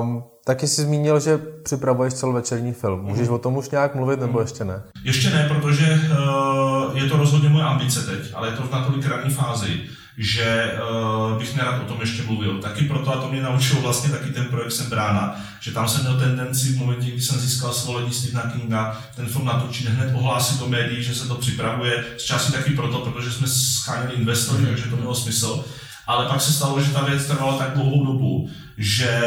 Um, 0.00 0.22
taky 0.44 0.68
jsi 0.68 0.82
zmínil, 0.82 1.20
že 1.20 1.38
připravuješ 1.38 2.14
celovečerní 2.14 2.72
film. 2.72 3.00
Můžeš 3.00 3.28
o 3.28 3.38
tom 3.38 3.56
už 3.56 3.70
nějak 3.70 3.94
mluvit, 3.94 4.20
nebo 4.20 4.40
ještě 4.40 4.64
ne? 4.64 4.82
Ještě 5.04 5.30
ne, 5.30 5.48
protože 5.48 6.00
uh, 6.10 6.96
je 6.98 7.04
to 7.04 7.16
rozhodně 7.16 7.48
moje 7.48 7.64
ambice 7.64 8.02
teď, 8.02 8.32
ale 8.34 8.48
je 8.48 8.56
to 8.56 8.62
v 8.62 8.70
natolik 8.72 9.06
rané 9.06 9.30
fázi, 9.30 9.80
že 10.18 10.72
uh, 10.72 11.38
bych 11.38 11.56
nerad 11.56 11.82
o 11.82 11.84
tom 11.84 12.00
ještě 12.00 12.22
mluvil. 12.22 12.58
Taky 12.58 12.84
proto, 12.84 13.12
a 13.12 13.20
to 13.20 13.28
mě 13.28 13.42
naučil 13.42 13.80
vlastně 13.80 14.10
taky 14.10 14.30
ten 14.30 14.44
projekt 14.44 14.72
Jsem 14.72 14.90
brána, 14.90 15.40
že 15.60 15.72
tam 15.72 15.88
jsem 15.88 16.00
měl 16.00 16.20
tendenci 16.20 16.72
v 16.72 16.78
momentě, 16.78 17.10
kdy 17.10 17.20
jsem 17.20 17.40
získal 17.40 17.72
svolení 17.72 18.12
Stephena 18.12 18.50
Kinga, 18.52 19.00
ten 19.16 19.26
film 19.26 19.44
natočit, 19.44 19.88
hned 19.88 20.14
ohlásit 20.14 20.60
do 20.60 20.68
médií, 20.68 21.02
že 21.02 21.14
se 21.14 21.28
to 21.28 21.34
připravuje. 21.34 22.04
Z 22.18 22.24
části 22.24 22.52
taky 22.52 22.70
proto, 22.70 22.98
protože 22.98 23.32
jsme 23.32 23.46
scháněli 23.46 24.14
investory, 24.14 24.62
mm. 24.62 24.66
takže 24.66 24.90
to 24.90 24.96
mělo 24.96 25.14
smysl. 25.14 25.64
Ale 26.06 26.26
pak 26.26 26.40
se 26.40 26.52
stalo, 26.52 26.80
že 26.80 26.92
ta 26.92 27.04
věc 27.04 27.26
trvala 27.26 27.58
tak 27.58 27.74
dlouhou 27.74 28.06
dobu, 28.06 28.50
že 28.78 29.20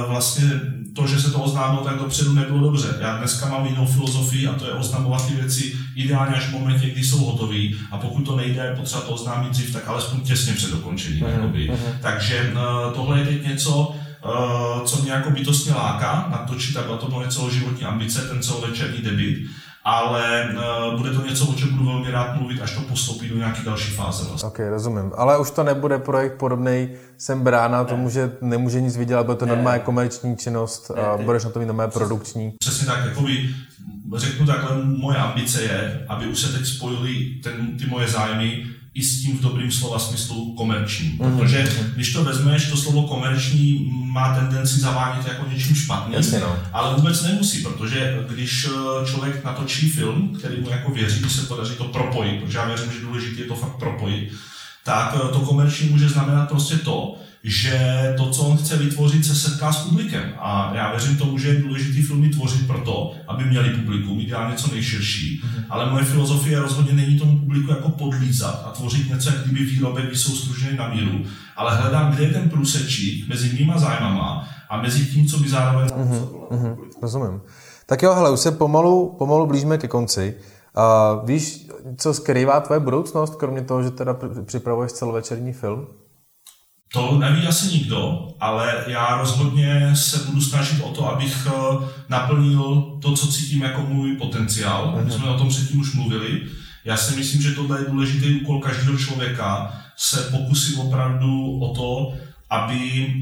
uh, 0.00 0.10
vlastně 0.10 0.50
to, 0.94 1.06
že 1.06 1.20
se 1.20 1.30
to 1.30 1.38
oznámilo 1.38 1.84
tak 1.84 1.98
dopředu, 1.98 2.32
nebylo 2.32 2.60
dobře. 2.60 2.88
Já 3.00 3.16
dneska 3.16 3.48
mám 3.48 3.66
jinou 3.66 3.86
filozofii 3.86 4.46
a 4.46 4.52
to 4.52 4.66
je 4.66 4.72
oznamovat 4.72 5.26
ty 5.26 5.34
věci 5.34 5.74
ideálně 5.96 6.36
až 6.36 6.46
v 6.46 6.52
momentě, 6.52 6.90
kdy 6.90 7.04
jsou 7.04 7.18
hotové. 7.18 7.58
A 7.90 7.98
pokud 7.98 8.22
to 8.22 8.36
nejde, 8.36 8.62
je 8.62 8.76
potřeba 8.76 9.00
to 9.00 9.08
oznámit 9.08 9.50
dřív, 9.50 9.72
tak 9.72 9.88
alespoň 9.88 10.20
těsně 10.20 10.52
před 10.52 10.70
dokončením. 10.70 11.24
Uh-huh, 11.24 11.52
uh-huh. 11.52 11.76
Takže 12.00 12.52
uh, 12.52 12.92
tohle 12.94 13.18
je 13.18 13.26
teď 13.26 13.46
něco, 13.46 13.94
uh, 14.24 14.84
co 14.84 15.02
mě 15.02 15.12
jako 15.12 15.30
bytostně 15.30 15.74
láká 15.74 16.28
natočit, 16.30 16.76
a 16.76 16.96
to 16.96 17.08
moje 17.10 17.28
celoživotní 17.28 17.84
ambice, 17.84 18.20
ten 18.20 18.42
celovečerní 18.42 18.98
debit 18.98 19.46
ale 19.84 20.48
uh, 20.90 20.98
bude 20.98 21.10
to 21.10 21.26
něco, 21.26 21.46
o 21.46 21.54
čem 21.54 21.68
budu 21.68 21.84
velmi 21.84 22.10
rád 22.10 22.36
mluvit, 22.36 22.62
až 22.62 22.74
to 22.74 22.80
postoupí 22.80 23.28
do 23.28 23.36
nějaké 23.36 23.62
další 23.62 23.92
fáze. 23.92 24.24
Vlastně. 24.28 24.48
Ok, 24.48 24.58
rozumím. 24.58 25.12
Ale 25.16 25.38
už 25.38 25.50
to 25.50 25.62
nebude 25.62 25.98
projekt 25.98 26.38
podobný 26.38 26.88
jsem 27.18 27.40
brána 27.42 27.82
ne. 27.82 27.88
tomu, 27.88 28.10
že 28.10 28.32
nemůže 28.40 28.80
nic 28.80 28.96
vydělat, 28.96 29.26
bude 29.26 29.38
to 29.38 29.46
ne. 29.46 29.54
normálně 29.54 29.80
komerční 29.80 30.36
činnost 30.36 30.90
ne, 30.96 31.02
a 31.02 31.16
ne. 31.16 31.24
budeš 31.24 31.44
na 31.44 31.50
to 31.50 31.58
mít 31.58 31.66
normálně 31.66 31.92
produkční. 31.92 32.52
Přesně 32.58 32.86
tak, 32.86 33.04
jakoby, 33.04 33.54
řeknu 34.16 34.46
takhle, 34.46 34.84
moje 34.84 35.18
ambice 35.18 35.62
je, 35.62 36.04
aby 36.08 36.26
už 36.26 36.40
se 36.40 36.58
teď 36.58 36.66
spojily 36.66 37.24
ten, 37.42 37.76
ty 37.78 37.86
moje 37.86 38.08
zájmy 38.08 38.66
i 38.94 39.02
s 39.02 39.22
tím 39.22 39.38
v 39.38 39.40
dobrým 39.40 39.72
slova 39.72 39.98
smyslu 39.98 40.54
komerční. 40.54 41.08
Mm-hmm. 41.08 41.38
Protože 41.38 41.72
když 41.94 42.12
to 42.12 42.24
vezmeš, 42.24 42.70
to 42.70 42.76
slovo 42.76 43.02
komerční 43.02 43.90
má 44.12 44.34
tendenci 44.34 44.80
zavánět 44.80 45.26
jako 45.26 45.50
něčím 45.52 45.76
špatným, 45.76 46.16
Jasně, 46.16 46.40
no. 46.40 46.58
ale 46.72 46.94
vůbec 46.94 47.22
nemusí, 47.22 47.62
protože 47.62 48.24
když 48.28 48.68
eh, 48.70 49.06
člověk 49.06 49.44
natočí 49.44 49.88
film, 49.88 50.36
který 50.38 50.60
mu 50.60 50.70
jako 50.70 50.92
věří, 50.92 51.20
že 51.20 51.30
se 51.30 51.46
podaří 51.46 51.74
to 51.74 51.84
propojit, 51.84 52.42
protože 52.42 52.58
já 52.58 52.64
věřím, 52.64 52.92
že 52.92 53.00
důležité 53.00 53.40
je 53.40 53.46
to 53.46 53.54
fakt 53.54 53.78
propojit, 53.78 54.32
tak 54.84 55.16
eh, 55.16 55.32
to 55.32 55.40
komerční 55.40 55.88
může 55.88 56.08
znamenat 56.08 56.48
prostě 56.48 56.76
to, 56.76 57.16
že 57.44 58.14
to, 58.16 58.30
co 58.30 58.42
on 58.42 58.56
chce 58.56 58.76
vytvořit, 58.76 59.24
se 59.24 59.34
setká 59.34 59.72
s 59.72 59.86
publikem. 59.86 60.22
A 60.38 60.72
já 60.74 60.90
věřím 60.90 61.16
tomu, 61.16 61.38
že 61.38 61.48
je 61.48 61.62
důležité 61.62 62.06
filmy 62.06 62.28
tvořit 62.28 62.66
proto, 62.66 63.14
aby 63.28 63.44
měli 63.44 63.70
publikum, 63.70 64.20
ideálně 64.20 64.56
co 64.56 64.70
nejširší. 64.70 65.42
Mm-hmm. 65.42 65.64
Ale 65.70 65.90
moje 65.90 66.04
filozofie 66.04 66.60
rozhodně 66.60 66.92
není 66.92 67.18
tomu 67.18 67.38
publiku 67.38 67.70
jako 67.70 67.88
podlízat 67.88 68.62
a 68.66 68.70
tvořit 68.70 69.10
něco, 69.10 69.30
jak 69.30 69.44
kdyby 69.44 69.64
výrobek, 69.64 70.06
když 70.06 70.20
jsou 70.20 70.32
stružený 70.32 70.76
na 70.76 70.88
míru, 70.88 71.24
ale 71.56 71.76
hledám, 71.76 72.12
kde 72.12 72.24
je 72.24 72.32
ten 72.32 72.50
průsečík 72.50 73.28
mezi 73.28 73.52
mýma 73.58 73.78
zájmama 73.78 74.48
a 74.68 74.82
mezi 74.82 75.06
tím, 75.06 75.26
co 75.26 75.38
by 75.38 75.48
zároveň 75.48 75.88
mm-hmm. 75.88 76.28
mm-hmm. 76.50 76.76
Rozumím. 77.02 77.40
Tak 77.86 78.02
jo, 78.02 78.14
hele, 78.14 78.30
už 78.30 78.40
se 78.40 78.50
pomalu, 78.50 79.14
pomalu 79.18 79.46
blížíme 79.46 79.78
ke 79.78 79.88
konci. 79.88 80.34
Uh, 80.76 81.28
víš, 81.28 81.68
co 81.96 82.14
skrývá 82.14 82.60
tvoje 82.60 82.80
budoucnost, 82.80 83.34
kromě 83.34 83.62
toho, 83.62 83.82
že 83.82 83.90
teda 83.90 84.16
připravuješ 84.44 84.92
celovečerní 84.92 85.52
film? 85.52 85.86
To 86.92 87.18
neví 87.18 87.46
asi 87.46 87.66
nikdo, 87.66 88.28
ale 88.40 88.84
já 88.86 89.16
rozhodně 89.16 89.96
se 89.96 90.18
budu 90.26 90.40
snažit 90.40 90.82
o 90.82 90.88
to, 90.88 91.08
abych 91.12 91.46
eh, 91.46 91.86
naplnil 92.08 92.98
to, 93.02 93.14
co 93.14 93.32
cítím 93.32 93.62
jako 93.62 93.82
můj 93.82 94.16
potenciál. 94.16 94.92
My 94.96 95.02
mhm. 95.02 95.10
jsme 95.10 95.30
o 95.30 95.38
tom 95.38 95.48
předtím 95.48 95.80
už 95.80 95.94
mluvili. 95.94 96.42
Já 96.84 96.96
si 96.96 97.16
myslím, 97.16 97.42
že 97.42 97.54
tohle 97.54 97.80
je 97.80 97.90
důležitý 97.90 98.40
úkol 98.40 98.60
každého 98.60 98.98
člověka, 98.98 99.80
se 99.96 100.20
pokusit 100.20 100.76
opravdu 100.78 101.58
o 101.60 101.74
to, 101.74 102.14
aby 102.50 103.12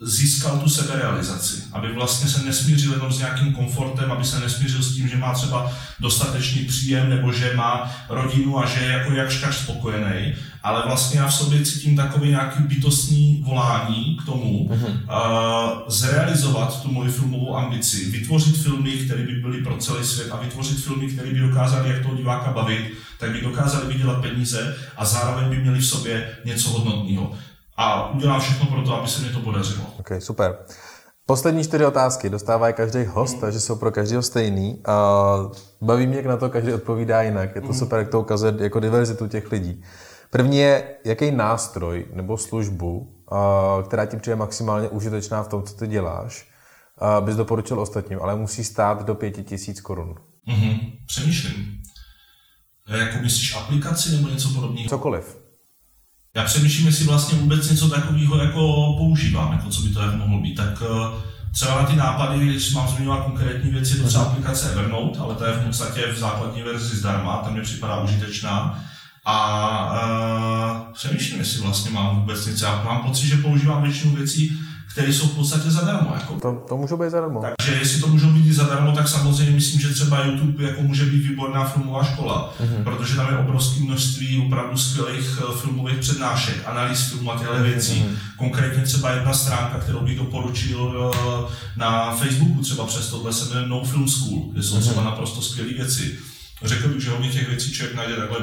získal 0.00 0.58
tu 0.58 0.68
seberealizaci, 0.68 1.62
aby 1.72 1.92
vlastně 1.92 2.28
se 2.28 2.42
nesmířil 2.42 2.92
jenom 2.92 3.12
s 3.12 3.18
nějakým 3.18 3.52
komfortem, 3.52 4.12
aby 4.12 4.24
se 4.24 4.40
nesmířil 4.40 4.82
s 4.82 4.94
tím, 4.94 5.08
že 5.08 5.16
má 5.16 5.34
třeba 5.34 5.72
dostatečný 6.00 6.64
příjem 6.64 7.10
nebo 7.10 7.32
že 7.32 7.56
má 7.56 7.96
rodinu 8.08 8.58
a 8.58 8.66
že 8.66 8.80
je 8.80 8.92
jako 8.92 9.12
jakž 9.12 9.44
spokojený, 9.50 10.34
ale 10.62 10.82
vlastně 10.86 11.20
já 11.20 11.26
v 11.26 11.34
sobě 11.34 11.64
cítím 11.64 11.96
takový 11.96 12.28
nějaký 12.28 12.62
bytostný 12.62 13.42
volání 13.46 14.18
k 14.22 14.26
tomu, 14.26 14.68
uh-huh. 14.68 14.86
uh, 14.86 15.88
zrealizovat 15.88 16.82
tu 16.82 16.92
moji 16.92 17.10
filmovou 17.10 17.56
ambici, 17.56 18.10
vytvořit 18.10 18.62
filmy, 18.62 18.90
které 18.90 19.22
by 19.22 19.32
byly 19.32 19.62
pro 19.62 19.76
celý 19.76 20.04
svět 20.04 20.32
a 20.32 20.36
vytvořit 20.36 20.84
filmy, 20.84 21.06
které 21.06 21.30
by 21.30 21.40
dokázaly 21.40 21.90
jak 21.90 22.02
toho 22.02 22.16
diváka 22.16 22.52
bavit, 22.52 22.92
tak 23.18 23.30
by 23.30 23.40
dokázali 23.40 23.92
vydělat 23.92 24.22
peníze 24.22 24.76
a 24.96 25.04
zároveň 25.04 25.50
by 25.50 25.56
měli 25.56 25.78
v 25.78 25.86
sobě 25.86 26.30
něco 26.44 26.70
hodnotného 26.70 27.32
a 27.78 28.10
udělám 28.10 28.40
všechno 28.40 28.66
pro 28.66 28.82
to, 28.82 28.94
aby 28.94 29.08
se 29.08 29.22
mi 29.22 29.28
to 29.28 29.40
podařilo. 29.40 29.84
Ok, 29.98 30.08
super. 30.18 30.58
Poslední 31.26 31.64
čtyři 31.64 31.86
otázky 31.86 32.30
dostává 32.30 32.72
každý 32.72 33.04
host, 33.04 33.34
mm. 33.34 33.40
takže 33.40 33.60
jsou 33.60 33.76
pro 33.76 33.90
každého 33.90 34.22
stejný. 34.22 34.82
A 34.86 34.94
baví 35.82 36.06
mě, 36.06 36.16
jak 36.16 36.26
na 36.26 36.36
to 36.36 36.50
každý 36.50 36.72
odpovídá 36.72 37.22
jinak. 37.22 37.54
Je 37.54 37.60
to 37.60 37.66
mm. 37.66 37.74
super, 37.74 37.98
jak 37.98 38.08
to 38.08 38.20
ukazuje 38.20 38.54
jako 38.58 38.80
diverzitu 38.80 39.28
těch 39.28 39.52
lidí. 39.52 39.82
První 40.30 40.58
je, 40.58 40.96
jaký 41.04 41.30
nástroj 41.30 42.06
nebo 42.12 42.36
službu, 42.36 43.14
která 43.86 44.06
ti 44.06 44.16
přijde 44.16 44.36
maximálně 44.36 44.88
užitečná 44.88 45.42
v 45.42 45.48
tom, 45.48 45.62
co 45.62 45.74
ty 45.74 45.86
děláš, 45.86 46.48
bys 47.20 47.36
doporučil 47.36 47.80
ostatním, 47.80 48.18
ale 48.22 48.34
musí 48.34 48.64
stát 48.64 49.04
do 49.04 49.14
pěti 49.14 49.44
tisíc 49.44 49.80
korun. 49.80 50.14
Mm-hmm. 50.48 50.92
Přemýšlím. 51.06 51.82
Jako 52.88 53.18
myslíš 53.18 53.56
aplikaci 53.56 54.16
nebo 54.16 54.28
něco 54.28 54.48
podobného? 54.48 54.88
Cokoliv 54.88 55.37
já 56.36 56.44
přemýšlím, 56.44 56.86
jestli 56.86 57.04
vlastně 57.04 57.38
vůbec 57.38 57.70
něco 57.70 57.88
takového 57.88 58.38
jako 58.38 58.94
používám, 58.98 59.52
jako 59.52 59.70
co 59.70 59.82
by 59.82 59.88
to 59.88 60.00
jako 60.00 60.16
mohlo 60.16 60.40
být. 60.40 60.54
Tak 60.54 60.82
eh, 60.82 61.22
třeba 61.52 61.82
na 61.82 61.86
ty 61.86 61.96
nápady, 61.96 62.46
když 62.46 62.72
mám 62.72 62.88
zmiňovat 62.88 63.24
konkrétní 63.24 63.70
věci, 63.70 63.96
je 63.96 64.02
to 64.02 64.08
třeba 64.08 64.24
aplikace 64.24 64.70
Evernote, 64.70 65.18
ale 65.18 65.34
to 65.34 65.44
je 65.44 65.52
v 65.52 65.66
podstatě 65.66 66.12
v 66.12 66.18
základní 66.18 66.62
verzi 66.62 66.96
zdarma, 66.96 67.36
tam 67.36 67.52
mě 67.52 67.62
připadá 67.62 68.00
užitečná. 68.00 68.84
A 69.30 69.92
uh, 70.86 70.92
přemýšlím, 70.92 71.38
jestli 71.38 71.62
vlastně 71.62 71.90
mám 71.90 72.20
vůbec 72.20 72.46
něco. 72.46 72.64
Já 72.64 72.82
mám 72.82 73.02
pocit, 73.02 73.26
že 73.26 73.36
používám 73.36 73.82
většinu 73.82 74.16
věcí, 74.16 74.58
které 74.92 75.12
jsou 75.12 75.28
v 75.28 75.34
podstatě 75.34 75.70
zadarmo. 75.70 76.10
Jako. 76.14 76.40
To, 76.40 76.64
to 76.68 76.76
může 76.76 76.96
být 76.96 77.10
zadarmo. 77.10 77.42
Takže 77.56 77.78
jestli 77.78 78.00
to 78.00 78.06
můžou 78.06 78.30
být 78.30 78.46
i 78.46 78.52
zadarmo, 78.52 78.92
tak 78.92 79.08
samozřejmě 79.08 79.52
myslím, 79.52 79.80
že 79.80 79.88
třeba 79.88 80.24
YouTube 80.24 80.64
jako 80.64 80.82
může 80.82 81.04
být 81.04 81.28
výborná 81.28 81.64
filmová 81.64 82.04
škola, 82.04 82.54
mm-hmm. 82.60 82.84
protože 82.84 83.16
tam 83.16 83.32
je 83.32 83.38
obrovské 83.38 83.80
množství 83.80 84.42
opravdu 84.46 84.78
skvělých 84.78 85.38
eh, 85.42 85.58
filmových 85.60 85.98
přednášek, 85.98 86.56
analýz 86.66 87.08
filmu 87.08 87.32
a 87.32 87.38
těchto 87.38 87.54
mm-hmm. 87.54 87.62
věcí. 87.62 88.04
Konkrétně 88.36 88.82
třeba 88.82 89.10
jedna 89.10 89.34
stránka, 89.34 89.78
kterou 89.78 90.00
bych 90.00 90.18
doporučil 90.18 91.12
eh, 91.14 91.52
na 91.76 92.16
Facebooku, 92.16 92.62
třeba 92.62 92.86
přes 92.86 93.10
tohle 93.10 93.32
se 93.32 93.48
jmenuje 93.48 93.68
No 93.68 93.84
Film 93.84 94.08
School, 94.08 94.42
kde 94.52 94.62
jsou 94.62 94.76
mm-hmm. 94.76 94.80
třeba 94.80 95.04
naprosto 95.04 95.42
skvělé 95.42 95.72
věci. 95.72 96.18
Řekl 96.64 96.88
bych, 96.88 97.02
že 97.02 97.10
hodně 97.10 97.28
těch 97.28 97.48
věcí 97.48 97.72
člověk 97.72 97.96
najde 97.96 98.16
takhle 98.16 98.38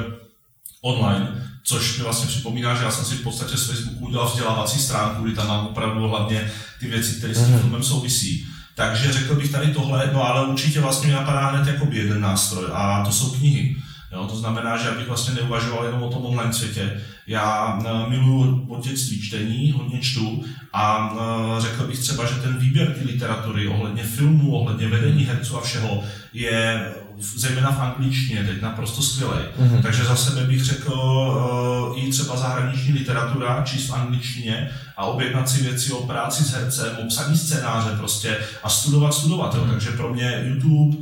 online, 0.86 1.28
což 1.62 1.98
mi 1.98 2.04
vlastně 2.04 2.26
připomíná, 2.26 2.74
že 2.74 2.84
já 2.84 2.90
jsem 2.90 3.04
si 3.04 3.14
v 3.14 3.22
podstatě 3.22 3.56
z 3.56 3.66
Facebooku 3.66 4.06
udělal 4.06 4.28
vzdělávací 4.28 4.78
stránku, 4.78 5.22
kdy 5.22 5.34
tam 5.34 5.46
mám 5.46 5.66
opravdu 5.66 6.08
hlavně 6.08 6.50
ty 6.80 6.86
věci, 6.86 7.12
které 7.12 7.34
s 7.34 7.38
tím 7.38 7.54
mm-hmm. 7.54 7.60
filmem 7.60 7.82
souvisí. 7.82 8.46
Takže 8.74 9.12
řekl 9.12 9.34
bych 9.34 9.50
tady 9.50 9.66
tohle, 9.66 10.10
no 10.12 10.22
ale 10.22 10.46
určitě 10.46 10.80
vlastně 10.80 11.06
mi 11.06 11.12
napadá 11.12 11.46
hned 11.46 11.66
jako 11.66 11.88
jeden 11.90 12.20
nástroj 12.20 12.64
a 12.72 13.04
to 13.04 13.12
jsou 13.12 13.30
knihy. 13.30 13.76
Jo, 14.12 14.26
to 14.30 14.36
znamená, 14.36 14.76
že 14.76 14.88
abych 14.88 15.08
vlastně 15.08 15.34
neuvažoval 15.34 15.84
jenom 15.84 16.02
o 16.02 16.10
tom 16.10 16.26
online 16.26 16.52
světě. 16.52 17.00
Já 17.26 17.74
uh, 17.74 18.10
miluji 18.10 18.66
od 18.68 18.84
dětství 18.84 19.22
čtení, 19.22 19.72
hodně 19.72 20.00
čtu 20.00 20.44
a 20.72 21.12
uh, 21.12 21.62
řekl 21.62 21.86
bych 21.86 21.98
třeba, 21.98 22.26
že 22.26 22.34
ten 22.34 22.58
výběr 22.58 22.92
té 22.92 23.04
literatury 23.04 23.68
ohledně 23.68 24.02
filmů, 24.02 24.56
ohledně 24.56 24.88
vedení 24.88 25.24
herců 25.24 25.58
a 25.58 25.60
všeho 25.60 26.04
je 26.32 26.92
zejména 27.36 27.72
v 27.72 27.80
angličtině 27.80 28.44
teď 28.44 28.62
naprosto 28.62 29.02
skvělý. 29.02 29.32
Mm-hmm. 29.32 29.82
Takže 29.82 30.04
za 30.04 30.16
sebe 30.16 30.44
bych 30.44 30.64
řekl 30.64 30.92
uh, 30.92 32.04
i 32.04 32.10
třeba 32.10 32.36
zahraniční 32.36 32.92
literatura, 32.92 33.62
číst 33.64 33.88
v 33.88 33.94
angličtině 33.94 34.70
a 34.96 35.04
objednat 35.04 35.48
si 35.48 35.62
věci 35.62 35.92
o 35.92 36.06
práci 36.06 36.44
s 36.44 36.52
hercem, 36.52 36.96
o 37.02 37.08
psaní 37.08 37.38
scénáře 37.38 37.90
prostě 37.98 38.38
a 38.62 38.68
studovat, 38.68 39.14
studovat. 39.14 39.54
Mm-hmm. 39.54 39.70
Takže 39.70 39.90
pro 39.90 40.14
mě 40.14 40.44
YouTube, 40.46 40.96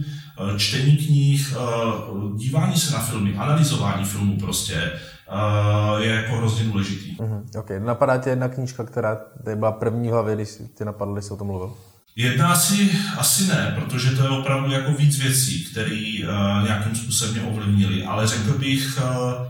čtení 0.57 0.97
knih, 0.97 1.57
uh, 1.57 2.37
dívání 2.37 2.77
se 2.77 2.93
na 2.93 2.99
filmy, 2.99 3.37
analyzování 3.37 4.05
filmů 4.05 4.39
prostě, 4.41 4.93
Uh, 5.33 6.03
je 6.03 6.11
jako 6.11 6.37
hrozně 6.37 6.65
důležitý. 6.65 7.17
Mm-hmm. 7.17 7.59
Okay. 7.59 7.81
Napadá 7.81 8.19
tě 8.19 8.31
jedna 8.31 8.49
knížka, 8.49 8.85
která 8.85 9.19
byla 9.55 9.73
první 9.73 10.11
hlavě, 10.11 10.35
když 10.35 10.49
ty 10.79 10.85
napadly, 10.85 11.15
když 11.15 11.25
jsi 11.25 11.33
o 11.33 11.37
tom 11.37 11.47
mluvil? 11.47 11.75
Jedna 12.17 12.49
asi, 12.49 12.91
asi 13.19 13.47
ne, 13.47 13.77
protože 13.81 14.11
to 14.11 14.23
je 14.23 14.29
opravdu 14.29 14.73
jako 14.73 14.93
víc 14.93 15.19
věcí, 15.19 15.65
které 15.65 16.13
uh, 16.23 16.65
nějakým 16.65 16.95
způsobem 16.95 17.35
mě 17.35 17.43
ovlivnily, 17.43 18.05
ale 18.05 18.27
řekl 18.27 18.59
bych, 18.59 18.99
uh, 18.99 19.47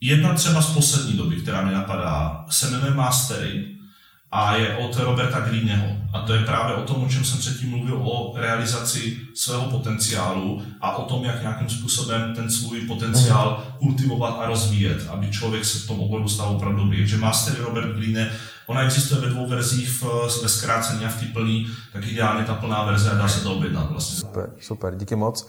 jedna 0.00 0.34
třeba 0.34 0.62
z 0.62 0.74
poslední 0.74 1.12
doby, 1.12 1.36
která 1.36 1.62
mi 1.62 1.72
napadá, 1.72 2.44
se 2.50 2.70
jmenuje 2.70 2.94
Mastery 2.94 3.64
a 4.34 4.56
je 4.56 4.76
od 4.76 4.96
Roberta 4.96 5.40
Greeneho. 5.40 5.86
A 6.12 6.20
to 6.20 6.34
je 6.34 6.44
právě 6.44 6.76
o 6.76 6.82
tom, 6.82 7.04
o 7.04 7.08
čem 7.08 7.24
jsem 7.24 7.38
předtím 7.38 7.70
mluvil, 7.70 8.00
o 8.02 8.34
realizaci 8.36 9.18
svého 9.34 9.64
potenciálu 9.64 10.62
a 10.80 10.96
o 10.96 11.04
tom, 11.04 11.24
jak 11.24 11.42
nějakým 11.42 11.68
způsobem 11.68 12.34
ten 12.34 12.50
svůj 12.50 12.80
potenciál 12.80 13.64
kultivovat 13.78 14.36
a 14.40 14.46
rozvíjet, 14.46 15.06
aby 15.08 15.30
člověk 15.30 15.64
se 15.64 15.78
v 15.78 15.86
tom 15.86 16.00
oboru 16.00 16.28
stal 16.28 16.48
opravdu 16.48 16.82
dobrý. 16.82 16.98
Takže 16.98 17.16
Mastery 17.16 17.62
Robert 17.62 17.96
Greene 17.96 18.30
Ona 18.66 18.82
existuje 18.82 19.20
ve 19.20 19.28
dvou 19.28 19.46
verzích, 19.46 19.88
v, 19.88 20.02
ve 20.42 20.48
zkrácení 20.48 21.04
a 21.04 21.08
v 21.08 21.20
té 21.20 21.26
plný, 21.26 21.66
tak 21.92 22.06
ideálně 22.06 22.44
ta 22.44 22.54
plná 22.54 22.84
verze 22.84 23.10
a 23.10 23.14
dá 23.14 23.28
se 23.28 23.40
to 23.40 23.54
objednat 23.54 23.90
vlastně. 23.90 24.16
Super, 24.16 24.50
super, 24.60 24.96
díky 24.96 25.16
moc. 25.16 25.48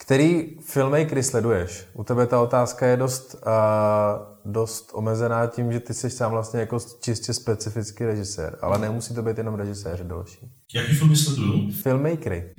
Který 0.00 0.56
filmmakery 0.60 1.22
sleduješ? 1.22 1.84
U 1.94 2.04
tebe 2.04 2.26
ta 2.26 2.40
otázka 2.40 2.86
je 2.86 2.96
dost, 2.96 3.34
uh, 3.46 4.52
dost 4.52 4.90
omezená 4.94 5.46
tím, 5.46 5.72
že 5.72 5.80
ty 5.80 5.94
jsi 5.94 6.10
sám 6.10 6.30
vlastně 6.30 6.60
jako 6.60 6.78
čistě 7.00 7.34
specifický 7.34 8.04
režisér, 8.04 8.58
ale 8.62 8.78
nemusí 8.78 9.14
to 9.14 9.22
být 9.22 9.38
jenom 9.38 9.54
režisér 9.54 10.06
další. 10.06 10.50
Jaký 10.74 10.94
filmy 10.94 11.16
sleduju? 11.16 11.70
Filmmakery. 11.82 12.54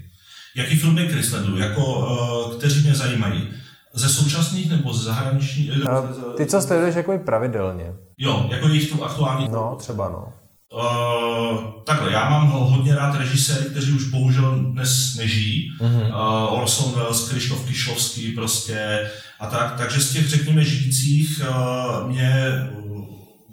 Jaký 0.56 0.76
filmmakery 0.76 1.24
sleduju? 1.24 1.58
Jako, 1.58 2.00
uh, 2.00 2.58
kteří 2.58 2.82
mě 2.82 2.96
zajímají? 2.96 3.50
Ze 3.94 4.10
současných 4.10 4.70
nebo 4.70 4.94
ze 4.94 5.04
zahraničních? 5.04 5.72
Uh, 5.72 6.36
ty, 6.36 6.46
co 6.46 6.62
sleduješ 6.62 6.96
jako 6.96 7.18
pravidelně? 7.18 7.94
Jo, 8.18 8.48
jako 8.52 8.68
jejich 8.68 8.92
tu 8.92 9.04
aktuální. 9.04 9.50
No, 9.52 9.76
třeba 9.76 10.10
no. 10.10 10.34
Uh, 10.74 11.60
takhle, 11.86 12.12
já 12.12 12.30
mám 12.30 12.50
hodně 12.50 12.96
rád 12.96 13.16
režiséry, 13.16 13.66
kteří 13.66 13.92
už 13.92 14.04
bohužel 14.04 14.60
dnes 14.60 15.16
nežijí. 15.16 15.72
Mm-hmm. 15.80 16.08
Uh, 16.08 16.60
Orson 16.60 16.94
Welles, 16.96 17.30
Krištof 17.30 17.66
Kišlovský 17.66 18.32
prostě 18.32 19.10
a 19.40 19.48
tak. 19.48 19.76
Takže 19.78 20.02
z 20.02 20.14
těch, 20.14 20.30
řekněme, 20.30 20.64
žijících 20.64 21.42
uh, 21.50 22.10
mě 22.10 22.46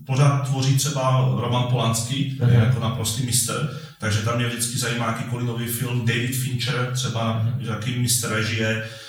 pořád 0.07 0.49
tvoří 0.49 0.77
třeba 0.77 1.35
Roman 1.41 1.63
Polanský, 1.71 2.31
který 2.31 2.51
mm-hmm. 2.51 2.55
je 2.55 2.59
mhm. 2.59 2.69
jako 2.69 2.81
naprostý 2.81 3.27
mistr. 3.27 3.81
Takže 4.01 4.19
tam 4.19 4.37
mě 4.37 4.47
vždycky 4.47 4.79
zajímá 4.79 5.07
jakýkoliv 5.07 5.47
nový 5.47 5.67
film. 5.67 6.07
David 6.07 6.37
Fincher, 6.37 6.91
třeba 6.95 7.43
mm-hmm. 7.43 7.71
jaký 7.71 7.99
mistr 7.99 8.29
režie. 8.29 8.77
Uh, 8.77 9.08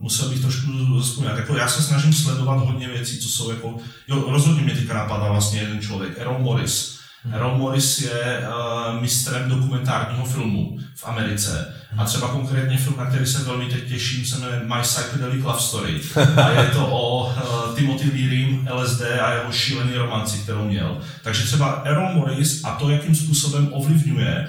musel 0.00 0.28
bych 0.28 0.40
trošku 0.40 1.00
vzpomínat. 1.00 1.36
Jako 1.36 1.56
já 1.56 1.68
se 1.68 1.82
snažím 1.82 2.12
sledovat 2.12 2.54
hodně 2.54 2.88
věcí, 2.88 3.18
co 3.18 3.28
jsou 3.28 3.50
jako, 3.50 3.76
jo, 4.08 4.24
rozhodně 4.30 4.62
mě 4.62 4.74
teďka 4.74 4.94
napadá 4.94 5.28
vlastně 5.28 5.60
jeden 5.60 5.80
člověk, 5.80 6.18
Errol 6.18 6.38
Morris, 6.38 7.02
Hmm. 7.24 7.34
Errol 7.34 7.58
Morris 7.58 7.98
je 7.98 8.48
uh, 8.48 9.00
mistrem 9.00 9.48
dokumentárního 9.48 10.24
filmu 10.24 10.78
v 10.94 11.04
Americe. 11.06 11.74
A 11.98 12.04
třeba 12.04 12.28
konkrétně 12.28 12.78
film, 12.78 12.96
na 12.98 13.06
který 13.06 13.26
se 13.26 13.44
velmi 13.44 13.66
teď 13.66 13.88
těším, 13.88 14.26
se 14.26 14.38
jmenuje 14.38 14.62
My 14.64 14.82
Psychedelic 14.82 15.44
Love 15.44 15.60
Story. 15.60 16.00
A 16.44 16.50
je 16.50 16.66
to 16.66 16.86
o 16.86 17.26
uh, 17.26 17.76
Timothy 17.76 18.10
Learym, 18.10 18.68
LSD 18.72 19.02
a 19.02 19.32
jeho 19.32 19.52
šílený 19.52 19.94
romanci, 19.94 20.38
kterou 20.38 20.64
měl. 20.64 20.98
Takže 21.22 21.44
třeba 21.44 21.82
Errol 21.84 22.12
Morris 22.14 22.64
a 22.64 22.70
to, 22.70 22.90
jakým 22.90 23.14
způsobem 23.14 23.68
ovlivňuje 23.72 24.48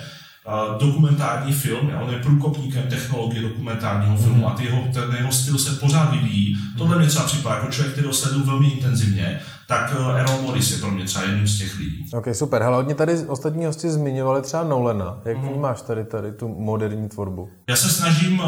dokumentární 0.79 1.53
film, 1.53 1.91
on 2.03 2.09
je 2.09 2.19
průkopníkem 2.19 2.83
technologie 2.89 3.41
dokumentárního 3.41 4.17
filmu 4.17 4.37
mm. 4.37 4.45
a 4.45 4.49
ty 4.49 4.65
jeho, 4.65 4.81
ten 4.93 5.15
jeho 5.17 5.31
styl 5.31 5.57
se 5.57 5.71
pořád 5.71 6.11
vyvíjí. 6.11 6.57
Tohle 6.77 6.97
mě 6.97 7.07
třeba 7.07 7.25
připadá 7.25 7.55
jako 7.55 7.71
člověk, 7.71 7.93
který 7.93 8.07
ho 8.07 8.13
sleduju 8.13 8.45
velmi 8.45 8.67
intenzivně, 8.67 9.39
tak 9.67 9.95
uh, 9.99 10.19
Errol 10.19 10.41
Morris 10.41 10.71
je 10.71 10.77
pro 10.77 10.91
mě 10.91 11.05
třeba 11.05 11.25
jedním 11.25 11.47
z 11.47 11.57
těch 11.57 11.79
lidí. 11.79 12.05
Ok, 12.13 12.27
super. 12.33 12.61
Hele, 12.61 12.75
hodně 12.75 12.95
tady 12.95 13.27
ostatní 13.27 13.65
hosti 13.65 13.89
zmiňovali 13.89 14.41
třeba 14.41 14.63
Nolana. 14.63 15.17
Jak 15.25 15.37
mm. 15.37 15.49
vnímáš 15.49 15.81
tady, 15.81 16.05
tady 16.05 16.31
tu 16.31 16.47
moderní 16.47 17.09
tvorbu? 17.09 17.49
Já 17.69 17.75
se 17.75 17.89
snažím 17.89 18.39
uh, 18.39 18.45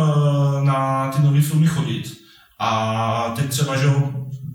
na 0.64 1.12
ty 1.16 1.22
nové 1.22 1.42
filmy 1.42 1.68
chodit 1.68 2.18
a 2.60 3.34
teď 3.36 3.50
třeba, 3.50 3.78
že 3.78 3.88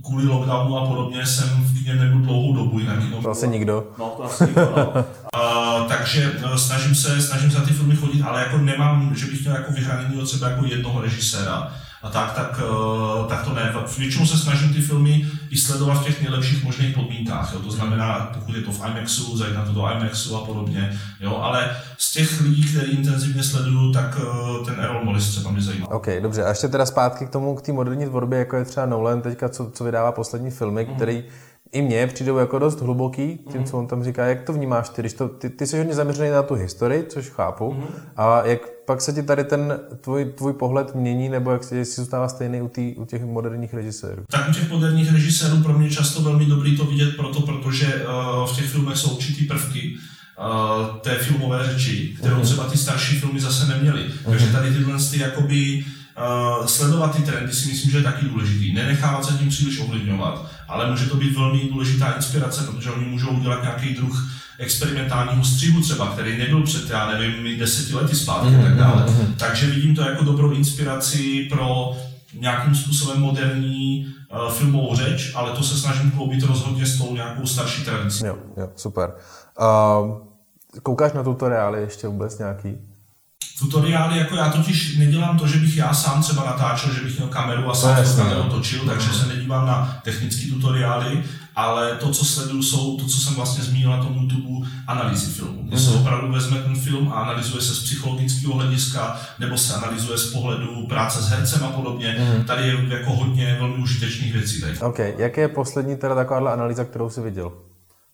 kvůli 0.05 0.27
lockdownu 0.27 0.79
a 0.79 0.87
podobně 0.87 1.27
jsem 1.27 1.49
v 1.49 1.79
kině 1.79 1.95
nebyl 1.95 2.19
dlouhou 2.19 2.55
dobu, 2.55 2.79
jinak 2.79 3.03
jenom... 3.05 3.23
To 3.23 3.31
asi 3.31 3.49
nikdo. 3.49 3.87
No, 3.99 4.15
to 4.17 4.25
asi 4.25 4.45
nikdo, 4.45 4.73
no. 4.77 4.93
uh, 5.83 5.89
takže 5.89 6.33
uh, 6.45 6.55
snažím 6.55 6.95
se, 6.95 7.23
snažím 7.23 7.51
se 7.51 7.59
na 7.59 7.65
ty 7.65 7.73
filmy 7.73 7.97
chodit, 7.97 8.23
ale 8.23 8.41
jako 8.41 8.59
nemám, 8.59 9.15
že 9.15 9.27
bych 9.27 9.41
měl 9.41 9.55
jako 9.55 9.73
vyhraněný 9.73 10.23
od 10.23 10.27
sebe 10.27 10.51
jako 10.51 10.67
jednoho 10.67 11.01
režiséra 11.01 11.73
a 12.03 12.11
tak, 12.11 12.33
tak, 12.33 12.61
uh, 12.71 13.27
tak 13.27 13.45
to 13.45 13.55
ne. 13.55 13.75
Většinou 13.99 14.27
se 14.27 14.39
snažím 14.39 14.75
ty 14.75 14.81
filmy 14.81 15.27
i 15.51 15.57
sledovat 15.57 15.95
v 15.95 16.05
těch 16.05 16.23
nejlepších 16.23 16.65
možných 16.65 16.95
podmínkách. 16.95 17.53
Jo. 17.53 17.61
To 17.61 17.71
znamená, 17.71 18.31
pokud 18.35 18.55
je 18.55 18.63
to 18.63 18.73
v 18.73 18.87
IMAXu, 18.87 19.37
zajít 19.37 19.57
na 19.57 19.65
to 19.65 19.73
do 19.73 19.81
IMAXu 19.81 20.37
a 20.37 20.41
podobně. 20.41 21.01
Jo. 21.21 21.37
Ale 21.37 21.77
z 21.99 22.13
těch 22.13 22.41
lidí, 22.41 22.63
který 22.73 22.91
intenzivně 22.91 23.43
sleduju, 23.43 23.93
tak 23.93 24.17
uh, 24.17 24.67
ten 24.67 24.75
Errol 24.79 25.05
Morris 25.05 25.29
třeba 25.29 25.51
mě 25.51 25.63
zajímá. 25.63 25.91
OK, 25.91 26.07
dobře. 26.23 26.45
A 26.45 26.49
ještě 26.49 26.69
teda 26.69 26.87
zpátky 26.87 27.27
k 27.27 27.31
tomu, 27.31 27.55
k 27.55 27.63
té 27.63 27.73
moderní 27.73 28.07
tvorbě, 28.07 28.39
jako 28.39 28.57
je 28.57 28.65
třeba 28.65 28.87
Nolan 28.87 29.23
teďka, 29.23 29.49
co, 29.49 29.71
co 29.75 29.85
vydává 29.85 30.13
poslední 30.13 30.51
filmy, 30.51 30.87
mm. 30.89 30.95
který 30.95 31.25
i 31.73 31.83
mně 31.83 32.07
přijdou 32.07 32.37
jako 32.37 32.59
dost 32.59 32.81
hluboký, 32.81 33.39
tím, 33.53 33.64
co 33.64 33.79
on 33.79 33.87
tam 33.87 34.05
říká. 34.05 34.27
Jak 34.27 34.43
to 34.43 34.53
vnímáš 34.53 34.89
ty? 34.89 35.03
Když 35.03 35.12
to, 35.12 35.29
ty, 35.29 35.51
ty 35.51 35.66
jsi 35.66 35.79
hodně 35.79 35.95
zaměřený 35.95 36.31
na 36.31 36.43
tu 36.43 36.55
historii, 36.55 37.07
což 37.09 37.29
chápu. 37.29 37.73
Mm. 37.73 37.85
A 38.16 38.47
jak 38.47 38.61
pak 38.87 39.01
se 39.01 39.12
ti 39.12 39.23
tady 39.23 39.45
ten 39.45 39.81
tvůj, 40.01 40.25
tvůj 40.25 40.53
pohled 40.53 40.95
mění, 40.95 41.29
nebo 41.29 41.51
jak 41.51 41.64
si 41.64 41.85
zůstává 41.85 42.29
stejný 42.29 42.62
u, 42.62 42.68
tý, 42.68 42.95
u 42.95 43.05
těch 43.05 43.25
moderních 43.25 43.75
režisérů? 43.75 44.23
Tak 44.31 44.49
u 44.49 44.53
těch 44.53 44.71
moderních 44.71 45.12
režisérů 45.12 45.62
pro 45.62 45.73
mě 45.73 45.91
často 45.91 46.23
velmi 46.23 46.47
dobrý 46.47 46.77
to 46.77 46.85
vidět 46.85 47.16
proto, 47.16 47.41
protože 47.41 47.87
uh, 47.87 48.49
v 48.49 48.57
těch 48.57 48.71
filmech 48.71 48.97
jsou 48.97 49.11
určitý 49.11 49.45
prvky, 49.45 49.95
uh, 50.39 50.97
té 50.97 51.14
filmové 51.14 51.64
řeči, 51.64 52.14
kterou 52.18 52.37
uh-huh. 52.37 52.45
třeba 52.45 52.64
ty 52.64 52.79
starší 52.79 53.21
filmy 53.21 53.41
zase 53.41 53.66
neměly. 53.66 54.01
Uh-huh. 54.01 54.31
Takže 54.31 54.53
tady 54.53 54.75
tyhle 54.75 54.99
ty 55.11 55.21
jakoby 55.21 55.85
uh, 56.61 56.66
sledovat 56.66 57.16
ty 57.16 57.23
trendy 57.23 57.53
si 57.53 57.68
myslím, 57.68 57.91
že 57.91 57.99
je 57.99 58.05
taky 58.05 58.27
důležitý. 58.27 58.75
Nenechávat 58.75 59.25
se 59.25 59.35
tím 59.35 59.49
příliš 59.49 59.81
ovlivňovat, 59.81 60.47
ale 60.71 60.91
může 60.91 61.07
to 61.07 61.16
být 61.16 61.37
velmi 61.37 61.68
důležitá 61.73 62.12
inspirace, 62.12 62.62
protože 62.62 62.91
oni 62.91 63.05
můžou 63.05 63.31
udělat 63.31 63.62
nějaký 63.62 63.95
druh 63.95 64.29
experimentálního 64.59 65.45
střihu 65.45 65.81
třeba, 65.81 66.07
který 66.07 66.39
nebyl 66.39 66.62
před, 66.62 66.91
já 66.91 67.11
nevím, 67.11 67.59
deseti 67.59 67.95
lety 67.95 68.16
zpátky 68.16 68.49
mm-hmm. 68.49 68.61
a 68.61 68.62
tak 68.62 68.77
dále. 68.77 69.07
Mm-hmm. 69.07 69.35
Takže 69.39 69.66
vidím 69.66 69.95
to 69.95 70.03
jako 70.03 70.25
dobrou 70.25 70.51
inspiraci 70.51 71.47
pro 71.51 71.97
nějakým 72.41 72.75
způsobem 72.75 73.21
moderní 73.21 74.14
uh, 74.33 74.53
filmovou 74.53 74.97
řeč, 74.97 75.33
ale 75.35 75.51
to 75.51 75.62
se 75.62 75.79
snažím 75.79 76.11
kloubit 76.11 76.43
rozhodně 76.43 76.87
s 76.87 76.99
tou 76.99 77.14
nějakou 77.14 77.47
starší 77.47 77.85
tradicí. 77.85 78.25
Jo, 78.25 78.39
jo, 78.57 78.71
super. 78.77 79.12
Uh, 79.61 80.18
koukáš 80.83 81.12
na 81.12 81.23
tutoriály 81.23 81.81
ještě 81.81 82.09
vůbec 82.09 82.39
nějaký? 82.39 82.79
Tutoriály, 83.61 84.19
jako 84.19 84.37
já 84.37 84.51
totiž 84.51 84.97
nedělám 84.97 85.39
to, 85.39 85.47
že 85.47 85.59
bych 85.59 85.77
já 85.77 85.95
sám 85.95 86.23
třeba 86.23 86.45
natáčel, 86.45 86.95
že 86.95 87.01
bych 87.01 87.17
měl 87.17 87.29
kameru 87.29 87.71
a 87.71 87.75
sám 87.75 88.05
to 88.05 88.17
kameru 88.17 88.43
točil, 88.43 88.81
takže 88.87 89.13
se 89.13 89.27
nedívám 89.27 89.67
na 89.67 90.01
technické 90.05 90.47
tutoriály, 90.47 91.25
ale 91.57 91.97
to, 91.97 92.11
co 92.11 92.25
sleduju, 92.25 92.63
jsou 92.63 92.97
to, 92.97 93.07
co 93.07 93.21
jsem 93.21 93.35
vlastně 93.35 93.65
zmínil 93.65 93.91
na 93.91 94.05
tom 94.05 94.17
YouTube, 94.17 94.69
analýzy 94.87 95.27
filmu. 95.27 95.63
Kde 95.63 95.79
se 95.79 95.91
mhm. 95.91 96.01
opravdu 96.01 96.33
vezme 96.33 96.59
ten 96.59 96.81
film 96.81 97.13
a 97.13 97.15
analyzuje 97.15 97.63
se 97.63 97.75
z 97.75 97.83
psychologického 97.83 98.55
hlediska, 98.55 99.21
nebo 99.39 99.59
se 99.59 99.75
analyzuje 99.75 100.19
z 100.19 100.33
pohledu 100.33 100.87
práce 100.87 101.23
s 101.23 101.29
hercem 101.29 101.65
a 101.65 101.69
podobně. 101.69 102.17
Mm. 102.19 102.45
Tady 102.45 102.69
je 102.69 102.77
jako 102.89 103.11
hodně 103.11 103.57
velmi 103.61 103.83
užitečných 103.83 104.33
věcí. 104.33 104.61
Tady. 104.61 104.79
OK. 104.79 104.99
Jaké 104.99 105.41
je 105.41 105.49
poslední 105.49 105.97
teda 105.97 106.15
taková 106.15 106.53
analýza, 106.53 106.85
kterou 106.85 107.11
jsi 107.11 107.21
viděl? 107.21 107.53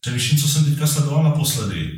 Přemýšlím, 0.00 0.40
co 0.40 0.48
jsem 0.48 0.64
teďka 0.64 0.86
sledoval 0.86 1.22
naposledy 1.22 1.90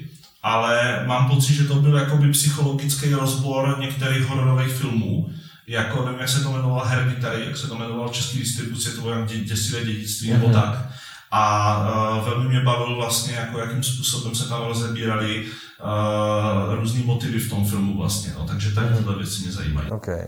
ale 0.43 1.05
mám 1.07 1.29
pocit, 1.29 1.55
že 1.55 1.65
to 1.65 1.75
byl 1.75 1.97
jakoby 1.97 2.33
psychologický 2.33 3.15
rozbor 3.15 3.77
některých 3.81 4.27
hororových 4.27 4.73
filmů, 4.73 5.29
jako 5.67 6.05
nevím, 6.05 6.21
jak 6.21 6.29
se 6.29 6.41
to 6.41 6.51
jmenovalo 6.51 6.85
Hereditary, 6.85 7.45
jak 7.45 7.57
se 7.57 7.67
to 7.69 7.75
jmenovalo 7.75 8.09
v 8.09 8.13
české 8.13 8.39
distribuci, 8.39 8.91
to 8.91 9.01
bylo 9.01 9.15
jak 9.15 9.29
děsivé 9.29 9.85
dědictví 9.85 10.31
nebo 10.31 10.49
mhm. 10.49 10.55
tak. 10.55 10.91
A 11.31 11.79
uh, 12.19 12.25
velmi 12.29 12.49
mě 12.49 12.61
bavil 12.61 12.97
vlastně, 12.97 13.35
jako 13.35 13.59
jakým 13.59 13.83
způsobem 13.83 14.35
se 14.35 14.49
tam 14.49 14.63
rozebírali 14.67 15.45
uh, 15.45 16.75
různý 16.75 17.03
motivy 17.03 17.39
v 17.39 17.51
tom 17.51 17.67
filmu 17.67 17.97
vlastně, 17.97 18.33
no. 18.39 18.47
takže 18.47 18.71
tady 18.75 18.97
tyhle 18.97 19.17
věci 19.17 19.43
mě 19.43 19.53
zajímají. 19.53 19.91
Okay. 19.91 20.27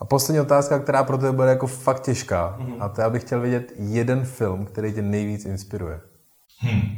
A 0.00 0.04
poslední 0.04 0.40
otázka, 0.40 0.78
která 0.78 1.04
pro 1.04 1.18
tebe 1.18 1.32
bude 1.32 1.48
jako 1.48 1.66
fakt 1.66 2.04
těžká. 2.04 2.58
Mm-hmm. 2.60 2.76
A 2.80 2.88
to 2.88 3.00
já 3.00 3.10
bych 3.10 3.22
chtěl 3.22 3.40
vidět 3.40 3.72
jeden 3.78 4.24
film, 4.24 4.66
který 4.66 4.92
tě 4.92 5.02
nejvíc 5.02 5.44
inspiruje. 5.44 6.00
Hmm. 6.58 6.96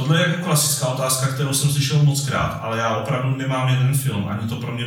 Tohle 0.00 0.18
je 0.18 0.28
jako 0.28 0.44
klasická 0.44 0.86
otázka, 0.86 1.26
kterou 1.26 1.52
jsem 1.52 1.70
slyšel 1.70 2.02
moc 2.02 2.28
krát, 2.28 2.60
ale 2.62 2.78
já 2.78 2.96
opravdu 2.96 3.36
nemám 3.36 3.68
jeden 3.68 3.94
film, 3.94 4.28
ani 4.28 4.48
to 4.48 4.56
pro 4.56 4.72
mě 4.72 4.84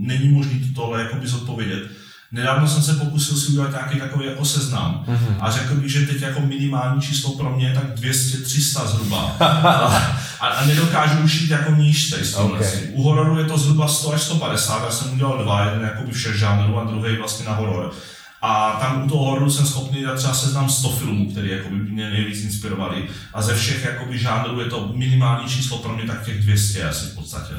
není 0.00 0.28
možné 0.28 0.52
tohle 0.74 1.02
jakoby 1.02 1.26
zodpovědět. 1.26 1.82
Nedávno 2.32 2.68
jsem 2.68 2.82
se 2.82 2.92
pokusil 2.94 3.36
si 3.36 3.48
udělat 3.48 3.70
nějaký 3.70 3.98
takový 3.98 4.26
jako 4.26 4.44
seznam 4.44 5.04
mm-hmm. 5.08 5.36
a 5.40 5.50
řekl 5.50 5.74
bych, 5.74 5.92
že 5.92 6.06
teď 6.06 6.22
jako 6.22 6.40
minimální 6.40 7.02
číslo 7.02 7.32
pro 7.32 7.50
mě 7.50 7.66
je 7.66 7.74
tak 7.74 7.94
200-300 7.94 8.86
zhruba. 8.86 9.36
a, 10.40 10.46
a, 10.46 10.66
nedokážu 10.66 11.18
už 11.18 11.40
jít 11.40 11.50
jako 11.50 11.70
níž 11.74 12.10
z 12.10 12.34
okay. 12.34 12.88
U 12.92 13.02
hororu 13.02 13.38
je 13.38 13.44
to 13.44 13.58
zhruba 13.58 13.88
100 13.88 14.12
až 14.12 14.20
150, 14.20 14.84
já 14.84 14.90
jsem 14.90 15.12
udělal 15.12 15.42
dva, 15.42 15.64
jeden 15.64 15.82
jako 15.82 16.10
všech 16.10 16.36
žánrů 16.36 16.78
a 16.78 16.84
druhý 16.84 17.16
vlastně 17.16 17.46
na 17.46 17.52
horor. 17.52 17.92
A 18.46 18.76
tam 18.80 19.04
u 19.04 19.08
toho 19.08 19.24
hororu 19.24 19.50
jsem 19.50 19.66
schopný 19.66 20.02
dát 20.02 20.14
třeba 20.16 20.34
seznam 20.34 20.68
100 20.68 20.88
filmů, 20.88 21.30
které 21.30 21.48
jakoby 21.48 21.76
mě 21.76 22.10
nejvíc 22.10 22.44
inspirovaly. 22.44 23.08
A 23.34 23.42
ze 23.42 23.54
všech 23.54 23.84
jakoby 23.84 24.18
žánrů 24.18 24.60
je 24.60 24.66
to 24.66 24.92
minimální 24.94 25.48
číslo 25.48 25.78
pro 25.78 25.92
mě 25.92 26.04
tak 26.04 26.24
těch 26.24 26.42
200 26.42 26.84
asi 26.84 27.06
v 27.06 27.14
podstatě. 27.14 27.52
No. 27.52 27.58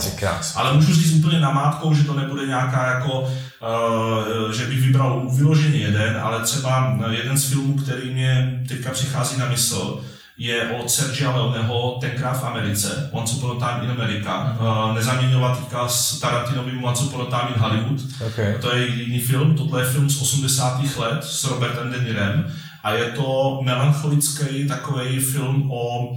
Ale 0.56 0.74
můžu 0.74 0.94
říct 0.94 1.14
úplně 1.14 1.40
namátkou, 1.40 1.94
že 1.94 2.04
to 2.04 2.14
nebude 2.14 2.48
nějaká 2.48 2.88
jako, 2.88 3.22
uh, 3.22 4.52
že 4.52 4.66
bych 4.66 4.82
vybral 4.82 5.28
vyloženě 5.36 5.78
jeden, 5.78 6.18
ale 6.22 6.44
třeba 6.44 6.98
jeden 7.12 7.38
z 7.38 7.50
filmů, 7.50 7.74
který 7.74 8.14
mě 8.14 8.64
teďka 8.68 8.92
přichází 8.92 9.40
na 9.40 9.50
mysl, 9.50 10.02
je 10.38 10.72
od 10.72 10.90
Sergia 10.92 11.36
Leoneho 11.36 11.98
tenkrát 12.02 12.34
v 12.34 12.44
Americe, 12.44 13.10
Once 13.12 13.36
Upon 13.36 13.58
a 13.58 13.60
Time 13.60 13.84
in 13.84 13.92
America, 13.92 14.58
uh, 14.60 14.96
nezaměňovatíka 14.96 15.88
s 15.88 16.20
Tarantinovým 16.20 16.84
Once 16.84 17.04
Upon 17.04 17.22
a 17.22 17.26
Time 17.26 17.54
in 17.56 17.62
Hollywood. 17.62 18.02
Okay. 18.28 18.58
To 18.62 18.76
je 18.76 18.88
jiný 18.88 19.20
film, 19.20 19.56
tohle 19.56 19.82
je 19.82 19.86
film 19.86 20.10
z 20.10 20.22
80. 20.22 20.98
let 20.98 21.24
s 21.24 21.44
Robertem 21.44 21.92
De 21.92 22.00
Nirem 22.00 22.54
a 22.84 22.92
je 22.92 23.12
to 23.12 23.60
melancholický 23.64 24.68
takový 24.68 25.20
film 25.20 25.72
o 25.72 26.10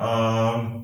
uh, 0.00 0.82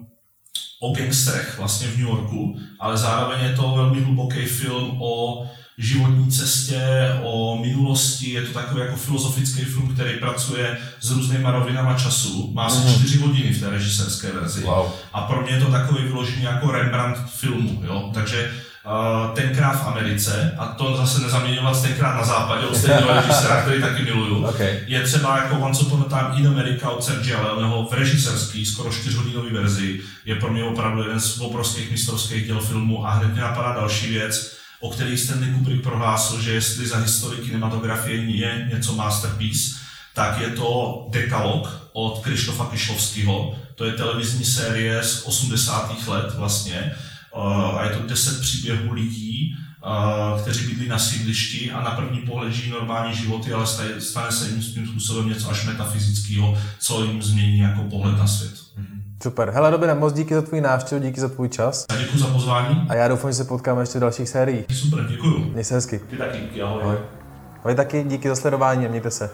o 0.80 0.92
gangsterech 0.94 1.58
vlastně 1.58 1.88
v 1.88 1.98
New 1.98 2.08
Yorku, 2.08 2.58
ale 2.80 2.96
zároveň 2.96 3.40
je 3.44 3.52
to 3.52 3.74
velmi 3.76 4.00
hluboký 4.00 4.44
film 4.44 5.02
o 5.02 5.42
životní 5.78 6.30
cestě, 6.30 6.82
o 7.22 7.58
minulosti. 7.62 8.30
Je 8.30 8.42
to 8.42 8.52
takový 8.52 8.80
jako 8.80 8.96
filozofický 8.96 9.64
film, 9.64 9.94
který 9.94 10.18
pracuje 10.18 10.78
s 11.00 11.10
různýma 11.10 11.50
rovinama 11.50 11.94
času. 11.94 12.50
Má 12.54 12.64
asi 12.64 12.78
mm. 12.78 12.94
čtyři 12.94 13.18
hodiny 13.18 13.52
v 13.52 13.60
té 13.60 13.70
režisérské 13.70 14.32
verzi. 14.32 14.60
Wow. 14.60 14.86
A 15.12 15.20
pro 15.20 15.42
mě 15.42 15.52
je 15.52 15.60
to 15.60 15.72
takový 15.72 16.04
vyložený 16.04 16.42
jako 16.42 16.70
Rembrandt 16.70 17.18
filmu. 17.30 17.82
Jo? 17.84 18.10
Takže 18.14 18.50
uh, 18.86 19.34
tenkrát 19.34 19.82
v 19.82 19.86
Americe, 19.86 20.54
a 20.58 20.66
to 20.66 20.96
zase 20.96 21.20
nezaměňovat 21.20 21.82
tenkrát 21.82 22.16
na 22.16 22.24
západě 22.24 22.66
od 22.66 22.76
stejného 22.76 23.12
režisera, 23.12 23.60
který 23.62 23.80
taky 23.80 24.02
miluju, 24.02 24.46
okay. 24.46 24.80
je 24.86 25.02
třeba 25.02 25.36
jako 25.36 25.58
Once 25.58 25.84
Upon 25.84 26.04
a 26.06 26.18
Time 26.18 26.40
in 26.40 26.48
America 26.48 26.90
od 26.90 27.04
Sergio 27.04 27.42
Leoneho 27.42 27.88
v 27.90 27.92
režisérský, 27.92 28.66
skoro 28.66 28.92
čtyřhodinové 28.92 29.50
verzi, 29.50 30.00
je 30.24 30.34
pro 30.34 30.52
mě 30.52 30.64
opravdu 30.64 31.02
jeden 31.02 31.20
z 31.20 31.40
obrovských 31.40 31.90
mistrovských 31.90 32.46
děl 32.46 32.60
filmu 32.60 33.06
a 33.06 33.10
hned 33.10 33.32
mě 33.32 33.40
napadá 33.40 33.72
další 33.72 34.10
věc, 34.10 34.57
o 34.80 34.90
který 34.90 35.18
Stanley 35.18 35.52
Kubrick 35.52 35.82
prohlásil, 35.82 36.40
že 36.40 36.52
jestli 36.52 36.86
za 36.86 36.98
historii 36.98 37.44
kinematografie 37.44 38.16
je 38.16 38.68
něco 38.74 38.94
masterpiece, 38.94 39.76
tak 40.14 40.40
je 40.40 40.48
to 40.48 41.06
Dekalog 41.10 41.90
od 41.92 42.18
Krištofa 42.18 42.66
Kišlovského. 42.66 43.58
To 43.74 43.84
je 43.84 43.92
televizní 43.92 44.44
série 44.44 45.02
z 45.02 45.22
80. 45.26 46.08
let 46.08 46.34
vlastně. 46.34 46.94
A 47.78 47.84
je 47.84 47.90
to 47.90 48.06
10 48.06 48.40
příběhů 48.40 48.92
lidí, 48.92 49.56
kteří 50.42 50.66
bydlí 50.66 50.88
na 50.88 50.98
sídlišti 50.98 51.70
a 51.70 51.82
na 51.82 51.90
první 51.90 52.18
pohled 52.18 52.52
žijí 52.52 52.70
normální 52.70 53.16
životy, 53.16 53.52
ale 53.52 53.66
stane 53.98 54.32
se 54.32 54.48
jim 54.48 54.62
tím 54.62 54.86
způsobem 54.86 55.28
něco 55.28 55.50
až 55.50 55.64
metafyzického, 55.64 56.58
co 56.78 57.04
jim 57.04 57.22
změní 57.22 57.58
jako 57.58 57.82
pohled 57.82 58.18
na 58.18 58.26
svět. 58.26 58.54
Mm-hmm. 58.54 58.97
Super. 59.22 59.50
Hele, 59.50 59.70
Robine, 59.70 59.94
moc 59.94 60.12
díky 60.12 60.34
za 60.34 60.42
tvůj 60.42 60.60
návštěvu, 60.60 61.00
díky 61.02 61.20
za 61.20 61.28
tvůj 61.28 61.48
čas. 61.48 61.86
A 61.88 61.96
děkuji 61.96 62.18
za 62.18 62.26
pozvání. 62.26 62.86
A 62.88 62.94
já 62.94 63.08
doufám, 63.08 63.30
že 63.30 63.36
se 63.36 63.44
potkáme 63.44 63.82
ještě 63.82 63.98
v 63.98 64.00
dalších 64.00 64.28
sériích. 64.28 64.66
Super, 64.72 65.04
děkuji. 65.08 65.38
Měj 65.52 65.64
se 65.64 65.74
hezky. 65.74 65.98
Ty 65.98 66.16
taky 66.16 66.38
díky, 66.38 66.62
ahoj. 66.62 66.82
ahoj. 66.82 66.96
A 67.64 67.68
vy 67.68 67.74
taky 67.74 68.04
díky 68.04 68.28
za 68.28 68.36
sledování 68.36 68.86
a 68.86 68.88
mějte 68.88 69.10
se. 69.10 69.30